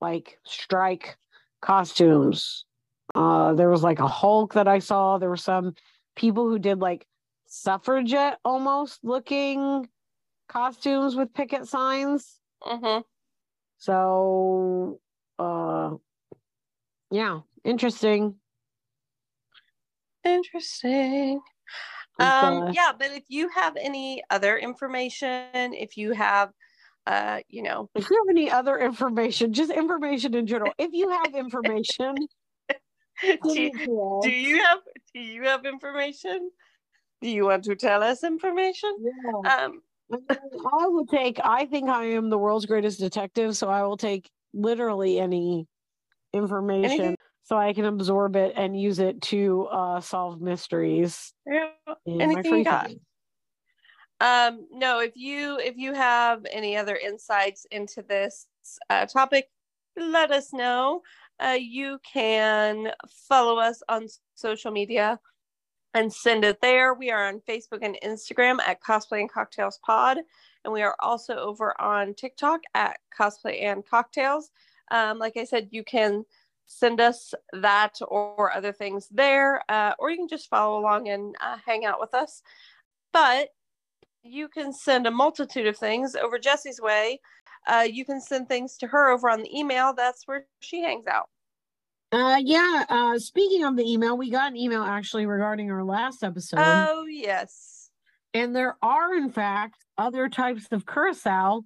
like 0.00 0.38
strike 0.44 1.16
costumes. 1.60 2.64
Uh, 3.14 3.54
there 3.54 3.70
was 3.70 3.82
like 3.82 3.98
a 3.98 4.08
Hulk 4.08 4.54
that 4.54 4.68
I 4.68 4.78
saw. 4.78 5.18
There 5.18 5.28
were 5.28 5.36
some 5.36 5.74
people 6.16 6.48
who 6.48 6.58
did 6.58 6.78
like 6.78 7.06
suffragette 7.46 8.38
almost 8.44 9.00
looking 9.02 9.88
costumes 10.48 11.16
with 11.16 11.34
picket 11.34 11.66
signs. 11.66 12.38
Mm-hmm. 12.62 13.00
So 13.80 15.00
uh 15.38 15.96
yeah 17.10 17.40
interesting. 17.64 18.36
Interesting. 20.22 21.40
Um 22.18 22.62
uh, 22.62 22.72
yeah 22.72 22.92
but 22.96 23.10
if 23.12 23.24
you 23.28 23.48
have 23.48 23.76
any 23.80 24.22
other 24.28 24.58
information 24.58 25.72
if 25.72 25.96
you 25.96 26.12
have 26.12 26.50
uh 27.06 27.40
you 27.48 27.62
know 27.62 27.88
if 27.94 28.08
you 28.10 28.16
have 28.16 28.36
any 28.36 28.50
other 28.50 28.78
information 28.78 29.54
just 29.54 29.70
information 29.70 30.34
in 30.34 30.46
general. 30.46 30.72
If 30.76 30.92
you 30.92 31.08
have 31.08 31.34
information 31.34 32.16
do, 33.42 33.60
you, 33.60 33.72
do 34.22 34.30
you 34.30 34.62
have 34.62 34.78
do 35.14 35.20
you 35.20 35.44
have 35.44 35.64
information? 35.64 36.50
Do 37.22 37.30
you 37.30 37.46
want 37.46 37.64
to 37.64 37.76
tell 37.76 38.02
us 38.02 38.24
information? 38.24 38.94
Yeah. 39.00 39.64
um 39.64 39.80
I 40.12 40.86
will 40.88 41.06
take 41.06 41.38
I 41.42 41.66
think 41.66 41.88
I 41.88 42.04
am 42.06 42.30
the 42.30 42.38
world's 42.38 42.66
greatest 42.66 42.98
detective 42.98 43.56
so 43.56 43.68
I 43.68 43.82
will 43.82 43.96
take 43.96 44.28
literally 44.52 45.18
any 45.18 45.66
information 46.32 46.90
Anything? 46.90 47.16
so 47.42 47.56
I 47.56 47.72
can 47.72 47.84
absorb 47.84 48.36
it 48.36 48.52
and 48.56 48.80
use 48.80 48.98
it 48.98 49.20
to 49.22 49.66
uh, 49.66 50.00
solve 50.00 50.40
mysteries. 50.40 51.32
Yeah. 51.46 51.70
Anything 52.06 52.58
you 52.58 52.64
got? 52.64 52.90
Um, 54.20 54.66
no, 54.70 55.00
if 55.00 55.16
you 55.16 55.58
if 55.58 55.76
you 55.76 55.94
have 55.94 56.44
any 56.52 56.76
other 56.76 56.94
insights 56.94 57.66
into 57.70 58.02
this 58.02 58.46
uh, 58.90 59.06
topic, 59.06 59.48
let 59.96 60.30
us 60.30 60.52
know. 60.52 61.02
Uh, 61.42 61.56
you 61.58 61.98
can 62.04 62.92
follow 63.28 63.58
us 63.58 63.82
on 63.88 64.06
social 64.34 64.70
media 64.70 65.18
and 65.94 66.12
send 66.12 66.44
it 66.44 66.60
there. 66.60 66.94
We 66.94 67.10
are 67.10 67.26
on 67.26 67.40
Facebook 67.48 67.80
and 67.82 67.98
Instagram 68.04 68.58
at 68.66 68.82
Cosplay 68.82 69.20
and 69.20 69.30
Cocktails 69.30 69.78
Pod. 69.84 70.18
And 70.64 70.72
we 70.72 70.82
are 70.82 70.94
also 71.00 71.36
over 71.36 71.78
on 71.80 72.14
TikTok 72.14 72.60
at 72.74 72.98
Cosplay 73.18 73.62
and 73.62 73.84
Cocktails. 73.84 74.50
Um, 74.90 75.18
like 75.18 75.36
I 75.36 75.44
said, 75.44 75.68
you 75.70 75.84
can 75.84 76.24
send 76.66 77.00
us 77.00 77.34
that 77.52 77.98
or 78.08 78.52
other 78.52 78.72
things 78.72 79.08
there, 79.10 79.62
uh, 79.68 79.94
or 79.98 80.10
you 80.10 80.16
can 80.16 80.28
just 80.28 80.48
follow 80.48 80.78
along 80.78 81.08
and 81.08 81.34
uh, 81.40 81.56
hang 81.64 81.84
out 81.84 81.98
with 81.98 82.14
us. 82.14 82.42
But 83.12 83.48
you 84.22 84.48
can 84.48 84.72
send 84.72 85.06
a 85.06 85.10
multitude 85.10 85.66
of 85.66 85.76
things 85.76 86.14
over 86.14 86.38
Jessi's 86.38 86.80
way 86.80 87.18
uh, 87.66 87.86
you 87.90 88.04
can 88.04 88.20
send 88.20 88.48
things 88.48 88.76
to 88.78 88.86
her 88.86 89.10
over 89.10 89.28
on 89.28 89.42
the 89.42 89.58
email. 89.58 89.92
That's 89.92 90.26
where 90.26 90.46
she 90.60 90.82
hangs 90.82 91.06
out. 91.06 91.28
Uh, 92.12 92.40
yeah. 92.42 92.84
Uh, 92.88 93.18
speaking 93.18 93.64
of 93.64 93.76
the 93.76 93.84
email, 93.84 94.16
we 94.16 94.30
got 94.30 94.50
an 94.50 94.56
email 94.56 94.82
actually 94.82 95.26
regarding 95.26 95.70
our 95.70 95.84
last 95.84 96.24
episode. 96.24 96.60
Oh, 96.60 97.06
yes. 97.06 97.90
And 98.34 98.54
there 98.54 98.76
are, 98.82 99.14
in 99.14 99.30
fact, 99.30 99.84
other 99.96 100.28
types 100.28 100.66
of 100.72 100.86
curacao 100.86 101.62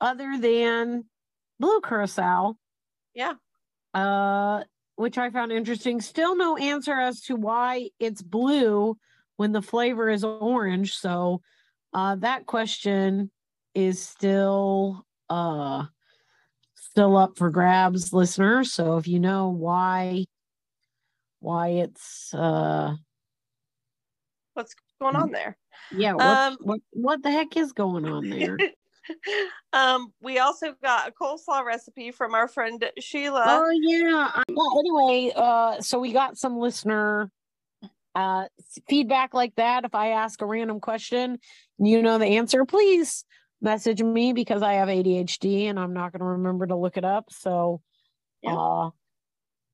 other 0.00 0.38
than 0.38 1.04
blue 1.58 1.80
curacao. 1.80 2.56
Yeah. 3.14 3.34
Uh, 3.92 4.64
which 4.96 5.18
I 5.18 5.30
found 5.30 5.52
interesting. 5.52 6.00
Still 6.00 6.36
no 6.36 6.56
answer 6.56 6.92
as 6.94 7.22
to 7.22 7.36
why 7.36 7.90
it's 7.98 8.22
blue 8.22 8.96
when 9.36 9.52
the 9.52 9.62
flavor 9.62 10.08
is 10.10 10.24
orange. 10.24 10.94
So 10.94 11.40
uh, 11.92 12.16
that 12.16 12.46
question 12.46 13.30
is 13.74 14.00
still 14.00 15.06
uh, 15.28 15.86
still 16.90 17.16
up 17.16 17.38
for 17.38 17.50
grabs, 17.50 18.12
listeners. 18.12 18.72
So 18.72 18.96
if 18.96 19.06
you 19.06 19.20
know 19.20 19.48
why 19.48 20.24
why 21.38 21.68
it's 21.68 22.34
uh, 22.34 22.94
what's 24.54 24.74
going 25.00 25.16
on 25.16 25.30
there? 25.30 25.56
Yeah, 25.92 26.14
what, 26.14 26.26
um, 26.26 26.58
what 26.60 26.80
what 26.90 27.22
the 27.22 27.30
heck 27.30 27.56
is 27.56 27.72
going 27.72 28.06
on 28.06 28.28
there? 28.28 28.58
um, 29.72 30.12
we 30.20 30.40
also 30.40 30.74
got 30.82 31.08
a 31.08 31.12
coleslaw 31.12 31.64
recipe 31.64 32.10
from 32.10 32.34
our 32.34 32.48
friend 32.48 32.84
Sheila. 32.98 33.44
Oh 33.46 33.70
yeah. 33.70 34.42
Well, 34.48 34.78
anyway, 34.80 35.32
uh, 35.34 35.80
so 35.80 36.00
we 36.00 36.12
got 36.12 36.36
some 36.36 36.58
listener 36.58 37.30
uh 38.16 38.46
feedback 38.88 39.32
like 39.32 39.54
that. 39.54 39.84
If 39.84 39.94
I 39.94 40.08
ask 40.08 40.42
a 40.42 40.46
random 40.46 40.80
question, 40.80 41.38
you 41.78 42.02
know 42.02 42.18
the 42.18 42.26
answer, 42.26 42.64
please 42.64 43.24
message 43.60 44.02
me 44.02 44.32
because 44.32 44.62
I 44.62 44.74
have 44.74 44.88
ADHD 44.88 45.64
and 45.64 45.78
I'm 45.78 45.92
not 45.92 46.12
going 46.12 46.20
to 46.20 46.26
remember 46.26 46.66
to 46.66 46.76
look 46.76 46.96
it 46.96 47.04
up. 47.04 47.26
So, 47.30 47.80
yeah. 48.42 48.54
uh, 48.54 48.90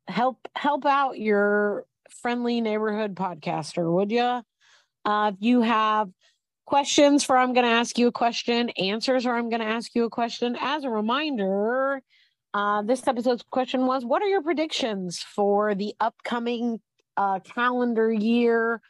help 0.09 0.49
help 0.55 0.87
out 0.87 1.19
your 1.19 1.85
friendly 2.23 2.61
neighborhood 2.61 3.15
podcaster, 3.15 3.91
would 3.93 4.11
you? 4.11 4.43
Uh, 5.05 5.33
if 5.33 5.37
you 5.41 5.63
have 5.63 6.11
questions 6.67 7.23
for 7.25 7.37
I'm 7.37 7.53
going 7.53 7.65
to 7.65 7.73
ask 7.73 7.97
you 7.99 8.09
a 8.09 8.13
question, 8.13 8.71
answers 8.71 9.25
or 9.25 9.37
I'm 9.37 9.49
going 9.49 9.61
to 9.61 9.67
ask 9.67 9.95
you 9.95 10.05
a 10.05 10.11
question. 10.11 10.57
As 10.61 10.85
a 10.85 10.91
reminder, 10.91 12.03
uh, 12.53 12.83
this 12.83 13.07
episode's 13.07 13.45
question 13.51 13.87
was 13.87 14.05
What 14.05 14.23
are 14.23 14.29
your 14.29 14.43
predictions 14.43 15.19
for 15.19 15.75
the 15.75 15.95
upcoming 16.01 16.81
uh, 17.17 17.41
calendar 17.41 18.13
year 18.13 18.81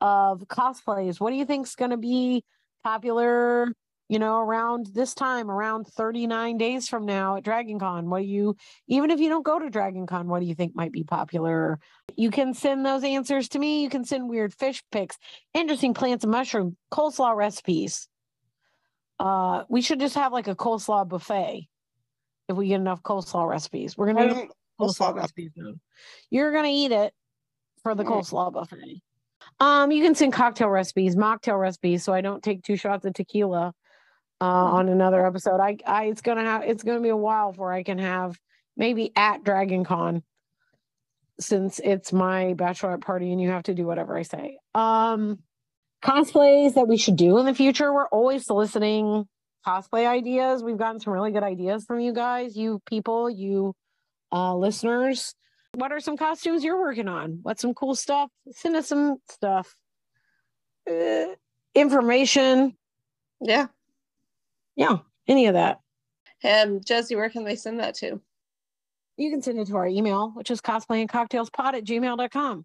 of 0.00 0.40
cosplays? 0.48 1.20
What 1.20 1.30
do 1.30 1.36
you 1.36 1.44
think 1.44 1.66
is 1.66 1.74
going 1.74 1.90
to 1.90 1.96
be 1.96 2.44
popular? 2.84 3.72
You 4.08 4.20
know, 4.20 4.38
around 4.38 4.86
this 4.94 5.14
time, 5.14 5.50
around 5.50 5.88
39 5.88 6.58
days 6.58 6.88
from 6.88 7.06
now 7.06 7.36
at 7.36 7.44
Dragon 7.44 7.78
Con, 7.80 8.08
what 8.08 8.20
do 8.20 8.26
you, 8.26 8.56
even 8.86 9.10
if 9.10 9.18
you 9.18 9.28
don't 9.28 9.44
go 9.44 9.58
to 9.58 9.68
Dragon 9.68 10.06
Con, 10.06 10.28
what 10.28 10.38
do 10.40 10.46
you 10.46 10.54
think 10.54 10.76
might 10.76 10.92
be 10.92 11.02
popular? 11.02 11.80
You 12.14 12.30
can 12.30 12.54
send 12.54 12.86
those 12.86 13.02
answers 13.02 13.48
to 13.50 13.58
me. 13.58 13.82
You 13.82 13.90
can 13.90 14.04
send 14.04 14.28
weird 14.28 14.54
fish 14.54 14.84
pics, 14.92 15.18
interesting 15.54 15.92
plants 15.92 16.22
and 16.22 16.30
mushroom, 16.30 16.76
coleslaw 16.92 17.34
recipes. 17.34 18.06
Uh, 19.18 19.64
we 19.68 19.80
should 19.80 19.98
just 19.98 20.14
have 20.14 20.32
like 20.32 20.46
a 20.46 20.54
coleslaw 20.54 21.08
buffet 21.08 21.68
if 22.48 22.56
we 22.56 22.68
get 22.68 22.76
enough 22.76 23.02
coleslaw 23.02 23.48
recipes. 23.48 23.96
We're 23.96 24.12
gonna 24.12 24.28
coleslaw, 24.28 24.48
coleslaw 24.80 25.14
recipes. 25.16 25.50
You're 26.30 26.52
gonna 26.52 26.68
eat 26.68 26.92
it 26.92 27.12
for 27.82 27.96
the 27.96 28.04
coleslaw 28.04 28.52
buffet. 28.52 29.02
Um, 29.58 29.90
you 29.90 30.02
can 30.02 30.14
send 30.14 30.32
cocktail 30.32 30.68
recipes, 30.68 31.16
mocktail 31.16 31.58
recipes, 31.58 32.04
so 32.04 32.12
I 32.12 32.20
don't 32.20 32.42
take 32.42 32.62
two 32.62 32.76
shots 32.76 33.04
of 33.04 33.14
tequila 33.14 33.72
uh, 34.40 34.44
on 34.44 34.88
another 34.88 35.26
episode. 35.26 35.60
I, 35.60 35.78
I, 35.86 36.04
it's 36.04 36.20
gonna 36.20 36.44
have, 36.44 36.62
it's 36.62 36.82
gonna 36.82 37.00
be 37.00 37.08
a 37.08 37.16
while 37.16 37.52
before 37.52 37.72
I 37.72 37.82
can 37.82 37.98
have 37.98 38.38
maybe 38.76 39.12
at 39.16 39.44
Dragon 39.44 39.84
Con 39.84 40.22
since 41.38 41.80
it's 41.82 42.12
my 42.12 42.54
bachelorette 42.54 43.02
party 43.02 43.32
and 43.32 43.40
you 43.40 43.50
have 43.50 43.64
to 43.64 43.74
do 43.74 43.86
whatever 43.86 44.16
I 44.16 44.22
say. 44.22 44.58
Um, 44.74 45.38
cosplays 46.02 46.74
that 46.74 46.88
we 46.88 46.96
should 46.96 47.16
do 47.16 47.38
in 47.38 47.46
the 47.46 47.54
future. 47.54 47.92
We're 47.92 48.08
always 48.08 48.46
soliciting 48.46 49.26
cosplay 49.66 50.06
ideas. 50.06 50.62
We've 50.62 50.78
gotten 50.78 51.00
some 51.00 51.12
really 51.12 51.32
good 51.32 51.42
ideas 51.42 51.84
from 51.84 52.00
you 52.00 52.12
guys, 52.12 52.56
you 52.56 52.80
people, 52.86 53.28
you 53.28 53.74
uh, 54.32 54.54
listeners. 54.54 55.34
What 55.74 55.92
are 55.92 56.00
some 56.00 56.16
costumes 56.16 56.64
you're 56.64 56.80
working 56.80 57.08
on? 57.08 57.40
What's 57.42 57.60
some 57.60 57.74
cool 57.74 57.94
stuff? 57.94 58.30
Send 58.52 58.76
us 58.76 58.88
some 58.88 59.18
stuff. 59.30 59.74
Uh, 60.90 61.26
information. 61.74 62.76
Yeah. 63.40 63.66
Yeah. 64.76 64.98
Any 65.26 65.46
of 65.46 65.54
that. 65.54 65.80
And 66.42 66.84
Jessi, 66.84 67.16
where 67.16 67.30
can 67.30 67.44
they 67.44 67.56
send 67.56 67.80
that 67.80 67.94
to? 67.96 68.20
You 69.16 69.30
can 69.30 69.40
send 69.42 69.58
it 69.58 69.66
to 69.68 69.76
our 69.76 69.86
email, 69.86 70.30
which 70.30 70.50
is 70.50 70.60
cosplayandcocktailspod 70.60 71.74
at 71.74 71.84
gmail.com. 71.84 72.64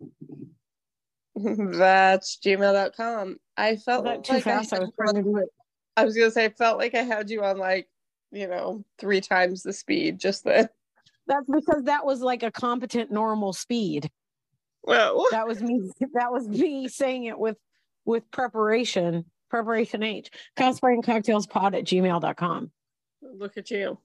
That's 1.77 2.37
gmail.com. 2.37 3.37
I 3.55 3.75
felt 3.77 4.03
that 4.03 4.23
too 4.23 4.33
like 4.33 4.43
fast. 4.43 4.73
I, 4.73 4.77
I 4.77 4.79
was 4.81 4.91
trying 4.95 5.15
to 5.15 5.23
do 5.23 5.37
it. 5.37 5.47
I 5.95 6.05
was 6.05 6.15
gonna 6.15 6.31
say 6.31 6.45
I 6.45 6.49
felt 6.49 6.77
like 6.77 6.93
I 6.95 7.03
had 7.03 7.29
you 7.29 7.43
on 7.43 7.57
like, 7.57 7.87
you 8.31 8.47
know, 8.47 8.83
three 8.99 9.21
times 9.21 9.63
the 9.63 9.73
speed 9.73 10.19
just 10.19 10.43
then. 10.43 10.67
That's 11.27 11.45
because 11.49 11.83
that 11.83 12.05
was 12.05 12.21
like 12.21 12.43
a 12.43 12.51
competent 12.51 13.11
normal 13.11 13.53
speed. 13.53 14.09
Well 14.83 15.25
that 15.31 15.47
was 15.47 15.61
me 15.61 15.89
that 16.13 16.31
was 16.31 16.47
me 16.47 16.87
saying 16.87 17.25
it 17.25 17.39
with 17.39 17.57
with 18.03 18.29
preparation. 18.31 19.25
Preparation 19.51 20.01
H. 20.01 20.31
Cosplay 20.55 20.93
and 20.93 21.03
cocktails 21.03 21.45
pod 21.45 21.75
at 21.75 21.83
gmail.com. 21.83 22.71
Look 23.21 23.57
at 23.57 23.69
you. 23.69 23.97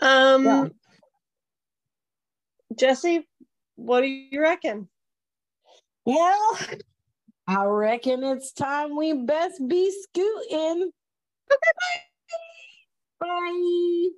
Um 0.00 0.44
yeah. 0.44 0.66
Jessi, 2.74 3.24
what 3.76 4.02
do 4.02 4.06
you 4.06 4.40
reckon? 4.40 4.86
Well, 6.04 6.58
I 7.48 7.64
reckon 7.64 8.22
it's 8.22 8.52
time 8.52 8.94
we 8.96 9.14
best 9.14 9.66
be 9.66 9.90
scooting. 9.90 10.90
Okay, 11.50 11.72
bye. 13.20 13.26
Bye. 13.26 14.08